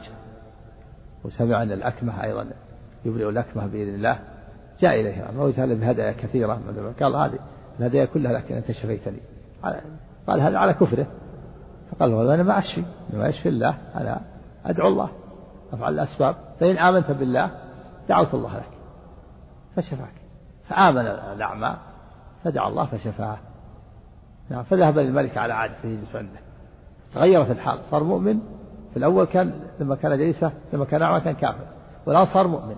وسمع 1.25 1.63
أن 1.63 1.71
الأكمة 1.71 2.23
أيضا 2.23 2.45
يبرئ 3.05 3.29
الأكمة 3.29 3.67
بإذن 3.67 3.95
الله 3.95 4.19
جاء 4.79 4.99
إليه 4.99 5.39
وجعل 5.39 5.75
بهدايا 5.75 6.11
كثيرة. 6.11 6.59
قال 6.99 7.15
هذه 7.15 7.39
الهدايا 7.79 8.05
كلها 8.05 8.33
لك 8.33 8.51
أنت 8.51 8.71
شفيتني. 8.71 9.19
قال 10.27 10.41
هذا 10.41 10.57
على 10.57 10.73
كفره. 10.73 11.07
فقال 11.91 12.11
له 12.11 12.33
أنا 12.33 12.43
ما 12.43 12.59
أشفي 12.59 12.83
ما 13.13 13.27
يشفي 13.27 13.49
الله 13.49 13.77
أنا 13.95 14.21
أدعو 14.65 14.87
الله 14.87 15.09
أفعل 15.73 15.93
الأسباب. 15.93 16.35
فإن 16.59 16.77
آمنت 16.77 17.11
بالله 17.11 17.51
دعوت 18.09 18.33
الله 18.33 18.57
لك. 18.57 18.77
فشفاك. 19.75 20.13
فآمن 20.69 21.07
الأعمى 21.07 21.77
فدعا 22.43 22.67
الله 22.67 22.85
فشفاه. 22.85 23.37
نعم 24.49 24.63
فذهب 24.63 24.99
للملك 24.99 25.37
على 25.37 25.53
عادته 25.53 25.87
يجلس 25.87 26.15
عنده. 26.15 26.39
تغيرت 27.13 27.51
الحال. 27.51 27.79
صار 27.83 28.03
مؤمن. 28.03 28.39
في 28.91 28.97
الأول 28.97 29.25
كان 29.25 29.53
لما 29.79 29.95
كان 29.95 30.17
جليسة 30.17 30.51
لما 30.73 30.85
كان 30.85 31.01
أعمى 31.01 31.21
كان 31.21 31.33
كافر. 31.33 31.65
والآن 32.05 32.25
صار 32.25 32.47
مؤمن. 32.47 32.75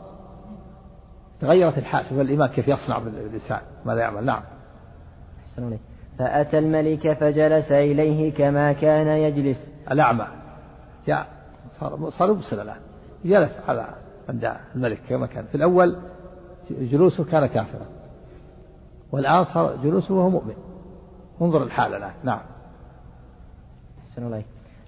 تغيرت 1.41 1.78
الحال. 1.78 2.06
شوف 2.10 2.20
الإيمان 2.20 2.50
كيف 2.50 2.68
يصنع 2.68 3.00
باللسان. 3.00 3.62
ماذا 3.86 4.00
يعمل؟ 4.00 4.26
نعم. 4.26 4.41
فأتى 6.20 6.59
الملك 6.59 7.13
فجلس 7.13 7.72
إليه 7.72 8.34
كما 8.34 8.74
كان 8.74 9.07
يجلس. 9.07 9.70
الأعمى. 9.91 10.28
جاء 11.07 11.28
صار 11.80 12.09
صار 12.09 12.30
يبصر 12.30 12.61
الآن. 12.61 12.78
جلس 13.26 13.59
على 13.68 13.86
عند 14.30 14.51
الملك 14.76 14.99
كما 15.09 15.28
كان. 15.28 15.45
في 15.45 15.55
الأول 15.55 15.97
جلوسه 16.72 17.24
كان 17.24 17.45
كافرا. 17.45 17.86
والآن 19.11 19.43
صار 19.43 19.76
جلوسه 19.84 20.13
وهو 20.13 20.30
مؤمن. 20.30 20.55
انظر 21.41 21.63
الحال 21.63 21.93
الآن. 21.93 22.13
نعم. 22.24 22.41
أحسن 24.09 24.26
الله 24.26 24.43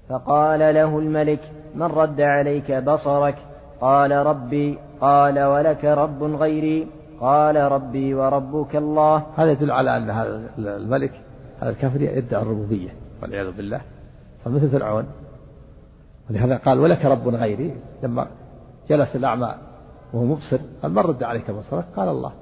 فقال 0.10 0.60
له 0.60 1.00
الملك 1.00 1.52
من 1.76 1.84
رد 1.84 2.22
عليك 2.22 2.72
بصرك؟ 2.72 3.36
قال 3.82 4.12
ربي. 4.12 4.80
قال 5.02 5.44
ولك 5.44 5.86
رب 5.86 6.24
غيري. 6.24 6.88
قال 7.20 7.56
ربي 7.56 8.14
وربك 8.14 8.76
الله. 8.76 9.24
هذا 9.36 9.52
يدل 9.52 9.72
على 9.72 9.98
أن 9.98 10.10
هذا 10.10 10.50
الملك 10.58 11.22
هذا 11.62 11.70
الكافر 11.70 12.02
يدعي 12.02 12.42
الربوبية 12.42 12.90
والعياذ 13.22 13.52
بالله. 13.52 13.82
فمثل 14.46 14.70
فرعون. 14.70 15.06
ولهذا 16.30 16.58
قال 16.58 16.80
ولك 16.80 17.06
رب 17.06 17.28
غيري. 17.28 17.76
لما 18.04 18.28
جلس 18.90 19.16
الأعمى 19.16 19.56
وهو 20.14 20.26
مبصر 20.26 20.60
قال 20.82 20.92
من 20.92 21.00
رد 21.00 21.24
عليك 21.24 21.52
بصرك 21.52 21.86
قال 21.96 22.10
الله. 22.10 22.34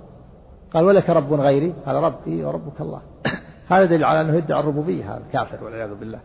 قال 0.73 0.83
ولك 0.83 1.09
رب 1.09 1.33
غيري. 1.33 1.73
قال 1.85 1.95
ربي 1.95 2.43
وربك 2.43 2.81
الله. 2.81 3.01
هذا 3.71 3.85
دليل 3.85 4.03
على 4.03 4.21
أنه 4.21 4.35
يدعي 4.35 4.59
الربوبية 4.59 5.13
هذا 5.13 5.21
الكافر 5.27 5.63
والعياذ 5.63 5.99
بالله. 5.99 6.19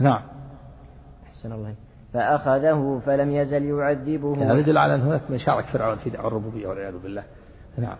نعم. 0.00 0.22
أحسن 1.26 1.52
الله. 1.52 1.74
فأخذه 2.12 3.00
فلم 3.06 3.30
يزل 3.30 3.64
يعذبه. 3.64 4.52
هذا 4.52 4.58
يدل 4.58 4.78
على 4.78 4.94
أن 4.94 5.00
هناك 5.00 5.20
من 5.28 5.38
شارك 5.38 5.64
فرعون 5.64 5.96
في 5.96 6.10
دعوة 6.10 6.26
الربوبية 6.26 6.68
والعياذ 6.68 7.02
بالله. 7.02 7.22
نعم. 7.78 7.96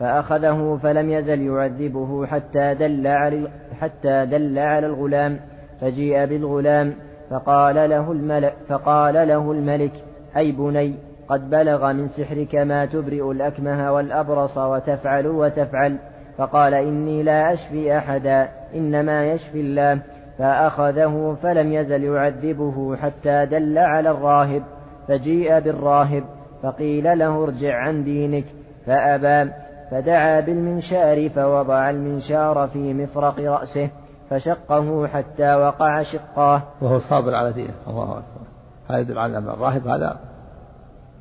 فأخذه 0.00 0.78
فلم 0.82 1.10
يزل 1.10 1.42
يعذبه 1.42 2.26
حتى 2.26 2.74
دل 2.74 3.06
على 3.06 3.48
حتى 3.80 4.26
دل 4.26 4.58
على 4.58 4.86
الغلام 4.86 5.40
فجيء 5.80 6.24
بالغلام 6.24 6.94
فقال 7.30 7.74
له 7.74 8.12
الملك 8.12 8.54
فقال 8.68 9.14
له 9.14 9.52
الملك 9.52 9.92
أي 10.36 10.52
بني 10.52 10.94
قد 11.28 11.50
بلغ 11.50 11.92
من 11.92 12.08
سحرك 12.08 12.54
ما 12.54 12.86
تبرئ 12.86 13.30
الأكمه 13.30 13.92
والأبرص 13.92 14.58
وتفعل 14.58 15.26
وتفعل. 15.26 15.98
فقال 16.38 16.74
إني 16.74 17.22
لا 17.22 17.52
أشفي 17.52 17.98
أحدا 17.98 18.48
إنما 18.74 19.26
يشفي 19.26 19.60
الله. 19.60 20.00
فأخذه 20.38 21.36
فلم 21.42 21.72
يزل 21.72 22.04
يعذبه 22.04 22.96
حتى 22.96 23.46
دل 23.46 23.78
على 23.78 24.10
الراهب 24.10 24.62
فجيء 25.08 25.60
بالراهب. 25.60 26.24
فقيل 26.62 27.18
له 27.18 27.44
ارجع 27.44 27.76
عن 27.76 28.04
دينك. 28.04 28.44
فأبى 28.86 29.50
فدعا 29.90 30.40
بالمنشار 30.40 31.28
فوضع 31.28 31.90
المنشار 31.90 32.68
في 32.68 32.94
مفرق 32.94 33.38
رأسه 33.40 33.90
فشقه 34.30 35.06
حتى 35.06 35.54
وقع 35.54 36.02
شقاه. 36.02 36.62
وهو 36.80 36.98
صابر 36.98 37.34
على 37.34 37.52
دينه. 37.52 37.74
الله 37.88 38.10
أكبر. 38.10 38.46
هذا 38.88 38.98
يدل 38.98 39.18
على 39.18 39.38
أن 39.38 39.48
الراهب. 39.48 39.88
هذا 39.88 40.20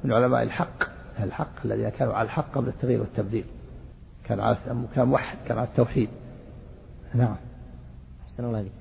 من 0.03 0.13
علماء 0.13 0.43
الحق 0.43 0.83
الحق 1.23 1.65
الذين 1.65 1.89
كانوا 1.89 2.13
على 2.13 2.25
الحق 2.25 2.51
قبل 2.55 2.67
التغيير 2.67 2.99
والتبديل. 2.99 3.45
كان 4.25 4.39
على 4.39 4.57
كان 4.95 5.07
موحد 5.07 5.37
كان 5.47 5.57
على 5.57 5.67
التوحيد. 5.67 6.09
نعم. 7.13 7.35
أحسن 8.25 8.45
الله 8.45 8.57
عليك 8.57 8.71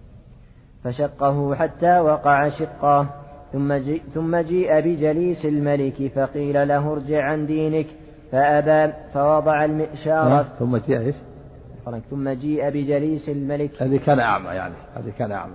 فشقه 0.85 1.55
حتى 1.55 1.99
وقع 1.99 2.49
شقاه. 2.49 3.07
ثم 3.53 3.73
جيء, 3.73 4.03
ثم 4.15 4.37
جيء 4.37 4.81
بجليس 4.81 5.45
الملك 5.45 6.13
فقيل 6.15 6.69
له 6.69 6.93
ارجع 6.93 7.23
عن 7.23 7.47
دينك. 7.47 7.87
فأبى 8.33 8.93
فوضع 9.15 9.65
المئشار 9.65 10.29
نعم. 10.29 10.45
ثم 10.59 10.77
جيء 10.77 11.01
إيش؟ 11.01 11.15
ثم 12.11 12.29
جيء 12.29 12.71
بجليس 12.71 13.29
الملك. 13.29 13.83
الذي 13.83 13.99
كان 13.99 14.21
أعمى 14.21 14.49
يعني 14.49 14.75
الذي 14.97 15.13
كان 15.13 15.33
أعمى. 15.33 15.55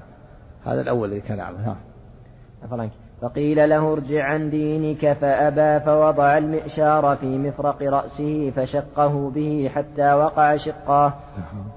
هذا 0.65 0.81
الأول 0.81 1.09
الذي 1.09 1.21
كان 1.21 1.39
أعمى 1.39 1.57
نعم. 1.57 2.89
فقيل 3.21 3.69
له 3.69 3.93
ارجع 3.93 4.23
عن 4.23 4.49
دينك. 4.49 5.13
فأبى 5.13 5.85
فوضع 5.85 6.37
المئشار 6.37 7.15
في 7.15 7.37
مفرق 7.37 7.83
رأسه 7.83 8.51
فشقه 8.51 9.29
به 9.29 9.71
حتى 9.75 10.13
وقع 10.13 10.57
شقاه. 10.57 11.13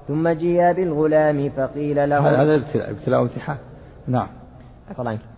ثم 0.07 0.29
جيء 0.29 0.73
بالغلام 0.73 1.49
فقيل 1.49 2.09
له 2.09 2.43
هذا 2.43 2.55
ابتلاء 2.55 2.91
ابتلاء 2.91 3.19
وامتحان 3.19 3.57
نعم. 4.07 4.27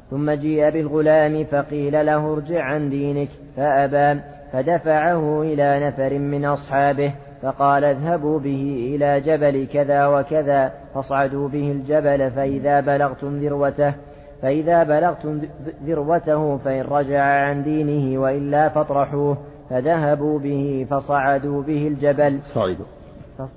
ثم 0.10 0.32
جيء 0.32 0.70
بالغلام 0.70 1.43
فقيل 1.43 2.05
له 2.05 2.34
ارجع 2.34 2.64
عن 2.64 2.89
دينك 2.89 3.30
فأبى 3.58 4.22
فدفعه 4.51 5.41
إلى 5.41 5.88
نفر 5.88 6.20
من 6.20 6.45
أصحابه 6.45 7.14
فقال 7.41 7.84
اذهبوا 7.84 8.39
به 8.39 8.95
إلى 8.95 9.22
جبل 9.22 9.68
كذا 9.68 10.08
وكذا 10.08 10.74
فاصعدوا 10.93 11.49
به 11.49 11.72
الجبل 11.72 12.32
فإذا 12.32 12.80
بلغتم 12.80 13.38
ذروته 13.38 13.93
فإذا 14.41 14.84
بلغتم 14.84 15.41
ذروته 15.86 16.58
فإن 16.58 16.82
رجع 16.82 17.22
عن 17.22 17.64
دينه 17.64 18.22
وإلا 18.22 18.70
فاطرحوه 18.70 19.38
فذهبوا 19.70 20.39
به 20.39 20.88
فصعدوا 20.89 21.64
به 21.64 21.88
الجبل. 21.88 22.39
صعدوا. 22.53 22.86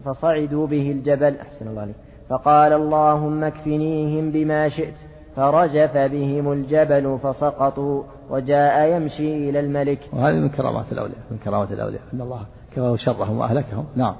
فصعدوا 0.04 0.66
به 0.66 0.90
الجبل 0.90 1.36
أحسن 1.36 1.68
الله 1.68 1.82
عليك. 1.82 1.96
فقال 2.30 2.72
اللهم 2.72 3.44
اكفنيهم 3.44 4.30
بما 4.30 4.68
شئت. 4.68 5.09
فرجف 5.40 5.96
بهم 5.96 6.52
الجبل 6.52 7.18
فسقطوا 7.22 8.02
وجاء 8.30 8.96
يمشي 8.96 9.50
إلى 9.50 9.60
الملك. 9.60 9.98
وهذه 10.12 10.34
من 10.34 10.48
كرامات 10.48 10.92
الأولياء 10.92 11.18
من 11.30 11.38
كرامات 11.38 11.72
الأولياء. 11.72 12.02
أن 12.14 12.20
الله 12.20 12.40
كفاه 12.72 12.96
شرهم 12.96 13.38
وأهلكهم. 13.38 13.84
نعم. 13.96 14.16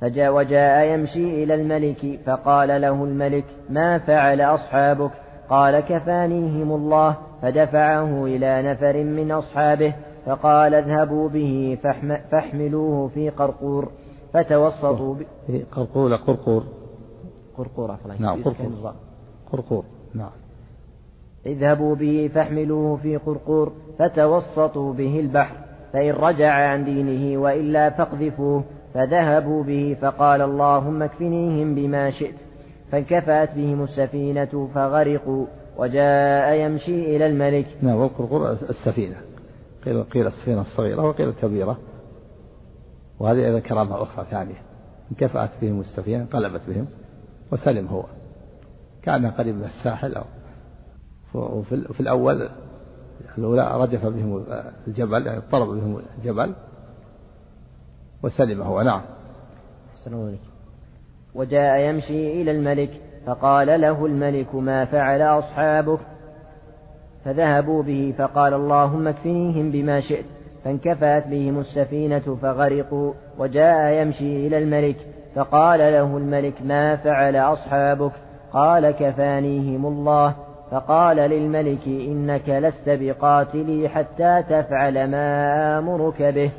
فجاء 0.00 0.34
وجاء 0.34 0.84
يمشي 0.84 1.44
إلى 1.44 1.54
الملك 1.54 2.20
فقال 2.26 2.68
له 2.80 3.04
الملك 3.04 3.44
ما 3.70 3.98
فعل 3.98 4.40
أصحابك؟ 4.40 5.10
قال 5.50 5.80
كفانيهم 5.80 6.72
الله. 6.72 7.16
فدفعه 7.42 8.24
إلى 8.24 8.62
نفر 8.62 9.04
من 9.04 9.32
أصحابه 9.32 9.94
فقال 10.26 10.74
اذهبوا 10.74 11.28
به 11.28 11.78
فاحملوه 12.30 13.08
في 13.08 13.30
قرقور. 13.30 13.88
فتوسطوا 14.32 15.14
ب... 15.14 15.22
قرقور 15.72 16.14
قرقور. 16.16 16.62
قرقور 17.56 17.96
نعم 18.18 18.42
قرقور. 18.42 18.94
قرقور. 19.52 19.84
نعم. 20.14 20.30
اذهبوا 21.46 21.94
به 21.94 22.30
فاحملوه 22.34 22.96
في 22.96 23.16
قرقور 23.16 23.72
فتوسطوا 23.98 24.92
به 24.92 25.20
البحر 25.20 25.56
فإن 25.92 26.10
رجع 26.10 26.52
عن 26.52 26.84
دينه 26.84 27.40
وإلا 27.40 27.90
فاقذفوه 27.90 28.64
فذهبوا 28.94 29.64
به 29.64 29.96
فقال 30.00 30.42
اللهم 30.42 31.02
اكفنيهم 31.02 31.74
بما 31.74 32.10
شئت. 32.10 32.34
فانكفأت 32.92 33.54
بهم 33.54 33.82
السفينة 33.82 34.68
فغرقوا 34.74 35.46
وجاء 35.78 36.54
يمشي 36.54 37.16
إلى 37.16 37.26
الملك. 37.26 37.66
نعم 37.82 37.96
والقرقر 37.96 38.52
السفينة. 38.52 39.16
قيل 39.84 40.04
قيل 40.04 40.26
السفينة 40.26 40.60
الصغيرة 40.60 41.02
وقيل 41.02 41.28
الكبيرة. 41.28 41.78
وهذه 43.20 43.46
أيضا 43.46 43.58
كرامة 43.58 44.02
أخرى 44.02 44.26
ثانية. 44.30 44.62
انكفأت 45.10 45.50
بهم 45.62 45.80
السفينة 45.80 46.22
انقلبت 46.22 46.60
بهم 46.68 46.86
وسلم 47.52 47.86
هو. 47.86 48.04
كان 49.08 49.30
قريب 49.30 49.54
من 49.54 49.64
الساحل 49.64 50.14
أو 50.14 50.24
وفي 51.34 52.00
الأول 52.00 52.48
الأولى 53.38 53.70
رجف 53.74 54.06
بهم 54.06 54.44
الجبل 54.86 55.26
يعني 55.26 55.38
اضطرب 55.38 55.68
بهم 55.68 56.02
الجبل 56.18 56.54
وسلم 58.22 58.62
هو 58.62 58.82
نعم 58.82 59.02
وجاء 61.34 61.80
يمشي 61.80 62.42
إلى 62.42 62.50
الملك 62.50 62.90
فقال 63.26 63.80
له 63.80 64.06
الملك 64.06 64.54
ما 64.54 64.84
فعل 64.84 65.22
أصحابك؟ 65.22 66.00
فذهبوا 67.24 67.82
به 67.82 68.14
فقال 68.18 68.54
اللهم 68.54 69.08
اكفنيهم 69.08 69.70
بما 69.70 70.00
شئت. 70.00 70.24
فانكفأت 70.64 71.26
بهم 71.26 71.58
السفينة 71.58 72.36
فغرقوا. 72.42 73.12
وجاء 73.38 73.92
يمشي 73.92 74.46
إلى 74.46 74.58
الملك 74.58 74.96
فقال 75.34 75.78
له 75.78 76.16
الملك 76.16 76.62
ما 76.62 76.96
فعل 76.96 77.36
أصحابك؟ 77.36 78.12
قال 78.52 78.90
كفانيهم 78.90 79.86
الله 79.86 80.34
فقال 80.70 81.16
للملك 81.16 81.86
إنك 81.86 82.48
لست 82.48 82.88
بقاتلي 82.88 83.88
حتى 83.88 84.42
تفعل 84.42 85.10
ما 85.10 85.78
آمرك 85.78 86.22
به. 86.22 86.50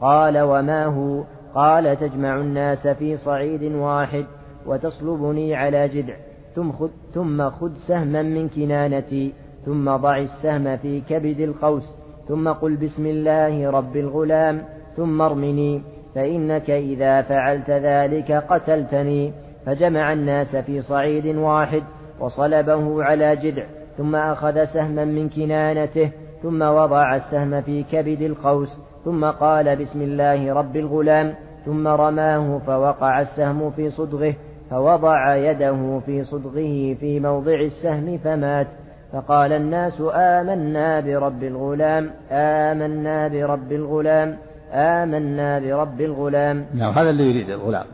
قال 0.00 0.40
وما 0.40 0.84
هو؟ 0.84 1.24
قال 1.54 1.96
تجمع 1.96 2.36
الناس 2.36 2.88
في 2.88 3.16
صعيد 3.16 3.62
واحد 3.62 4.24
وتصلبني 4.66 5.54
على 5.54 5.88
جدع 5.88 6.14
ثم 6.54 6.72
خذ, 6.72 6.90
ثم 7.14 7.50
خذ 7.50 7.72
سهما 7.88 8.22
من 8.22 8.48
كنانتي 8.48 9.32
ثم 9.64 9.96
ضع 9.96 10.18
السهم 10.18 10.76
في 10.76 11.00
كبد 11.00 11.40
القوس 11.40 11.96
ثم 12.28 12.48
قل 12.48 12.76
بسم 12.76 13.06
الله 13.06 13.70
رب 13.70 13.96
الغلام 13.96 14.62
ثم 14.96 15.22
ارمني 15.22 15.82
فإنك 16.14 16.70
إذا 16.70 17.22
فعلت 17.22 17.70
ذلك 17.70 18.32
قتلتني. 18.32 19.32
فجمع 19.66 20.12
الناس 20.12 20.56
في 20.56 20.80
صعيد 20.80 21.26
واحد 21.36 21.82
وصلبه 22.20 23.04
على 23.04 23.36
جدع 23.36 23.64
ثم 23.96 24.16
أخذ 24.16 24.64
سهما 24.64 25.04
من 25.04 25.28
كنانته 25.28 26.10
ثم 26.42 26.62
وضع 26.62 27.16
السهم 27.16 27.60
في 27.60 27.82
كبد 27.82 28.22
القوس 28.22 28.78
ثم 29.04 29.24
قال 29.24 29.76
بسم 29.76 30.02
الله 30.02 30.54
رب 30.54 30.76
الغلام 30.76 31.34
ثم 31.64 31.88
رماه 31.88 32.58
فوقع 32.58 33.20
السهم 33.20 33.70
في 33.70 33.90
صدغه 33.90 34.34
فوضع 34.70 35.36
يده 35.36 36.00
في 36.06 36.24
صدغه 36.24 36.94
في 37.00 37.20
موضع 37.20 37.60
السهم 37.60 38.18
فمات 38.18 38.66
فقال 39.12 39.52
الناس 39.52 40.02
آمنا 40.14 41.00
برب 41.00 41.42
الغلام 41.42 42.10
آمنا 42.30 43.28
برب 43.28 43.72
الغلام 43.72 44.36
آمنا 44.72 45.58
برب 45.58 46.00
الغلام. 46.00 46.66
نعم 46.74 46.92
هذا 46.92 47.10
اللي 47.10 47.30
يريد 47.30 47.50
الغلام. 47.50 47.86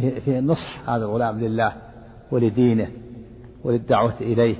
فيه, 0.00 0.18
فيه 0.18 0.40
نصح 0.40 0.90
هذا 0.90 1.04
الغلام 1.04 1.40
لله 1.40 1.72
ولدينه 2.30 2.90
وللدعوة 3.64 4.14
إليه 4.20 4.56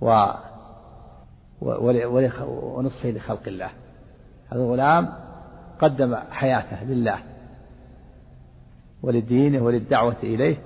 و 0.00 0.30
ونصحه 2.52 3.08
لخلق 3.08 3.48
الله. 3.48 3.70
هذا 4.48 4.60
الغلام 4.60 5.08
قدم 5.80 6.14
حياته 6.14 6.84
لله 6.84 7.18
ولدينه 9.02 9.62
وللدعوة 9.62 10.16
إليه 10.22 10.56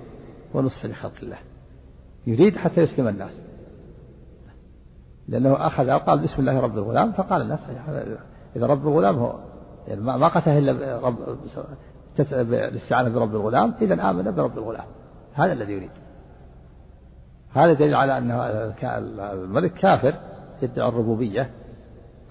ونصح 0.53 0.85
لخلق 0.85 1.13
الله. 1.23 1.37
يريد 2.27 2.57
حتى 2.57 2.81
يسلم 2.81 3.07
الناس. 3.07 3.43
لأنه 5.27 5.67
أخذ 5.67 5.89
قال 5.89 6.19
بسم 6.19 6.35
الله 6.39 6.59
رب 6.59 6.77
الغلام 6.77 7.11
فقال 7.11 7.41
الناس 7.41 7.59
إذا 8.55 8.65
رب 8.65 8.87
الغلام 8.87 9.15
هو 9.15 9.39
يعني 9.87 10.01
ما 10.01 10.27
قتل 10.27 10.51
إلا 10.51 10.99
رب 10.99 11.17
الاستعانة 12.19 13.09
برب 13.09 13.35
الغلام 13.35 13.73
إذا 13.81 14.09
آمن 14.09 14.31
برب 14.31 14.57
الغلام. 14.57 14.85
هذا 15.33 15.53
الذي 15.53 15.73
يريد. 15.73 15.89
هذا 17.53 17.73
دليل 17.73 17.95
على 17.95 18.17
أن 18.17 18.31
الملك 19.17 19.73
كافر 19.73 20.13
يدعي 20.61 20.89
الربوبية. 20.89 21.49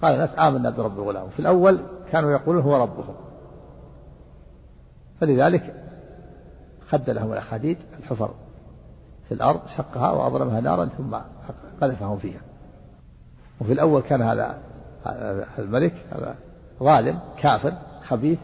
قال 0.01 0.13
الناس 0.13 0.39
آمنا 0.39 0.69
برب 0.69 0.99
الغلام. 0.99 1.29
في 1.29 1.39
الأول 1.39 1.79
كانوا 2.11 2.31
يقولون 2.31 2.63
هو 2.63 2.83
ربهم. 2.83 3.15
فلذلك 5.19 5.73
خد 6.89 7.09
لهم 7.09 7.31
الأخاديد 7.31 7.77
الحفر 7.99 8.33
في 9.27 9.33
الأرض 9.33 9.59
شقها 9.77 10.11
وأضرمها 10.11 10.61
نارا 10.61 10.85
ثم 10.85 11.17
قذفهم 11.81 12.17
فيها. 12.17 12.41
وفي 13.61 13.73
الأول 13.73 14.01
كان 14.01 14.21
هذا 14.21 14.57
الملك 15.59 15.93
هذا 16.11 16.35
ظالم 16.79 17.19
كافر 17.37 17.73
خبيث 18.03 18.39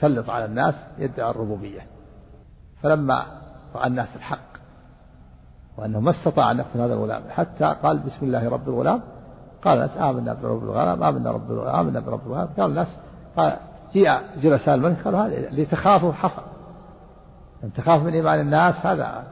سلط 0.00 0.30
على 0.30 0.44
الناس 0.44 0.74
يدعي 0.98 1.30
الربوبية. 1.30 1.86
فلما 2.82 3.26
رأى 3.74 3.86
الناس 3.86 4.16
الحق 4.16 4.52
وأنه 5.78 6.00
ما 6.00 6.10
استطاع 6.10 6.50
أن 6.50 6.58
يقتل 6.58 6.80
هذا 6.80 6.94
الغلام 6.94 7.22
حتى 7.30 7.76
قال 7.82 7.98
بسم 7.98 8.26
الله 8.26 8.50
رب 8.50 8.68
الغلام 8.68 9.02
قال 9.64 9.78
الناس 9.78 9.96
آمنا 9.96 10.34
برب 10.34 10.62
الغلام 10.64 11.02
آمنا 11.02 11.30
رب 11.30 11.50
آمنا 11.50 12.00
برب 12.00 12.26
الغلام. 12.26 12.48
قال 12.58 12.70
الناس 12.70 12.98
قال 13.36 13.56
جاء 13.94 14.22
جلساء 14.40 14.74
الملك 14.74 15.04
قالوا 15.04 15.20
هذا 15.20 15.36
اللي 15.36 15.64
تخافه 15.64 16.12
حصل. 16.12 16.42
أن 17.64 17.72
تخاف 17.72 18.02
من 18.02 18.12
إيمان 18.12 18.40
الناس 18.40 18.86
هذا 18.86 19.24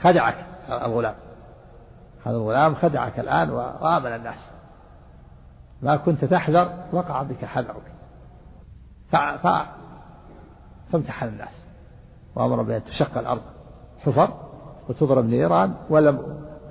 خدعك 0.00 0.46
الغلام. 0.70 1.14
هذا 2.26 2.36
الغلام 2.36 2.74
خدعك 2.74 3.20
الآن 3.20 3.50
وآمن 3.50 4.14
الناس. 4.14 4.50
ما 5.82 5.96
كنت 5.96 6.24
تحذر 6.24 6.72
وقع 6.92 7.22
بك 7.22 7.44
حذرك. 7.44 7.92
فامتحن 10.92 11.28
الناس. 11.28 11.66
وأمر 12.36 12.62
بأن 12.62 12.84
تشق 12.84 13.18
الأرض 13.18 13.40
حفر 13.98 14.30
وتضرب 14.88 15.24
نيران 15.24 15.74
ولم 15.90 16.18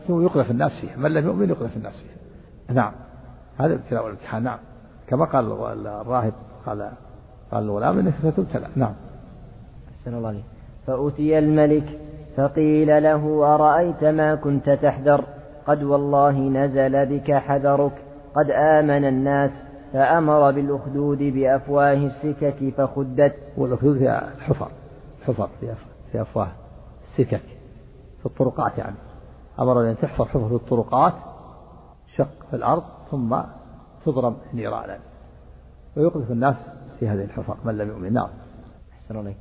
يقذف 0.09 0.51
الناس 0.51 0.71
فيها. 0.81 0.97
من 0.97 1.13
لم 1.13 1.25
يؤمن 1.27 1.49
يقذف 1.49 1.77
الناس 1.77 1.93
فيها. 2.01 2.73
نعم. 2.73 2.91
هذا 3.57 3.73
الابتلاء 3.73 4.03
والامتحان. 4.03 4.43
نعم. 4.43 4.59
كما 5.07 5.25
قال 5.25 5.45
الراهب 5.87 6.33
قال 6.65 6.91
قال 7.51 7.63
الغلام 7.63 7.99
إنك 7.99 8.13
ستبتلى 8.23 8.67
نعم. 8.75 8.93
أحسن 9.91 10.13
الله 10.13 10.29
عليك. 10.29 10.43
فأتي 10.87 11.39
الملك 11.39 11.99
فقيل 12.37 13.03
له 13.03 13.55
أرأيت 13.55 14.03
ما 14.03 14.35
كنت 14.35 14.69
تحذر؟ 14.69 15.23
قد 15.67 15.83
والله 15.83 16.39
نزل 16.39 17.05
بك 17.05 17.31
حذرك 17.31 18.03
قد 18.35 18.51
آمن 18.51 19.05
الناس 19.05 19.51
فأمر 19.93 20.51
بالأخدود 20.51 21.17
بأفواه 21.17 21.93
السكك 21.93 22.73
فخدت. 22.77 23.35
والأخدود 23.57 23.97
هي 23.97 24.31
الحفر 24.37 24.71
الحفر 25.21 25.49
في 26.11 26.21
أفواه 26.21 26.47
السكك 27.03 27.41
في 28.19 28.25
الطرقات 28.25 28.77
يعني. 28.77 28.95
أمر 29.59 29.89
أن 29.89 29.97
تحفر 29.97 30.25
حفر 30.25 30.47
في 30.47 30.55
الطرقات 30.55 31.13
شق 32.15 32.49
في 32.49 32.55
الأرض 32.55 32.83
ثم 33.11 33.37
تضرب 34.05 34.35
نيرانا. 34.53 34.97
ويقذف 35.97 36.31
الناس 36.31 36.55
في 36.99 37.07
هذه 37.07 37.23
الحفر 37.23 37.57
من 37.65 37.77
لم 37.77 37.87
يؤمن. 37.87 38.13
نعم. 38.13 38.29
أحسن 38.93 39.33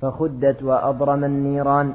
فخدت 0.00 0.62
وأضرم 0.62 1.24
النيران. 1.24 1.94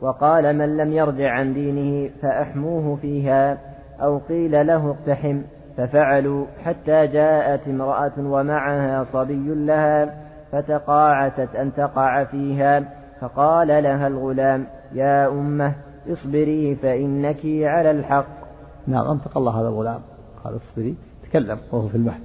وقال 0.00 0.58
من 0.58 0.76
لم 0.76 0.92
يرجع 0.92 1.30
عن 1.30 1.54
دينه 1.54 2.10
فأحموه 2.22 2.96
فيها 2.96 3.58
أو 4.00 4.18
قيل 4.18 4.66
له 4.66 4.90
اقتحم. 4.90 5.42
ففعلوا 5.76 6.46
حتى 6.64 7.06
جاءت 7.06 7.68
امرأة 7.68 8.12
ومعها 8.18 9.04
صبي 9.04 9.54
لها 9.54 10.30
فتقاعست 10.52 11.54
أن 11.56 11.72
تقع 11.74 12.24
فيها 12.24 12.84
فقال 13.20 13.68
لها 13.68 14.06
الغلام 14.06 14.66
يا 14.92 15.28
أمة 15.28 15.74
اصبري 16.08 16.76
فإنك 16.76 17.40
على 17.44 17.90
الحق. 17.90 18.40
نعم 18.86 19.06
أنطق 19.06 19.38
الله 19.38 19.60
هذا 19.60 19.68
الغلام. 19.68 20.00
قال 20.44 20.56
اصبري. 20.56 20.96
تكلم 21.22 21.58
وهو 21.72 21.88
في 21.88 21.96
المهد. 21.96 22.20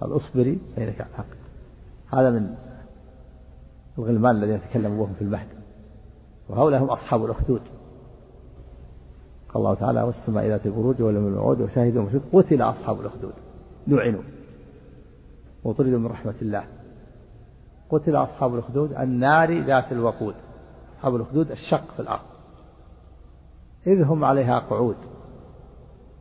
قال 0.00 0.16
اصبري 0.16 0.60
فإنك 0.76 1.00
على 1.00 1.10
الحق. 1.10 1.24
هذا 2.12 2.30
من 2.30 2.54
الغلمان 3.98 4.36
الذين 4.36 4.60
تكلموا 4.70 5.02
وهم 5.02 5.12
في 5.12 5.22
المهد. 5.22 5.46
وهؤلاء 6.48 6.82
هم 6.82 6.90
أصحاب 6.90 7.24
الأخدود. 7.24 7.62
قال 9.54 9.62
الله 9.62 9.74
تعالى 9.74 10.02
والسماء 10.02 10.46
ذات 10.46 10.66
البروج 10.66 11.02
ولم 11.02 11.26
الوعود 11.26 11.60
وشاهدوا 11.60 12.02
ومشهود 12.02 12.22
قتل 12.32 12.62
أصحاب 12.62 13.00
الأخدود. 13.00 13.32
لعنوا. 13.86 14.22
وطردوا 15.64 15.98
من 15.98 16.06
رحمة 16.06 16.34
الله. 16.42 16.64
قتل 17.90 18.16
أصحاب 18.16 18.54
الأخدود 18.54 18.92
النار 18.92 19.62
ذات 19.64 19.92
الوقود. 19.92 20.34
أصحاب 20.96 21.16
الأخدود 21.16 21.50
الشق 21.50 21.94
في 21.96 22.00
الأرض. 22.00 22.20
إذ 23.86 24.02
هم 24.02 24.24
عليها 24.24 24.58
قعود. 24.58 24.96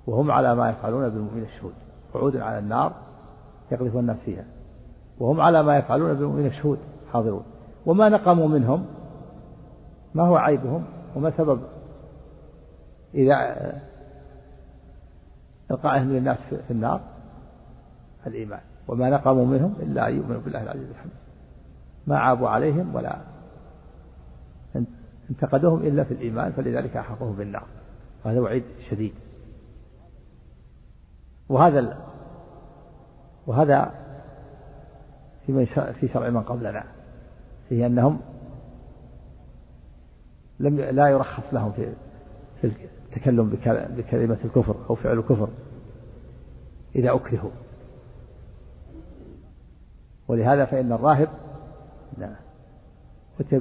وهم 0.07 0.31
على 0.31 0.55
ما 0.55 0.69
يفعلون 0.69 1.09
بالمؤمنين 1.09 1.43
الشهود. 1.43 1.73
قعود 2.13 2.37
على 2.37 2.59
النار 2.59 2.93
يقذف 3.71 3.95
الناس 3.97 4.25
فيها 4.25 4.45
وهم 5.19 5.41
على 5.41 5.63
ما 5.63 5.77
يفعلون 5.77 6.13
بالمؤمنين 6.13 6.45
الشهود. 6.45 6.79
حاضرون. 7.13 7.43
وما 7.85 8.09
نقموا 8.09 8.47
منهم. 8.47 8.85
ما 10.15 10.23
هو 10.23 10.35
عيبهم؟ 10.35 10.83
وما 11.15 11.29
سبب 11.37 11.59
إذا 13.13 13.71
إلقائهم 15.71 16.11
للناس 16.11 16.37
في 16.67 16.71
النار 16.71 17.01
الإيمان. 18.27 18.59
وما 18.87 19.09
نقموا 19.09 19.45
منهم 19.45 19.75
إلا 19.79 20.07
أن 20.07 20.15
يؤمنوا 20.15 20.41
بالله 20.41 20.63
العزيز 20.63 20.89
الحميد. 20.89 21.13
ما 22.07 22.19
عابوا 22.19 22.49
عليهم 22.49 22.95
ولا 22.95 23.17
انتقدوهم 25.29 25.79
إلا 25.79 26.03
في 26.03 26.13
الإيمان 26.13 26.51
فلذلك 26.51 26.97
أحقوهم 26.97 27.35
بالنار 27.35 27.67
وهذا 28.25 28.39
وعيد 28.39 28.63
شديد. 28.89 29.13
وهذا 31.49 31.97
وهذا 33.47 33.91
في 35.45 35.65
في 35.93 36.07
شرع 36.07 36.29
من 36.29 36.41
قبلنا. 36.41 36.83
فيه 37.69 37.85
أنهم 37.85 38.19
لم 40.59 40.79
لا 40.79 41.07
يرخص 41.07 41.53
لهم 41.53 41.71
في 41.71 41.93
في 42.61 42.71
التكلم 43.09 43.49
بكلمة 43.97 44.37
الكفر 44.45 44.75
أو 44.89 44.95
فعل 44.95 45.17
الكفر 45.17 45.49
إذا 46.95 47.15
أكرهوا. 47.15 47.51
ولهذا 50.27 50.65
فإن 50.65 50.91
الراهب 50.91 51.29
نعم 52.17 52.35
أتي 53.39 53.59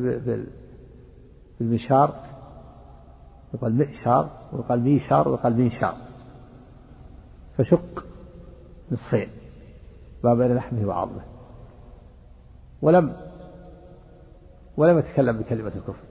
بالمشار 1.61 2.15
يقال 3.55 3.75
مئشار 3.75 4.31
ويقال 4.53 4.81
ميشار 4.81 5.29
ويقال 5.29 5.57
ميشار 5.57 5.95
فشق 7.59 8.05
نصفين 8.93 9.29
ما 10.25 10.35
بين 10.35 10.55
لحمه 10.55 10.89
وعظمه. 10.89 11.25
ولم 12.83 13.17
ولم 14.77 14.99
يتكلم 14.99 15.39
بكلمة 15.39 15.73
الكفر. 15.77 16.05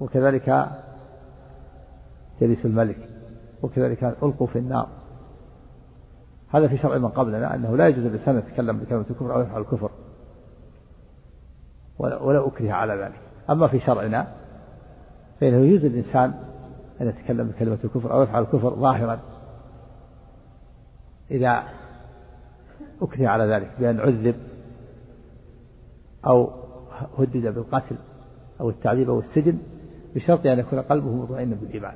وكذلك 0.00 0.48
جليس 2.40 2.66
الملك 2.66 3.08
وكذلك 3.62 4.04
ألقوا 4.04 4.46
في 4.46 4.58
النار. 4.58 4.88
هذا 6.48 6.68
في 6.68 6.76
شرع 6.76 6.98
من 6.98 7.08
قبلنا 7.08 7.54
أنه 7.54 7.76
لا 7.76 7.88
يجوز 7.88 8.04
الإنسان 8.04 8.38
يتكلم 8.38 8.78
بكلمة 8.78 9.04
الكفر 9.10 9.34
أو 9.34 9.40
يفعل 9.40 9.60
الكفر. 9.60 9.90
ولا 11.98 12.46
أكره 12.46 12.72
على 12.72 12.94
ذلك. 12.94 13.20
أما 13.50 13.68
في 13.68 13.78
شرعنا 13.78 14.26
فإنه 15.40 15.56
يجوز 15.56 15.84
الإنسان 15.84 16.34
أن 17.00 17.08
يتكلم 17.08 17.48
بكلمة 17.48 17.78
الكفر 17.84 18.12
أو 18.12 18.22
يفعل 18.22 18.42
الكفر 18.42 18.70
ظاهرا. 18.74 19.20
إذا 21.30 21.62
أكره 23.02 23.28
على 23.28 23.44
ذلك 23.44 23.70
بأن 23.78 24.00
عذب 24.00 24.34
أو 26.26 26.50
هدد 27.18 27.54
بالقتل 27.54 27.96
أو 28.60 28.70
التعذيب 28.70 29.10
أو 29.10 29.18
السجن 29.18 29.58
بشرط 30.14 30.46
أن 30.46 30.58
يكون 30.58 30.80
قلبه 30.80 31.10
مطمئنا 31.10 31.54
بالإيمان. 31.54 31.94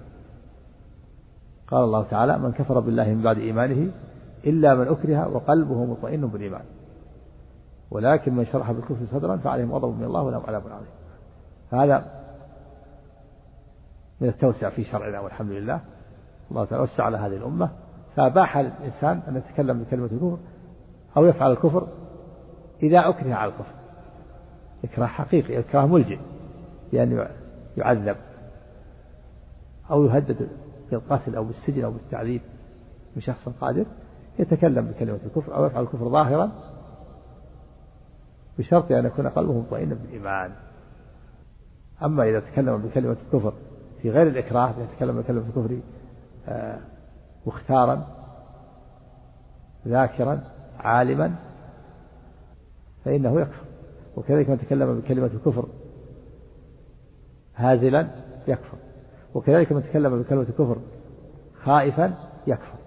قال 1.75 1.85
الله 1.85 2.03
تعالى 2.03 2.39
من 2.39 2.53
كفر 2.53 2.81
بالله 2.81 3.05
من 3.05 3.23
بعد 3.23 3.39
إيمانه 3.39 3.91
إلا 4.47 4.75
من 4.75 4.89
أكره 4.89 5.29
وقلبه 5.29 5.85
مطمئن 5.85 6.27
بالإيمان. 6.27 6.65
ولكن 7.91 8.35
من 8.35 8.47
شرح 8.47 8.73
بالكفر 8.73 9.07
صدرا 9.13 9.37
فعليهم 9.37 9.73
غضب 9.73 9.99
من 9.99 10.05
الله 10.05 10.23
ولهم 10.23 10.43
عذاب 10.47 10.63
عظيم. 10.67 10.87
هذا 11.73 12.05
من 14.21 14.29
التوسع 14.29 14.71
في 14.71 14.85
شرعنا 14.85 15.21
والحمد 15.21 15.51
لله. 15.51 15.81
الله 16.51 16.65
تعالى 16.65 16.83
وسع 16.83 17.05
على 17.05 17.17
هذه 17.17 17.37
الأمة. 17.37 17.71
فأباح 18.17 18.59
للإنسان 18.59 19.21
أن 19.29 19.37
يتكلم 19.37 19.83
بكلمة 19.83 20.07
الكفر 20.07 20.39
أو 21.17 21.25
يفعل 21.25 21.53
الكفر 21.53 21.89
إذا 22.83 23.09
أكره 23.09 23.35
على 23.35 23.51
الكفر. 23.51 23.75
إكراه 24.85 25.07
حقيقي 25.07 25.59
إكراه 25.59 25.87
ملجئ. 25.87 26.19
بأن 26.93 27.29
يعذب 27.77 28.17
أو 29.91 30.05
يهدد 30.05 30.49
بالقتل 30.91 31.37
أو 31.37 31.45
بالسجن 31.45 31.85
أو 31.85 31.91
بالتعذيب 31.91 32.41
من 33.17 33.23
شخص 33.23 33.49
قادر 33.49 33.87
يتكلم 34.39 34.87
بكلمة 34.87 35.19
الكفر 35.27 35.57
أو 35.57 35.67
يفعل 35.67 35.83
الكفر 35.83 36.09
ظاهرا 36.09 36.53
بشرط 38.59 38.93
أن 38.93 39.07
يكون 39.07 39.29
قلبه 39.29 39.53
مطمئنا 39.53 39.95
بالإيمان. 39.95 40.53
أما 42.03 42.29
إذا 42.29 42.41
تكلم 42.41 42.77
بكلمة 42.77 43.17
الكفر 43.27 43.53
في 44.03 44.11
غير 44.11 44.27
الإكراه 44.27 44.75
يتكلم 44.79 45.21
بكلمة 45.23 45.43
الكفر 45.49 45.79
آه، 46.49 46.79
مختارا 47.47 48.07
ذاكرا 49.89 50.41
عالما 50.79 51.35
فإنه 53.05 53.41
يكفر. 53.41 53.65
وكذلك 54.17 54.51
من 54.51 54.59
تكلم 54.59 55.01
بكلمة 55.01 55.27
الكفر 55.27 55.69
هازلا 57.57 58.09
يكفر. 58.49 58.84
وكذلك 59.35 59.73
من 59.73 59.83
تكلم 59.83 60.23
بكلمة 60.23 60.43
الكفر 60.43 60.77
خائفا 61.55 62.15
يكفر. 62.47 62.79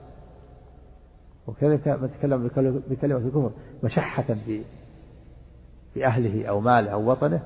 وكذلك 1.47 1.87
من 1.87 2.11
تكلم 2.19 2.47
بكلمة 2.89 3.17
الكفر 3.17 3.51
مشحة 3.83 4.23
في 4.23 4.63
في 5.93 6.05
أهله 6.05 6.45
أو 6.45 6.59
ماله 6.59 6.91
أو 6.91 7.11
وطنه 7.11 7.41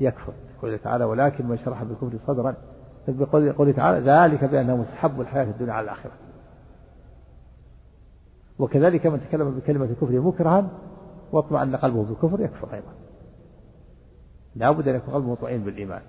يكفر. 0.00 0.32
يقول 0.58 0.78
تعالى 0.78 1.04
ولكن 1.04 1.46
من 1.46 1.58
شرح 1.58 1.82
بالكفر 1.82 2.18
صدرا. 2.18 2.54
بقوله 3.08 3.72
تعالى 3.72 4.10
ذلك 4.10 4.44
بأنه 4.44 4.76
مستحب 4.76 5.20
الحياة 5.20 5.44
الدنيا 5.44 5.72
على 5.72 5.84
الآخرة. 5.84 6.12
وكذلك 8.58 9.06
من 9.06 9.20
تكلم 9.20 9.50
بكلمة 9.50 9.84
الكفر 9.84 10.20
مكرها 10.20 10.68
واطمأن 11.32 11.76
قلبه 11.76 12.04
بالكفر 12.04 12.40
يكفر 12.40 12.74
أيضا. 12.74 12.92
لا 14.56 14.70
بد 14.70 14.88
أن 14.88 14.94
يكون 14.94 15.14
قلبه 15.14 15.30
مطمئن 15.30 15.64
بالإيمان. 15.64 16.02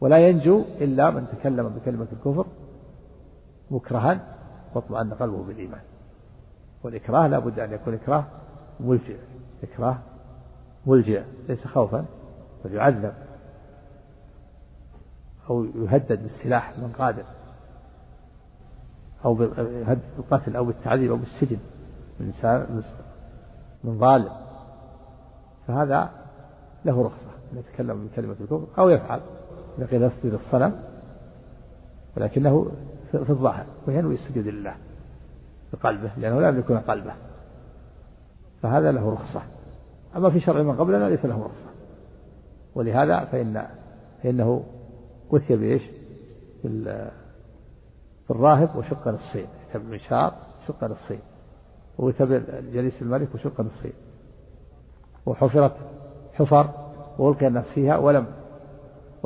ولا 0.00 0.28
ينجو 0.28 0.64
إلا 0.80 1.10
من 1.10 1.26
تكلم 1.28 1.68
بكلمة 1.68 2.06
الكفر 2.12 2.46
مكرها 3.70 4.20
واطمأن 4.74 5.14
قلبه 5.14 5.42
بالإيمان. 5.42 5.80
والإكراه 6.82 7.26
لا 7.26 7.38
بد 7.38 7.58
أن 7.58 7.72
يكون 7.72 7.94
إكراه 7.94 8.24
ملجئ. 8.80 9.16
إكراه 9.62 9.98
ملجئ 10.86 11.22
ليس 11.48 11.66
خوفا 11.66 12.04
بل 12.64 12.74
يعذب 12.74 13.12
أو 15.50 15.64
يهدد 15.64 16.22
بالسلاح 16.22 16.78
من 16.78 16.92
قادر 16.98 17.24
أو 19.24 19.34
بالقتل 19.34 20.56
أو 20.56 20.64
بالتعذيب 20.64 21.10
أو 21.10 21.16
بالسجن 21.16 21.58
من 22.20 22.32
من 23.84 23.98
ظالم. 23.98 24.32
فهذا 25.66 26.10
له 26.84 27.02
رخصة 27.02 27.30
أن 27.52 27.58
يتكلم 27.58 28.06
بكلمة 28.06 28.36
الكفر 28.40 28.66
أو 28.78 28.88
يفعل. 28.88 29.20
قيل 29.84 30.02
يسجد 30.02 30.32
الصنم 30.32 30.80
ولكنه 32.16 32.70
في 33.10 33.30
الظاهر 33.30 33.66
وينوي 33.86 34.14
السجود 34.14 34.46
لله 34.46 34.74
بقلبه 35.72 36.10
لأنه 36.16 36.40
لا 36.40 36.48
يملكون 36.48 36.78
قلبه. 36.78 37.12
فهذا 38.62 38.92
له 38.92 39.12
رخصة. 39.12 39.42
أما 40.16 40.30
في 40.30 40.40
شرع 40.40 40.62
من 40.62 40.76
قبلنا 40.76 41.08
ليس 41.08 41.24
له 41.24 41.44
رخصة. 41.44 41.70
ولهذا 42.74 43.24
فإن 43.24 43.66
فإنه 44.22 44.64
أتي 45.32 45.56
بإيش؟ 45.56 45.82
في 48.26 48.30
الراهب 48.30 48.76
وشق 48.76 49.08
نصفين 49.08 49.46
كتب 49.70 49.84
منشار 49.84 50.34
شق 50.68 50.84
نصفين 50.84 51.20
وتب 51.98 52.42
جليس 52.72 53.02
الملك 53.02 53.34
وشق 53.34 53.60
نصفين 53.60 53.92
وحفرت 55.26 55.72
حفر 56.34 56.70
وألقي 57.18 57.46
الناس 57.46 57.64
فيها 57.74 57.96
ولم 57.96 58.26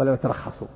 ولم 0.00 0.14
يترخصوا. 0.14 0.68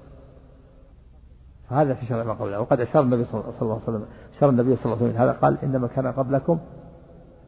فهذا 1.70 1.95
في 1.95 2.07
شرع 2.07 2.25
ما 2.25 2.33
قبله. 2.33 2.61
وقد 2.61 2.81
أشار 2.81 3.03
النبي 3.03 3.25
صلى 3.25 3.41
الله 3.41 3.75
عليه 3.75 3.83
وسلم 3.83 4.07
أشار 4.37 4.51
النبي 4.51 4.77
صلى 4.77 4.85
الله 4.85 4.97
عليه 4.97 5.07
وسلم 5.07 5.22
هذا 5.22 5.33
قال 5.33 5.59
إنما 5.62 5.89
كان 5.89 6.07
قبلكم 6.07 6.59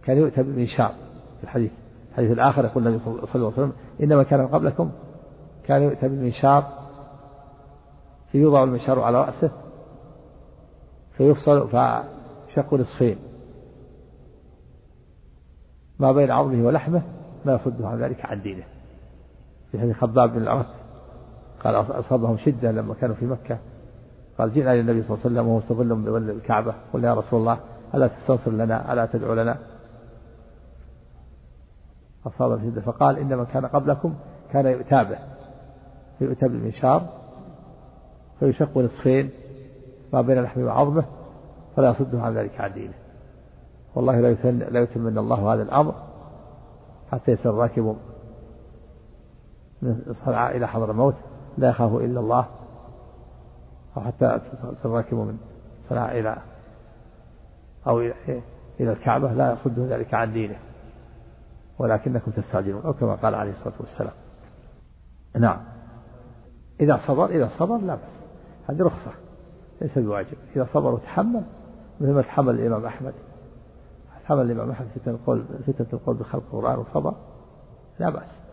كان 0.03 0.17
يؤتى 0.17 0.43
بمنشار 0.43 0.93
في 1.39 1.45
الحديث 1.45 1.73
الحديث 2.11 2.31
الآخر 2.31 2.65
يقول 2.65 2.87
النبي 2.87 3.05
صلى 3.05 3.15
الله 3.15 3.29
عليه 3.35 3.47
وسلم 3.47 3.73
إنما 4.03 4.23
كان 4.23 4.47
قبلكم 4.47 4.91
كان 5.65 5.83
يؤتى 5.83 6.09
بالمنشار 6.09 6.65
فيوضع 8.33 8.65
المنشار 8.65 9.01
على 9.01 9.21
رأسه 9.21 9.51
فيفصل 11.17 11.69
فشق 11.69 12.75
نصفين. 12.75 13.19
ما 15.99 16.13
بين 16.13 16.31
عظمه 16.31 16.67
ولحمه 16.67 17.03
ما 17.45 17.55
يصده 17.55 17.89
عن 17.89 17.99
ذلك 17.99 18.25
عن 18.25 18.43
دينه. 18.43 18.65
في 19.73 19.79
حديث 19.81 19.97
خباب 19.97 20.33
بن 20.33 20.43
الأرث 20.43 20.67
قال 21.65 21.75
أصابهم 21.75 22.37
شدة 22.37 22.73
لما 22.73 22.95
كانوا 22.95 23.15
في 23.15 23.27
مكة. 23.27 23.59
قال 24.39 24.55
جئنا 24.55 24.75
للنبي 24.75 25.03
صلى 25.03 25.15
الله 25.15 25.25
عليه 25.25 25.35
وسلم 25.35 25.49
وهو 25.49 25.59
مستظل 25.59 25.95
بظل 25.95 26.31
الكعبة. 26.31 26.75
قلنا 26.93 27.09
يا 27.09 27.15
رسول 27.15 27.41
الله 27.41 27.59
ألا 27.95 28.07
تستنصر 28.07 28.51
لنا؟ 28.51 28.93
ألا 28.93 29.07
تدعو 29.07 29.35
لنا؟ 29.35 29.57
أصاب 32.27 32.61
شدة 32.61 32.81
فقال 32.81 33.19
إنما 33.19 33.45
كان 33.45 33.67
قبلكم 33.67 34.15
كان 34.53 34.67
يؤتى 34.67 35.05
به 35.05 35.19
يؤتى 36.21 36.49
بالمنشار 36.49 37.09
فيشق 38.41 38.79
نصفين 38.79 39.31
ما 40.13 40.21
بين 40.21 40.43
لحمه 40.43 40.65
وعظمه 40.65 41.05
فلا 41.77 41.91
يصده 41.91 42.23
عن 42.23 42.35
ذلك 42.35 42.61
عن 42.61 42.73
دينه. 42.73 42.95
والله 43.95 44.21
لا 44.21 44.31
يتم 44.31 44.59
لا 44.59 44.81
يتمن 44.81 45.19
الله 45.19 45.55
هذا 45.55 45.63
الأمر 45.63 45.95
حتى 47.13 47.33
يصير 47.33 47.53
الراكب 47.53 47.97
من 49.83 50.03
صنعاء 50.25 50.57
إلى 50.57 50.69
حضر 50.69 50.91
الموت. 50.91 51.15
لا 51.59 51.69
يخاف 51.69 51.95
إلا 51.95 52.21
الله. 52.21 52.47
أو 53.97 54.03
حتى 54.03 54.41
الراكب 54.85 55.17
من 55.17 55.39
صنعاء 55.89 56.19
إلى 56.19 56.37
أو 57.87 58.01
إلى 58.81 58.93
الكعبة 58.93 59.33
لا 59.33 59.53
يصده 59.53 59.97
ذلك 59.97 60.15
عن 60.15 60.33
دينه 60.33 60.59
ولكنكم 61.79 62.31
تستعجلون 62.31 62.83
أو 62.83 62.93
كما 62.93 63.15
قال 63.15 63.35
عليه 63.35 63.51
الصلاة 63.51 63.75
والسلام. 63.81 64.15
نعم. 65.39 65.61
إذا 66.81 67.01
صبر 67.07 67.27
إذا 67.27 67.49
صبر 67.59 67.77
لا 67.79 67.95
بأس. 67.95 68.23
هذه 68.69 68.83
رخصة 68.83 69.11
ليس 69.81 69.99
بواجب. 69.99 70.37
إذا 70.57 70.67
صبر 70.73 70.95
وتحمل 70.95 71.43
مثل 72.01 72.13
ما 72.13 72.23
تحمل 72.23 72.55
الإمام 72.55 72.87
أحمد. 72.87 73.15
حمل 74.25 74.41
الإمام 74.41 74.71
أحمد 74.71 74.89
فتنة 74.89 75.15
القول 75.15 75.45
فتنة 75.67 75.87
القول 75.93 76.17
بخلق 76.17 76.43
القرآن 76.55 76.79
وصبر 76.79 77.15
لا 77.99 78.11
بأس. 78.11 78.46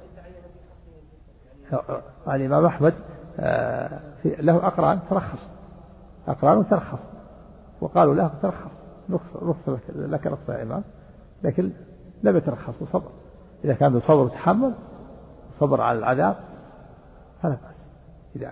الإمام 2.28 2.66
أحمد 2.66 2.94
آه، 3.40 4.00
له 4.26 4.68
أقران 4.68 5.00
ترخص 5.10 5.50
أقران 6.28 6.68
ترخص 6.70 7.00
وقالوا 7.82 8.16
له 8.16 8.32
ترخص 8.42 8.72
رخصة 9.36 9.80
لك 9.96 10.28
رخصة 10.28 10.54
يا 10.54 10.64
إمام 10.64 10.84
لكن 11.44 11.72
لم 12.24 12.38
يترخص 12.38 12.82
وصبر 12.82 13.12
إذا 13.64 13.74
كان 13.74 13.94
بصبر 13.94 14.24
وتحمل 14.24 14.74
صبر 15.60 15.82
على 15.82 16.00
العذاب 16.00 16.36
فلا 17.42 17.52
بأس. 17.52 17.86
إذا 18.36 18.52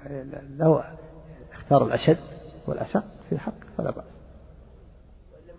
له 0.58 0.84
اختار 1.54 1.86
الأشد 1.86 2.18
والأشق 2.68 3.04
في 3.30 3.36
الحق 3.36 3.54
فلا 3.78 3.92
بأس. 3.92 4.16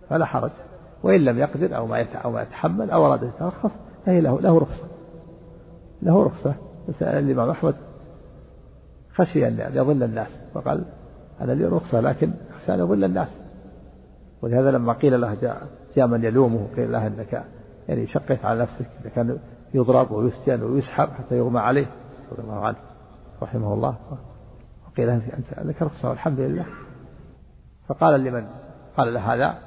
فلا 0.09 0.25
حرج. 0.25 0.51
وإن 1.03 1.21
لم 1.21 1.37
يقدر 1.37 1.77
أو 1.77 1.87
ما 1.87 2.05
أو 2.13 2.31
ما 2.31 2.41
يتحمل 2.41 2.91
أو 2.91 3.05
أراد 3.05 3.23
يترخص 3.23 3.71
فهي 4.05 4.21
له 4.21 4.41
له 4.41 4.59
رخصة. 4.59 4.87
له 6.01 6.23
رخصة. 6.23 6.55
سأل 6.91 7.23
الإمام 7.23 7.49
أحمد 7.49 7.75
خشي 9.13 9.47
أن 9.47 9.75
يضل 9.75 10.03
الناس 10.03 10.27
فقال 10.53 10.85
أنا 11.41 11.51
لي 11.51 11.65
رخصة 11.65 11.99
لكن 11.99 12.33
أخشى 12.51 12.73
أن 12.73 12.79
يضل 12.79 13.03
الناس. 13.03 13.29
ولهذا 14.41 14.71
لما 14.71 14.93
قيل 14.93 15.21
له 15.21 15.33
جاء 15.33 15.67
جاء 15.95 16.07
من 16.07 16.23
يلومه 16.23 16.67
قيل 16.75 16.91
له 16.91 17.07
أنك 17.07 17.45
يعني 17.87 18.07
شقيت 18.07 18.45
على 18.45 18.61
نفسك 18.61 18.87
إذا 19.01 19.09
كان 19.09 19.39
يضرب 19.73 20.11
ويسجن 20.11 20.63
ويسحب 20.63 21.07
حتى 21.07 21.37
يغمى 21.37 21.59
عليه 21.59 21.87
رضي 22.31 22.41
الله 22.41 22.65
عنه 22.65 22.77
رحمه 23.41 23.73
الله. 23.73 23.97
وقيل 24.87 25.07
له 25.07 25.13
أنت 25.37 25.67
لك 25.67 25.81
رخصة 25.81 26.09
والحمد 26.09 26.39
لله. 26.39 26.65
فقال 27.87 28.23
لمن؟ 28.23 28.47
قال 28.97 29.13
له 29.13 29.33
هذا 29.33 29.57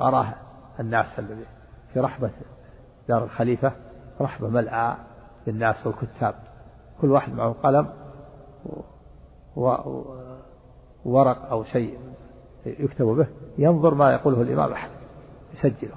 أراه 0.00 0.34
الناس 0.80 1.18
الذي 1.18 1.44
في 1.92 2.00
رحبة 2.00 2.30
دار 3.08 3.24
الخليفة 3.24 3.72
رحبة 4.20 4.48
ملأى 4.48 4.96
بالناس 5.46 5.86
والكتاب. 5.86 6.34
كل 7.00 7.10
واحد 7.10 7.32
معه 7.34 7.52
قلم 7.62 7.88
وورق 11.04 11.46
أو 11.50 11.64
شيء 11.64 11.98
يكتب 12.66 13.06
به. 13.06 13.26
ينظر 13.58 13.94
ما 13.94 14.12
يقوله 14.12 14.42
الإمام 14.42 14.72
أحمد 14.72 14.96
يسجله. 15.54 15.96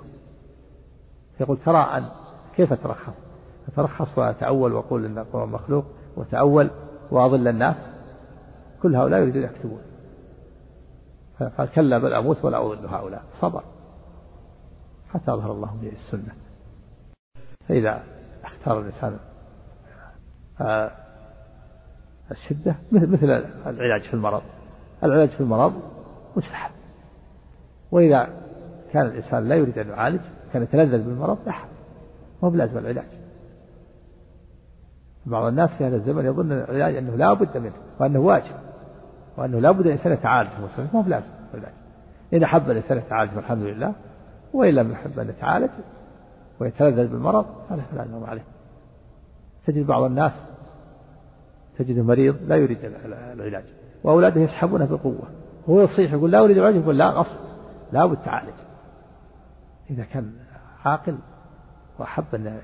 يقول 1.39 1.57
ترى 1.65 1.77
أن 1.77 2.09
كيف 2.55 2.73
أترخص؟ 2.73 3.13
أترخص 3.67 4.17
وأتأول 4.17 4.73
وأقول 4.73 5.05
أن 5.05 5.17
القرآن 5.17 5.49
مخلوق 5.49 5.85
وأتأول 6.15 6.69
وأضل 7.11 7.47
الناس. 7.47 7.75
كل 8.81 8.95
هؤلاء 8.95 9.19
يريدون 9.19 9.43
يكتبون. 9.43 9.81
قال 11.57 11.71
كلا 11.71 11.97
بل 11.97 12.13
أموت 12.13 12.45
ولا 12.45 12.65
أضل 12.65 12.87
هؤلاء. 12.87 13.23
صبر. 13.41 13.63
حتى 15.09 15.33
أظهر 15.33 15.51
الله 15.51 15.77
به 15.81 15.89
السنة. 15.89 16.35
فإذا 17.67 18.03
اختار 18.43 18.79
الإنسان 18.79 19.19
الشدة 22.31 22.75
مثل 22.91 23.45
العلاج 23.67 24.01
في 24.01 24.13
المرض. 24.13 24.41
العلاج 25.03 25.29
في 25.29 25.41
المرض 25.41 25.73
مستحب. 26.37 26.71
وإذا 27.91 28.29
كان 28.93 29.05
الإنسان 29.05 29.47
لا 29.47 29.55
يريد 29.55 29.77
أن 29.77 29.87
يعالج 29.87 30.21
كان 30.53 30.63
يتلذذ 30.63 31.03
بالمرض 31.03 31.37
لا 31.45 31.51
ما 31.51 32.47
هو 32.47 32.49
بلازم 32.49 32.77
العلاج. 32.77 33.05
بعض 35.25 35.45
الناس 35.45 35.69
في 35.69 35.85
هذا 35.85 35.95
الزمن 35.95 36.25
يظن 36.25 36.51
العلاج 36.51 36.95
أنه 36.95 37.15
لا 37.15 37.33
بد 37.33 37.57
منه 37.57 37.73
وأنه 37.99 38.19
واجب 38.19 38.55
وأنه 39.37 39.59
لا 39.59 39.71
بد 39.71 39.85
الإنسان 39.85 40.13
يتعالج 40.13 40.49
ما 40.59 40.87
هو 40.95 41.01
بلازم 41.01 41.29
العلاج. 41.53 41.73
إن 42.33 42.43
أحب 42.43 42.69
الإنسان 42.69 42.97
يتعالج 42.97 43.31
فالحمد 43.31 43.63
لله 43.63 43.93
وإن 44.53 44.73
لم 44.73 44.91
يحب 44.91 45.19
أن 45.19 45.29
يتعالج 45.29 45.69
ويتلذذ 46.59 47.07
بالمرض 47.07 47.45
فلا 47.69 47.81
فلا 47.81 48.27
عليه. 48.27 48.43
تجد 49.65 49.85
بعض 49.85 50.03
الناس 50.03 50.31
تجد 51.77 51.99
مريض 51.99 52.35
لا 52.47 52.55
يريد 52.55 52.77
العلاج 52.85 53.63
وأولاده 54.03 54.41
يسحبونه 54.41 54.85
بقوة 54.85 55.27
وهو 55.67 55.81
يصيح 55.81 56.13
يقول 56.13 56.31
لا 56.31 56.39
أريد 56.39 56.57
العلاج 56.57 56.81
يقول 56.81 56.97
لا 56.97 57.09
غصب 57.09 57.37
لا 57.91 58.05
بد 58.05 58.17
تعالج. 58.25 58.53
إذا 59.89 60.03
كان 60.03 60.31
عاقل 60.85 61.17
وأحب 61.99 62.23
أن 62.33 62.61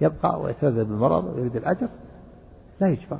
يبقى 0.00 0.40
ويتلذذ 0.40 0.84
بالمرض 0.84 1.24
ويريد 1.24 1.56
الأجر 1.56 1.88
لا 2.80 2.88
يجبر. 2.88 3.18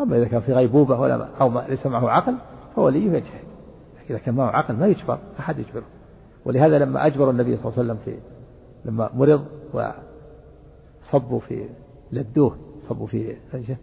أما 0.00 0.16
إذا 0.16 0.28
كان 0.28 0.40
في 0.40 0.52
غيبوبة 0.52 1.00
ولا 1.00 1.28
أو 1.40 1.48
ما 1.48 1.60
ليس 1.68 1.86
معه 1.86 2.10
عقل 2.10 2.34
فوليه 2.76 3.12
يجتهد 3.12 3.44
إذا 4.10 4.18
كان 4.18 4.34
معه 4.34 4.50
عقل 4.50 4.74
ما 4.76 4.86
يجبر 4.86 5.18
أحد 5.40 5.58
يجبره. 5.58 5.86
ولهذا 6.44 6.78
لما 6.78 7.06
أجبر 7.06 7.30
النبي 7.30 7.56
صلى 7.56 7.64
الله 7.64 7.78
عليه 7.78 7.92
وسلم 7.92 7.98
في 8.04 8.20
لما 8.84 9.10
مرض 9.14 9.44
وصبوا 11.12 11.40
في 11.40 11.68
لدوه 12.12 12.56
صبوا 12.88 13.06
في 13.06 13.36
فنجه 13.52 13.76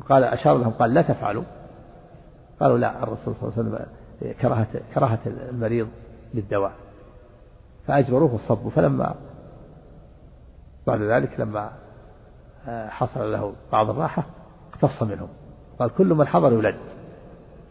وقال 0.00 0.24
أشار 0.24 0.58
لهم 0.58 0.70
قال 0.70 0.94
لا 0.94 1.02
تفعلوا. 1.02 1.44
قالوا 2.60 2.78
لا 2.78 3.02
الرسول 3.02 3.34
صلى 3.34 3.48
الله 3.48 3.52
عليه 3.58 3.68
وسلم 3.68 3.86
كراهة 4.40 4.66
كراهة 4.94 5.18
المريض 5.26 5.88
للدواء. 6.34 6.72
فأجبروه 7.86 8.34
وصبوا. 8.34 8.70
فلما 8.70 9.14
بعد 10.86 11.02
ذلك 11.02 11.40
لما 11.40 11.72
آه، 12.68 12.88
حصل 12.88 13.32
له 13.32 13.54
بعض 13.72 13.90
الراحة 13.90 14.26
اقتص 14.72 15.02
منهم. 15.02 15.28
قال 15.78 15.90
كل 15.90 16.14
من 16.14 16.26
حضر 16.26 16.52
يولد 16.52 16.76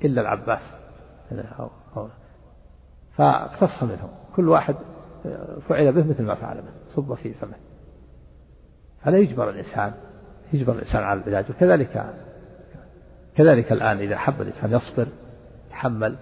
إلا 0.05 0.21
العباس. 0.21 0.61
فاقتص 3.15 3.83
منهم. 3.83 4.09
كل 4.35 4.49
واحد 4.49 4.75
آه، 5.25 5.59
فعل 5.69 5.91
به 5.91 6.09
مثل 6.09 6.23
ما 6.23 6.35
فعل 6.35 6.57
به. 6.57 6.95
صب 6.95 7.13
في 7.13 7.33
فمه. 7.33 7.68
فلا 9.03 9.17
يجبر 9.17 9.49
الإنسان 9.49 9.93
يجبر 10.53 10.73
الإنسان 10.73 11.03
على 11.03 11.19
العلاج. 11.19 11.45
وكذلك 11.49 12.13
كذلك 13.35 13.71
الآن 13.71 13.97
إذا 13.97 14.17
حب 14.17 14.41
الإنسان 14.41 14.71
يصبر 14.71 15.07
يتحمل 15.67 16.15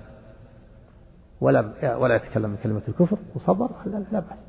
ولم 1.42 1.74
ولا 1.84 2.16
يتكلم 2.16 2.56
بكلمة 2.56 2.82
الكفر 2.88 3.18
وصبر 3.36 3.70
لا 3.86 4.20
بأس. 4.20 4.40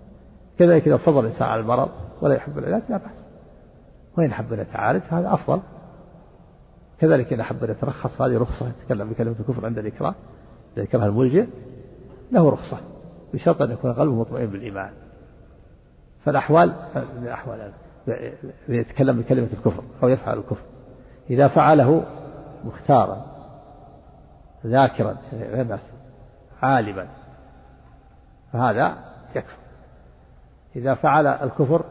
كذلك 0.59 0.89
إذا 0.89 0.99
صبر 1.07 1.21
الإنسان 1.21 1.49
على 1.49 1.61
المرض 1.61 1.91
ولا 2.23 2.35
يحب 2.35 2.59
العلاج 2.59 2.83
لا 2.89 2.97
بأس. 2.97 3.25
وإن 4.19 4.33
حب 4.33 4.53
أن 4.53 4.61
يتعالج 4.61 5.03
هذا 5.11 5.35
أفضل. 5.35 5.61
كذلك 7.01 7.33
إذا 7.33 7.43
حب 7.43 7.65
أن 7.65 7.71
يترخص 7.71 8.21
هذه 8.21 8.39
رخصة 8.39 8.69
يتكلم 8.69 9.11
بكلمة 9.11 9.37
الكفر 9.41 9.67
عند 9.67 9.79
الإكراه 9.79 10.15
إذا 10.77 10.85
كره 10.85 11.07
الملجئ 11.07 11.47
له 12.33 12.51
رخصة. 12.51 12.79
بشرط 13.35 13.63
أن 13.63 13.71
يكون 13.71 13.93
قلبه 13.93 14.15
مطمئن 14.15 14.47
بالإيمان. 14.47 14.91
فالأحوال 16.25 16.75
الأحوال 17.23 17.73
يتكلم 18.69 19.21
بكلمة 19.21 19.49
الكفر 19.53 19.83
أو 20.03 20.09
يفعل 20.09 20.39
الكفر. 20.39 20.65
إذا 21.31 21.49
فعله 21.49 22.05
مختارا 22.65 23.27
ذاكرا 24.67 25.17
غير 25.33 25.79
عالما 26.63 27.09
فهذا 28.53 28.99
يكفر. 29.35 29.59
إذا 30.77 30.95
فعل 30.95 31.27
الكفر 31.27 31.85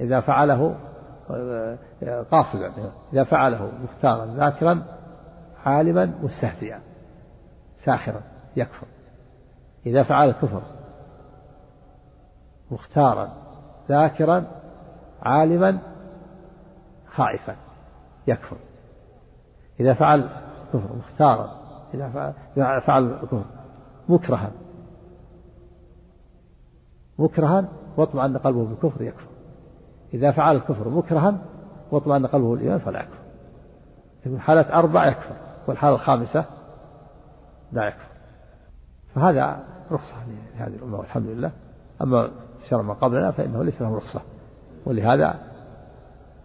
إذا 0.00 0.20
فعله 0.20 0.76
قاصدا 2.30 2.72
إذا 3.12 3.24
فعله 3.24 3.72
مختارا 3.82 4.26
ذاكرا 4.26 4.82
عالما 5.66 6.12
مستهزئا 6.22 6.80
ساحرا 7.84 8.22
يكفر. 8.56 8.86
إذا 9.86 10.02
فعل 10.02 10.28
الكفر 10.28 10.62
مختارا 12.70 13.47
ذاكرا 13.88 14.44
عالما 15.22 15.78
خائفا 17.14 17.56
يكفر. 18.26 18.56
إذا 19.80 19.94
فعل 19.94 20.28
كفر 20.72 20.96
مختارا 20.96 21.58
إذا 21.94 22.80
فعل 22.80 23.10
الكفر 23.10 23.44
مكرها. 24.08 24.50
مكرها 27.18 27.68
واطمأن 27.96 28.36
قلبه 28.36 28.64
بالكفر 28.64 29.02
يكفر. 29.02 29.28
إذا 30.14 30.30
فعل 30.30 30.56
الكفر 30.56 30.88
مكرها 30.88 31.38
واطمأن 31.90 32.26
قلبه 32.26 32.50
بالإيمان 32.50 32.78
فلا 32.78 33.00
يكفر. 33.00 33.18
في 34.24 34.38
حالة 34.38 34.78
أربع 34.78 35.06
يكفر 35.06 35.36
والحالة 35.66 35.94
الخامسة 35.94 36.44
لا 37.72 37.86
يكفر. 37.88 38.08
فهذا 39.14 39.64
رخصة 39.90 40.16
لهذه 40.54 40.74
الأمة 40.74 40.98
والحمد 40.98 41.26
لله. 41.26 41.50
أما 42.02 42.30
شر 42.70 42.82
ما 42.82 42.94
قبلنا 42.94 43.30
فإنه 43.30 43.64
ليس 43.64 43.82
له 43.82 43.96
رخصة 43.96 44.20
ولهذا 44.86 45.34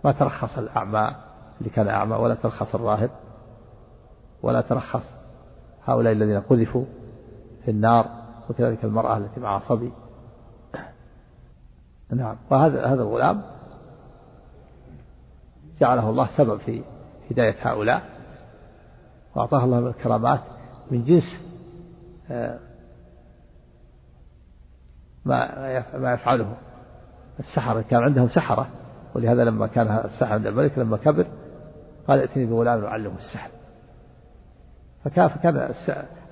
ما 0.06 0.12
ترخص 0.12 0.58
الأعمى 0.58 1.16
اللي 1.60 1.70
كان 1.70 1.88
أعمى 1.88 2.16
ولا 2.16 2.36
ترخص 2.36 2.76
الراهب 2.76 3.10
ولا 4.44 4.62
ترخص 4.62 5.04
هؤلاء 5.86 6.14
الذين 6.14 6.40
قذفوا 6.40 6.86
في 7.66 7.72
النار 7.72 8.06
وكذلك 8.50 8.84
المرأة 8.84 9.18
التي 9.18 9.40
مع 9.40 9.60
صبي. 9.60 9.92
نعم. 12.12 12.36
وهذا 12.52 12.86
هذا 12.86 13.02
الغلام 13.04 13.42
جعله 15.80 16.10
الله 16.10 16.30
سبب 16.38 16.58
في 16.58 16.84
هداية 17.32 17.56
هؤلاء 17.62 18.02
وأعطاه 19.36 19.64
الله 19.64 19.80
من 19.80 19.88
الكرامات 19.88 20.40
من 20.92 21.04
جنس 21.04 21.24
آه، 22.32 22.60
ما 25.26 25.98
ما 25.98 26.14
يفعله. 26.14 26.54
السحرة 27.40 27.82
كان 27.82 28.04
عندهم 28.04 28.28
سحرة. 28.28 28.68
ولهذا 29.16 29.44
لما 29.44 29.68
كان 29.68 29.88
السحر 29.88 30.34
عند 30.34 30.48
الملك 30.48 30.78
لما 30.78 30.98
كبر 30.98 31.28
قال 32.08 32.20
ائتني 32.20 32.46
بغلام 32.46 32.84
يعلمه 32.84 33.16
السحر. 33.16 33.50
فكان 35.04 35.28
فكان 35.28 35.74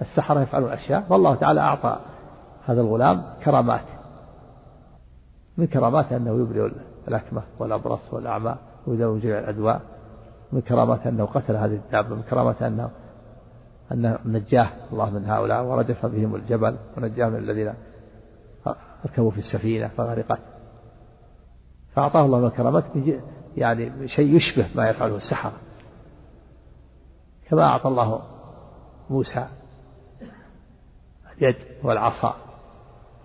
السحرة 0.02 0.42
يفعلون 0.42 0.72
أشياء 0.72 1.06
والله 1.10 1.36
تعالى 1.36 1.62
أعطى 1.62 2.00
هذا 2.66 2.82
الغلام 2.82 3.24
كرامات. 3.46 3.86
من 5.58 5.68
كراماته 5.68 6.18
أنه 6.18 6.42
يبرئ 6.42 6.72
الأكمة 7.08 7.42
والأبرص 7.60 8.14
والأعمى 8.14 8.56
ويداوي 8.88 9.20
جميع 9.20 9.40
الأدواء. 9.40 9.82
من 10.52 10.62
كراماته 10.62 11.10
أنه 11.10 11.26
قتل 11.26 11.56
هذه 11.56 11.76
الدابة. 11.86 12.16
من 12.16 12.22
كراماته 12.22 12.68
أنه 12.68 12.90
أنه 13.92 14.20
نجاه 14.26 14.70
الله 14.92 15.10
من 15.10 15.26
هؤلاء 15.26 15.64
وردف 15.64 16.06
بهم 16.06 16.36
الجبل 16.36 16.76
ونجاه 16.98 17.30
من 17.30 17.38
الذين 17.38 17.74
ركبوا 19.06 19.32
في 19.32 19.38
السفينة 19.38 19.88
فغرقت. 19.88 20.40
فأعطاه 21.96 22.26
الله 22.26 22.48
الكرامات 22.48 22.84
يعني 23.58 24.08
شيء 24.08 24.36
يشبه 24.36 24.68
ما 24.76 24.90
يفعله 24.90 25.18
السحرة. 25.18 25.54
كما 27.50 27.64
أعطى 27.64 27.88
الله 27.88 28.22
موسى 29.10 29.48
اليد 31.38 31.56
والعصا 31.84 32.36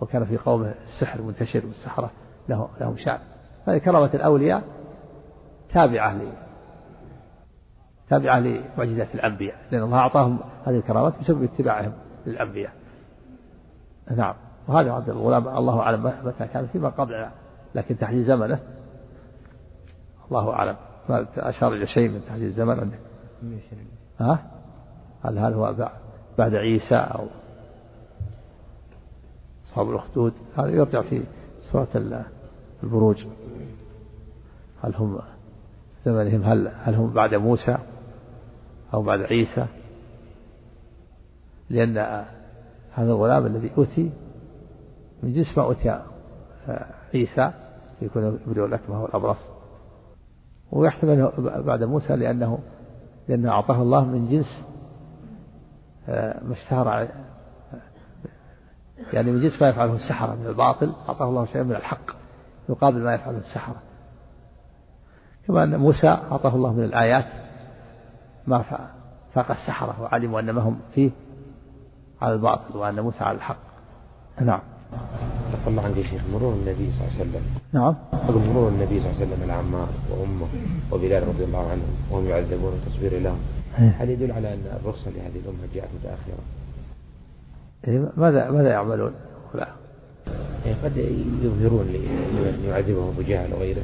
وكان 0.01 0.25
في 0.25 0.37
قومه 0.37 0.75
السحر 0.83 1.21
منتشر 1.21 1.65
والسحرة 1.65 2.11
له 2.49 2.69
لهم 2.79 2.97
شأن. 2.97 3.19
هذه 3.67 3.77
كرامة 3.77 4.13
الأولياء 4.13 4.63
تابعة 5.73 6.13
ل 6.13 6.31
تابعة 8.09 8.39
لمعجزات 8.39 9.15
الأنبياء 9.15 9.55
لأن 9.71 9.83
الله 9.83 9.97
أعطاهم 9.97 10.39
هذه 10.65 10.75
الكرامات 10.75 11.13
بسبب 11.21 11.43
اتباعهم 11.43 11.93
للأنبياء. 12.25 12.71
نعم. 14.17 14.35
وهذا 14.67 14.91
عبد 14.91 15.09
الغلام 15.09 15.57
الله 15.57 15.79
أعلم 15.79 16.13
متى 16.23 16.47
كان 16.47 16.67
فيما 16.67 16.89
قبل 16.89 17.27
لكن 17.75 17.97
تحديد 17.97 18.23
زمنه 18.23 18.59
الله 20.31 20.49
أعلم. 20.49 20.75
ما 21.09 21.27
أشار 21.37 21.73
إلى 21.73 21.87
شيء 21.87 22.09
من 22.09 22.21
تحديد 22.27 22.43
الزمن 22.43 22.79
عندك 22.79 22.99
ها؟ 24.19 24.39
هل 25.23 25.37
هل 25.37 25.53
هو 25.53 25.89
بعد 26.37 26.55
عيسى 26.55 26.95
أو 26.95 27.27
أصحاب 29.67 29.89
الأخدود؟ 29.89 30.33
هذا 30.57 30.69
يرجع 30.69 31.01
في 31.01 31.23
سورة 31.71 31.87
البروج. 32.83 33.25
هل 34.83 34.95
هم 34.95 35.19
زمنهم 36.05 36.43
هل 36.43 36.67
هل 36.67 36.95
هم 36.95 37.13
بعد 37.13 37.35
موسى 37.35 37.77
أو 38.93 39.01
بعد 39.01 39.21
عيسى؟ 39.21 39.65
لأن 41.69 41.97
هذا 42.93 43.11
الغلام 43.11 43.45
الذي 43.45 43.71
أوتي 43.77 44.11
من 45.23 45.33
جنس 45.33 45.57
ما 45.57 45.63
أوتي 45.63 46.01
عيسى 47.13 47.51
يكون 48.01 48.39
يبرئ 48.47 48.65
الأكمه 48.65 49.03
والأبرص 49.03 49.49
ويحتمل 50.71 51.31
بعد 51.65 51.83
موسى 51.83 52.15
لأنه 52.15 52.59
لأنه 53.27 53.51
أعطاه 53.51 53.81
الله 53.81 54.05
من 54.05 54.27
جنس 54.29 54.63
آه، 56.09 56.43
ما 56.43 56.53
اشتهر 56.53 57.07
يعني 59.13 59.31
من 59.31 59.41
جنس 59.41 59.61
ما 59.61 59.69
يفعله 59.69 59.95
السحرة 59.95 60.35
من 60.35 60.47
الباطل 60.47 60.93
أعطاه 61.09 61.29
الله 61.29 61.45
شيئا 61.45 61.63
من 61.63 61.75
الحق 61.75 62.11
يقابل 62.69 63.03
ما 63.03 63.13
يفعله 63.13 63.37
السحرة. 63.37 63.75
كما 65.47 65.63
أن 65.63 65.75
موسى 65.75 66.07
أعطاه 66.07 66.55
الله 66.55 66.73
من 66.73 66.83
الآيات 66.83 67.25
ما 68.47 68.61
فاق 69.33 69.51
السحرة 69.51 70.01
وعلموا 70.01 70.39
أن 70.39 70.51
ما 70.51 70.61
هم 70.61 70.79
فيه 70.93 71.11
على 72.21 72.33
الباطل 72.33 72.77
وأن 72.77 72.99
موسى 72.99 73.23
على 73.23 73.37
الحق. 73.37 73.57
نعم. 74.41 74.61
الله 75.67 75.83
عنك 75.83 75.97
يا 75.97 76.03
شيخ 76.03 76.21
مرور 76.33 76.53
النبي 76.53 76.89
صلى 76.91 77.07
الله 77.07 77.13
عليه 77.19 77.21
وسلم. 77.21 77.41
نعم. 77.73 77.95
أقول 78.13 78.47
مرور 78.47 78.69
النبي 78.69 78.99
صلى 78.99 79.09
الله 79.09 79.15
عليه 79.15 79.27
وسلم 79.27 79.43
على 79.43 79.53
عمار 79.53 79.89
وأمه 80.11 80.47
وبلال 80.91 81.27
رضي 81.27 81.43
الله 81.43 81.71
عنهم 81.71 81.95
وهم 82.11 82.27
يعذبون 82.27 82.71
تصبير 82.85 83.19
لهم 83.19 83.37
إيه. 83.79 83.95
هل 83.99 84.09
يدل 84.09 84.31
على 84.31 84.53
أن 84.53 84.79
الرخصة 84.81 85.11
لهذه 85.11 85.39
الأمة 85.45 85.67
جاءت 85.75 85.89
متأخرة؟ 85.99 86.43
إيه، 87.87 88.11
ماذا 88.17 88.51
ماذا 88.51 88.69
يعملون؟ 88.69 89.11
لا. 89.55 89.67
يعني 90.65 90.77
قد 90.83 90.97
يظهرون 91.41 91.85
لمن 91.85 92.65
يعذبهم 92.67 93.07
أبو 93.07 93.21
جهل 93.21 93.53
وغيره 93.53 93.83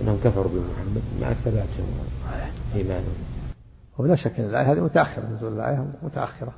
أنهم 0.00 0.18
كفروا 0.24 0.52
بمحمد 0.52 1.02
مع 1.20 1.32
ثباتهم 1.32 1.86
إيمانهم. 2.74 3.14
ولا 3.98 4.16
شك 4.16 4.40
أن 4.40 4.44
الآية 4.44 4.72
هذه 4.72 4.80
متأخرة 4.80 5.24
نزول 5.36 5.52
الآية 5.52 5.86
متأخرة. 6.02 6.52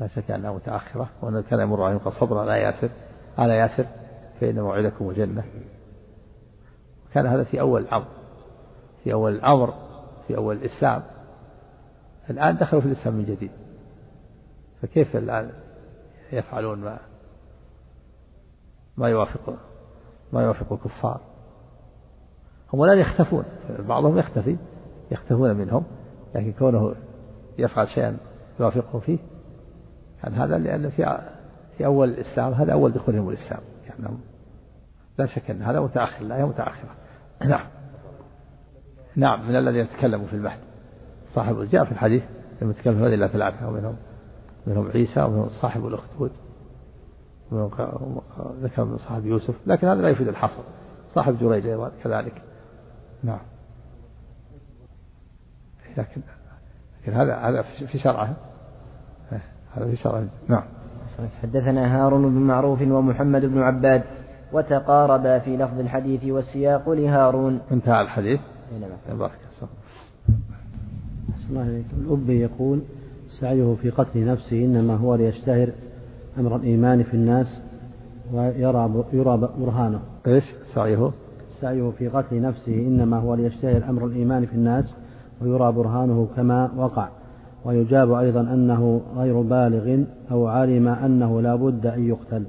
لا 0.00 0.08
شك 0.08 0.30
أنها 0.30 0.52
متأخرة 0.52 1.08
وأن 1.22 1.42
كان 1.42 1.60
يمر 1.60 1.82
عليهم 1.82 1.98
قد 1.98 2.12
صبر 2.12 2.38
على 2.38 2.60
ياسر 2.60 2.88
على 3.38 3.56
ياسر 3.56 3.86
فإن 4.40 4.60
موعدكم 4.60 5.10
الجنة 5.10 5.44
كان 7.14 7.26
هذا 7.26 7.44
في 7.44 7.60
أول 7.60 7.82
الأمر 7.82 8.06
في 9.04 9.12
أول 9.12 9.32
الأمر 9.34 9.74
في 10.26 10.36
أول 10.36 10.56
الإسلام. 10.56 11.02
الآن 12.30 12.56
دخلوا 12.56 12.82
في 12.82 12.88
الإسلام 12.88 13.14
من 13.14 13.24
جديد. 13.24 13.50
فكيف 14.82 15.16
الآن 15.16 15.50
يفعلون 16.32 16.78
ما 16.78 16.98
ما 18.96 19.08
يوافق 19.08 19.54
ما 20.32 20.42
يوافق 20.42 20.72
الكفار؟ 20.72 21.20
هم 22.72 22.84
الآن 22.84 22.98
يختفون 22.98 23.44
بعضهم 23.78 24.18
يختفي 24.18 24.56
يختفون 25.10 25.56
منهم 25.56 25.84
لكن 26.34 26.52
كونه 26.52 26.94
يفعل 27.58 27.88
شيئا 27.88 28.16
يوافقه 28.60 28.98
فيه 28.98 29.18
كان 30.22 30.34
هذا 30.34 30.58
لأن 30.58 30.90
في 30.90 31.18
في 31.78 31.86
أول 31.86 32.08
الإسلام 32.08 32.52
هذا 32.52 32.72
أول 32.72 32.92
دخولهم 32.92 33.28
الإسلام. 33.28 33.60
يعني 33.86 34.16
لا 35.18 35.26
شك 35.26 35.50
أن 35.50 35.62
هذا 35.62 35.80
متأخر 35.80 36.24
لا 36.24 36.36
هي 36.36 36.44
متأخرة. 36.44 36.94
نعم. 37.44 37.66
نعم 39.16 39.48
من 39.48 39.56
الذين 39.56 39.80
يتكلموا 39.80 40.26
في 40.26 40.32
المهد 40.32 40.58
صاحب 41.34 41.68
جاء 41.70 41.84
في 41.84 41.92
الحديث 41.92 42.22
لما 42.62 42.70
يتكلم 42.70 42.94
في 42.94 42.98
المهد 42.98 43.12
إلا 43.12 43.28
ثلاثة 43.28 43.68
ومنهم 43.68 43.96
منهم 44.66 44.90
عيسى 44.90 45.22
ومنهم 45.22 45.48
صاحب 45.48 45.86
الأخدود 45.86 46.32
ذكر 48.62 48.84
من 48.84 48.98
صاحب 48.98 49.26
يوسف 49.26 49.54
لكن 49.66 49.86
هذا 49.86 50.02
لا 50.02 50.08
يفيد 50.08 50.28
الحصر 50.28 50.62
صاحب 51.14 51.38
جريج 51.38 51.66
أيضا 51.66 51.92
كذلك. 52.04 52.42
نعم. 53.22 53.40
لكن 55.96 56.20
لكن 57.02 57.12
هذا 57.12 57.36
هذا 57.36 57.62
في 57.62 57.98
شرعه. 57.98 58.36
هذا 59.76 59.86
في 59.90 59.96
شرعه 59.96 60.24
نعم. 60.48 60.62
حدثنا 61.42 61.96
هارون 61.96 62.22
بن 62.22 62.40
معروف 62.40 62.82
ومحمد 62.82 63.44
بن 63.44 63.58
عباد 63.58 64.02
وتقاربا 64.52 65.38
في 65.38 65.56
لفظ 65.56 65.80
الحديث 65.80 66.24
والسياق 66.24 66.90
لهارون. 66.90 67.60
انتهى 67.72 68.00
الحديث. 68.00 68.40
نعم. 68.80 69.18
بارك 69.18 69.32
الله. 69.62 69.68
عليك 71.60 71.86
الأب 71.98 72.30
يقول 72.30 72.80
سعيه 73.40 73.74
في 73.82 73.90
قتل 73.90 74.26
نفسه 74.26 74.64
إنما 74.64 74.96
هو 74.96 75.14
ليشتهر 75.14 75.68
أمر 76.38 76.56
الإيمان 76.56 77.02
في 77.02 77.14
الناس 77.14 77.62
ويرى 78.32 79.04
يرى 79.12 79.36
برهانه. 79.58 80.00
إيش 80.26 80.44
سعيه؟ 80.74 81.10
سعيه 81.60 81.90
في 81.98 82.08
قتل 82.08 82.42
نفسه 82.42 82.74
إنما 82.74 83.18
هو 83.18 83.34
ليشتهر 83.34 83.90
أمر 83.90 84.06
الإيمان 84.06 84.46
في 84.46 84.54
الناس 84.54 84.96
ويرى 85.42 85.72
برهانه 85.72 86.28
كما 86.36 86.70
وقع. 86.76 87.08
ويجاب 87.66 88.12
أيضا 88.12 88.40
أنه 88.40 89.02
غير 89.16 89.40
بالغ 89.40 90.04
أو 90.30 90.46
علم 90.46 90.88
أنه 90.88 91.40
لا 91.40 91.54
بد 91.56 91.86
أن 91.86 92.08
يقتل. 92.08 92.44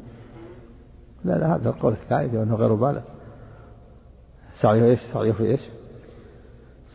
لا 1.25 1.37
لا 1.37 1.55
هذا 1.55 1.69
القول 1.69 1.93
الثاني 1.93 2.43
أنه 2.43 2.55
غير 2.55 2.73
بالغ. 2.73 3.01
سعيه 4.61 4.83
إيش؟ 4.83 4.99
سعيه 5.13 5.31
في 5.31 5.43
إيش؟ 5.43 5.59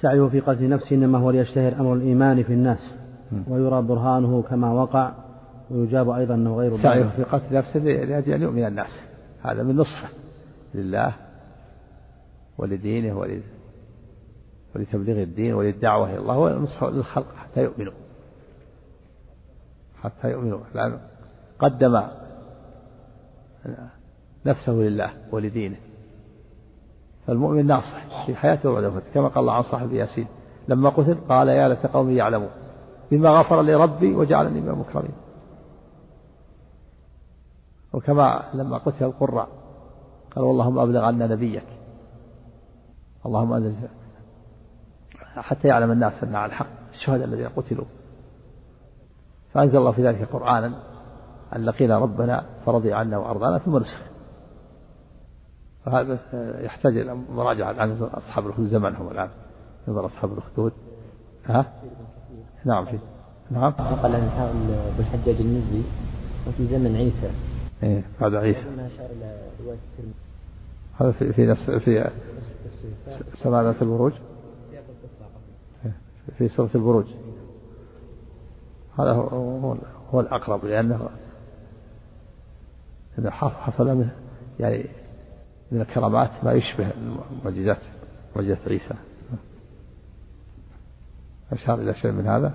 سعيه 0.00 0.28
في 0.28 0.40
قتل 0.40 0.68
نفسه 0.68 0.96
إنما 0.96 1.18
هو 1.18 1.30
ليشتهر 1.30 1.72
أمر 1.80 1.94
الإيمان 1.94 2.42
في 2.42 2.52
الناس. 2.52 2.94
ويرى 3.48 3.82
برهانه 3.82 4.42
كما 4.42 4.72
وقع. 4.72 5.12
ويجاب 5.70 6.10
أيضا 6.10 6.34
أنه 6.34 6.56
غير 6.56 6.76
سعيه 6.76 7.04
في 7.16 7.22
قتل 7.22 7.54
نفسه 7.54 7.80
لأجل 7.80 8.32
أن 8.32 8.42
يؤمن 8.42 8.66
الناس. 8.66 9.00
هذا 9.42 9.62
من 9.62 9.76
نصحه 9.76 10.08
لله 10.74 11.12
ولدينه 12.58 13.18
ولد 13.18 13.42
ولتبليغ 14.76 15.22
الدين 15.22 15.54
وللدعوة 15.54 16.10
إلى 16.10 16.18
الله. 16.18 16.38
ونصحه 16.38 16.90
للخلق 16.90 17.34
حتى 17.34 17.62
يؤمنوا. 17.62 17.92
حتى 20.02 20.30
يؤمنوا. 20.30 20.60
لأن 20.74 20.98
قدم 21.58 22.02
نفسه 24.46 24.72
لله 24.72 25.10
ولدينه. 25.32 25.76
فالمؤمن 27.26 27.66
ناصح 27.66 28.26
في 28.26 28.34
حياته 28.34 28.70
وبعد 28.70 28.84
وفاته 28.84 29.06
كما 29.14 29.28
قال 29.28 29.38
الله 29.38 29.52
عن 29.52 29.62
صاحب 29.62 29.92
ياسين 29.92 30.26
لما 30.68 30.90
قتل 30.90 31.18
قال 31.28 31.48
يا 31.48 31.68
ليت 31.68 31.86
قومي 31.86 32.14
يعلمون 32.14 32.50
بما 33.10 33.30
غفر 33.30 33.62
لي 33.62 33.74
ربي 33.74 34.14
وجعلني 34.14 34.60
من 34.60 34.68
المكرمين. 34.68 35.14
وكما 37.92 38.42
لما 38.54 38.78
قتل 38.78 39.04
القراء 39.04 39.48
قال 40.36 40.44
اللهم 40.44 40.78
أبلغ 40.78 41.04
عنا 41.04 41.26
نبيك. 41.26 41.66
اللهم 43.26 43.52
أنزل 43.52 43.74
حتى 45.18 45.68
يعلم 45.68 45.90
الناس 45.90 46.22
أن 46.22 46.34
على 46.34 46.46
الحق 46.46 46.66
الشهداء 46.92 47.24
الذين 47.24 47.48
قتلوا. 47.48 47.84
فأنزل 49.52 49.78
الله 49.78 49.92
في 49.92 50.06
ذلك 50.06 50.28
قرآنا 50.32 50.74
أن 51.56 51.64
لقينا 51.64 51.98
ربنا 51.98 52.46
فرضي 52.66 52.92
عنا 52.92 53.18
وأرضانا 53.18 53.58
ثم 53.58 53.76
نسخ. 53.76 54.02
فهذا 55.84 56.18
يحتاج 56.64 56.96
إلى 56.98 57.14
مراجعة 57.14 57.74
عن 57.80 58.02
أصحاب 58.02 58.46
الأخدود 58.46 58.68
زمنهم 58.68 59.08
الآن. 59.08 59.28
نظر 59.88 60.06
أصحاب 60.06 60.32
الأخدود 60.32 60.72
ها؟ 61.46 61.72
نعم 62.64 62.84
في 62.84 62.98
نعم. 63.50 63.72
نقل 63.78 64.14
عن 64.14 64.30
بالحجاج 64.96 65.36
النزي 65.40 65.82
وفي 66.48 66.66
زمن 66.66 66.96
عيسى. 66.96 67.30
إيه 67.82 68.04
بعد 68.20 68.34
عيسى. 68.34 68.66
هذا 71.00 71.12
في 71.12 71.32
في 71.32 71.46
نفس 71.46 71.70
في 71.70 72.10
سمانة 73.34 73.74
البروج. 73.82 74.12
في 76.38 76.48
سورة 76.48 76.70
البروج. 76.74 77.06
هذا 78.98 79.12
هو 79.12 79.76
هو 80.10 80.20
الأقرب 80.20 80.64
لأنه 80.64 81.08
حصل 83.30 83.86
من 83.96 84.08
يعني 84.60 84.86
من 85.72 85.80
الكرامات 85.80 86.30
ما 86.44 86.52
يشبه 86.52 86.86
معجزات 87.44 87.78
معجزات 88.36 88.68
عيسى. 88.68 88.94
أشار 91.52 91.80
إلى 91.80 91.94
شيء 91.94 92.12
من 92.12 92.26
هذا؟ 92.26 92.54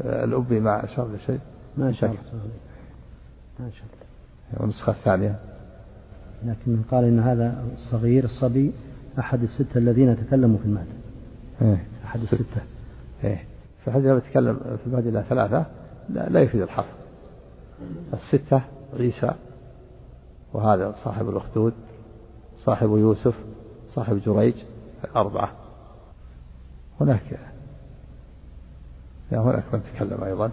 الأبي 0.00 0.60
ما 0.60 0.84
أشار 0.84 1.06
إلى 1.06 1.18
شيء؟ 1.18 1.40
ما 1.76 1.90
أشار. 1.90 2.08
ما 3.60 3.68
أشار. 3.68 3.88
والنسخة 4.60 4.92
الثانية 4.92 5.38
لكن 6.44 6.82
قال 6.90 7.04
إن 7.04 7.20
هذا 7.20 7.64
الصغير 7.74 8.24
الصبي 8.24 8.72
أحد 9.18 9.42
الستة 9.42 9.78
الذين 9.78 10.26
تكلموا 10.26 10.58
في 10.58 10.64
المهد. 10.64 10.86
إيه. 11.62 11.86
أحد 12.04 12.20
الستة. 12.20 12.62
إيه. 13.24 13.44
فالحديث 13.86 14.06
لما 14.06 14.18
يتكلم 14.18 14.56
في 14.56 14.86
المهد 14.86 15.06
إلى 15.06 15.24
ثلاثة 15.28 15.66
لا, 16.08 16.40
يفيد 16.40 16.62
الحصر. 16.62 16.92
الستة 18.12 18.62
عيسى 18.94 19.34
وهذا 20.52 20.94
صاحب 21.04 21.28
الأخدود 21.28 21.74
صاحب 22.58 22.88
يوسف 22.88 23.34
صاحب 23.88 24.20
جريج 24.20 24.54
الأربعة. 25.04 25.52
هناك 27.00 27.38
يعني 29.32 29.44
هناك 29.44 29.64
من 29.74 29.82
تكلم 29.94 30.24
أيضا. 30.24 30.50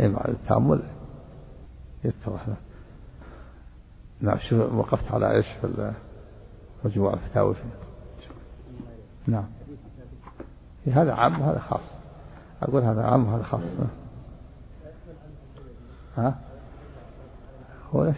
إيه 0.00 0.08
مع 0.08 0.24
التأمل 0.28 0.82
يتضح. 2.04 2.46
نعم 4.20 4.38
شو 4.38 4.78
وقفت 4.78 5.12
على 5.12 5.30
إيش 5.36 5.46
في 5.60 5.92
مجموع 6.84 7.14
الفتاوي 7.14 7.54
نعم. 9.26 9.61
هذا 10.86 11.14
عام 11.14 11.40
وهذا 11.40 11.58
خاص. 11.58 11.94
أقول 12.62 12.82
هذا 12.82 13.02
عام 13.02 13.26
وهذا 13.26 13.42
خاص. 13.42 13.60
ها؟ 16.16 16.38
هو 17.92 18.04
إيش؟ 18.04 18.16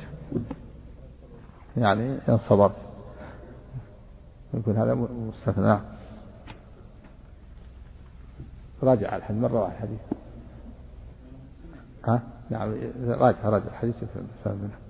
يعني 1.76 2.18
إن 2.28 2.38
صبرت 2.48 2.76
يقول 4.54 4.76
هذا 4.76 4.94
مستثنى. 4.94 5.78
راجع 8.82 9.16
الحديث 9.16 9.42
مرة 9.42 9.62
واحد 9.62 9.74
الحديث؟ 9.74 10.00
ها؟ 12.04 12.22
نعم 12.50 12.74
راجع 13.08 13.48
راجع 13.48 13.66
الحديث. 13.66 13.96
منه 14.46 14.83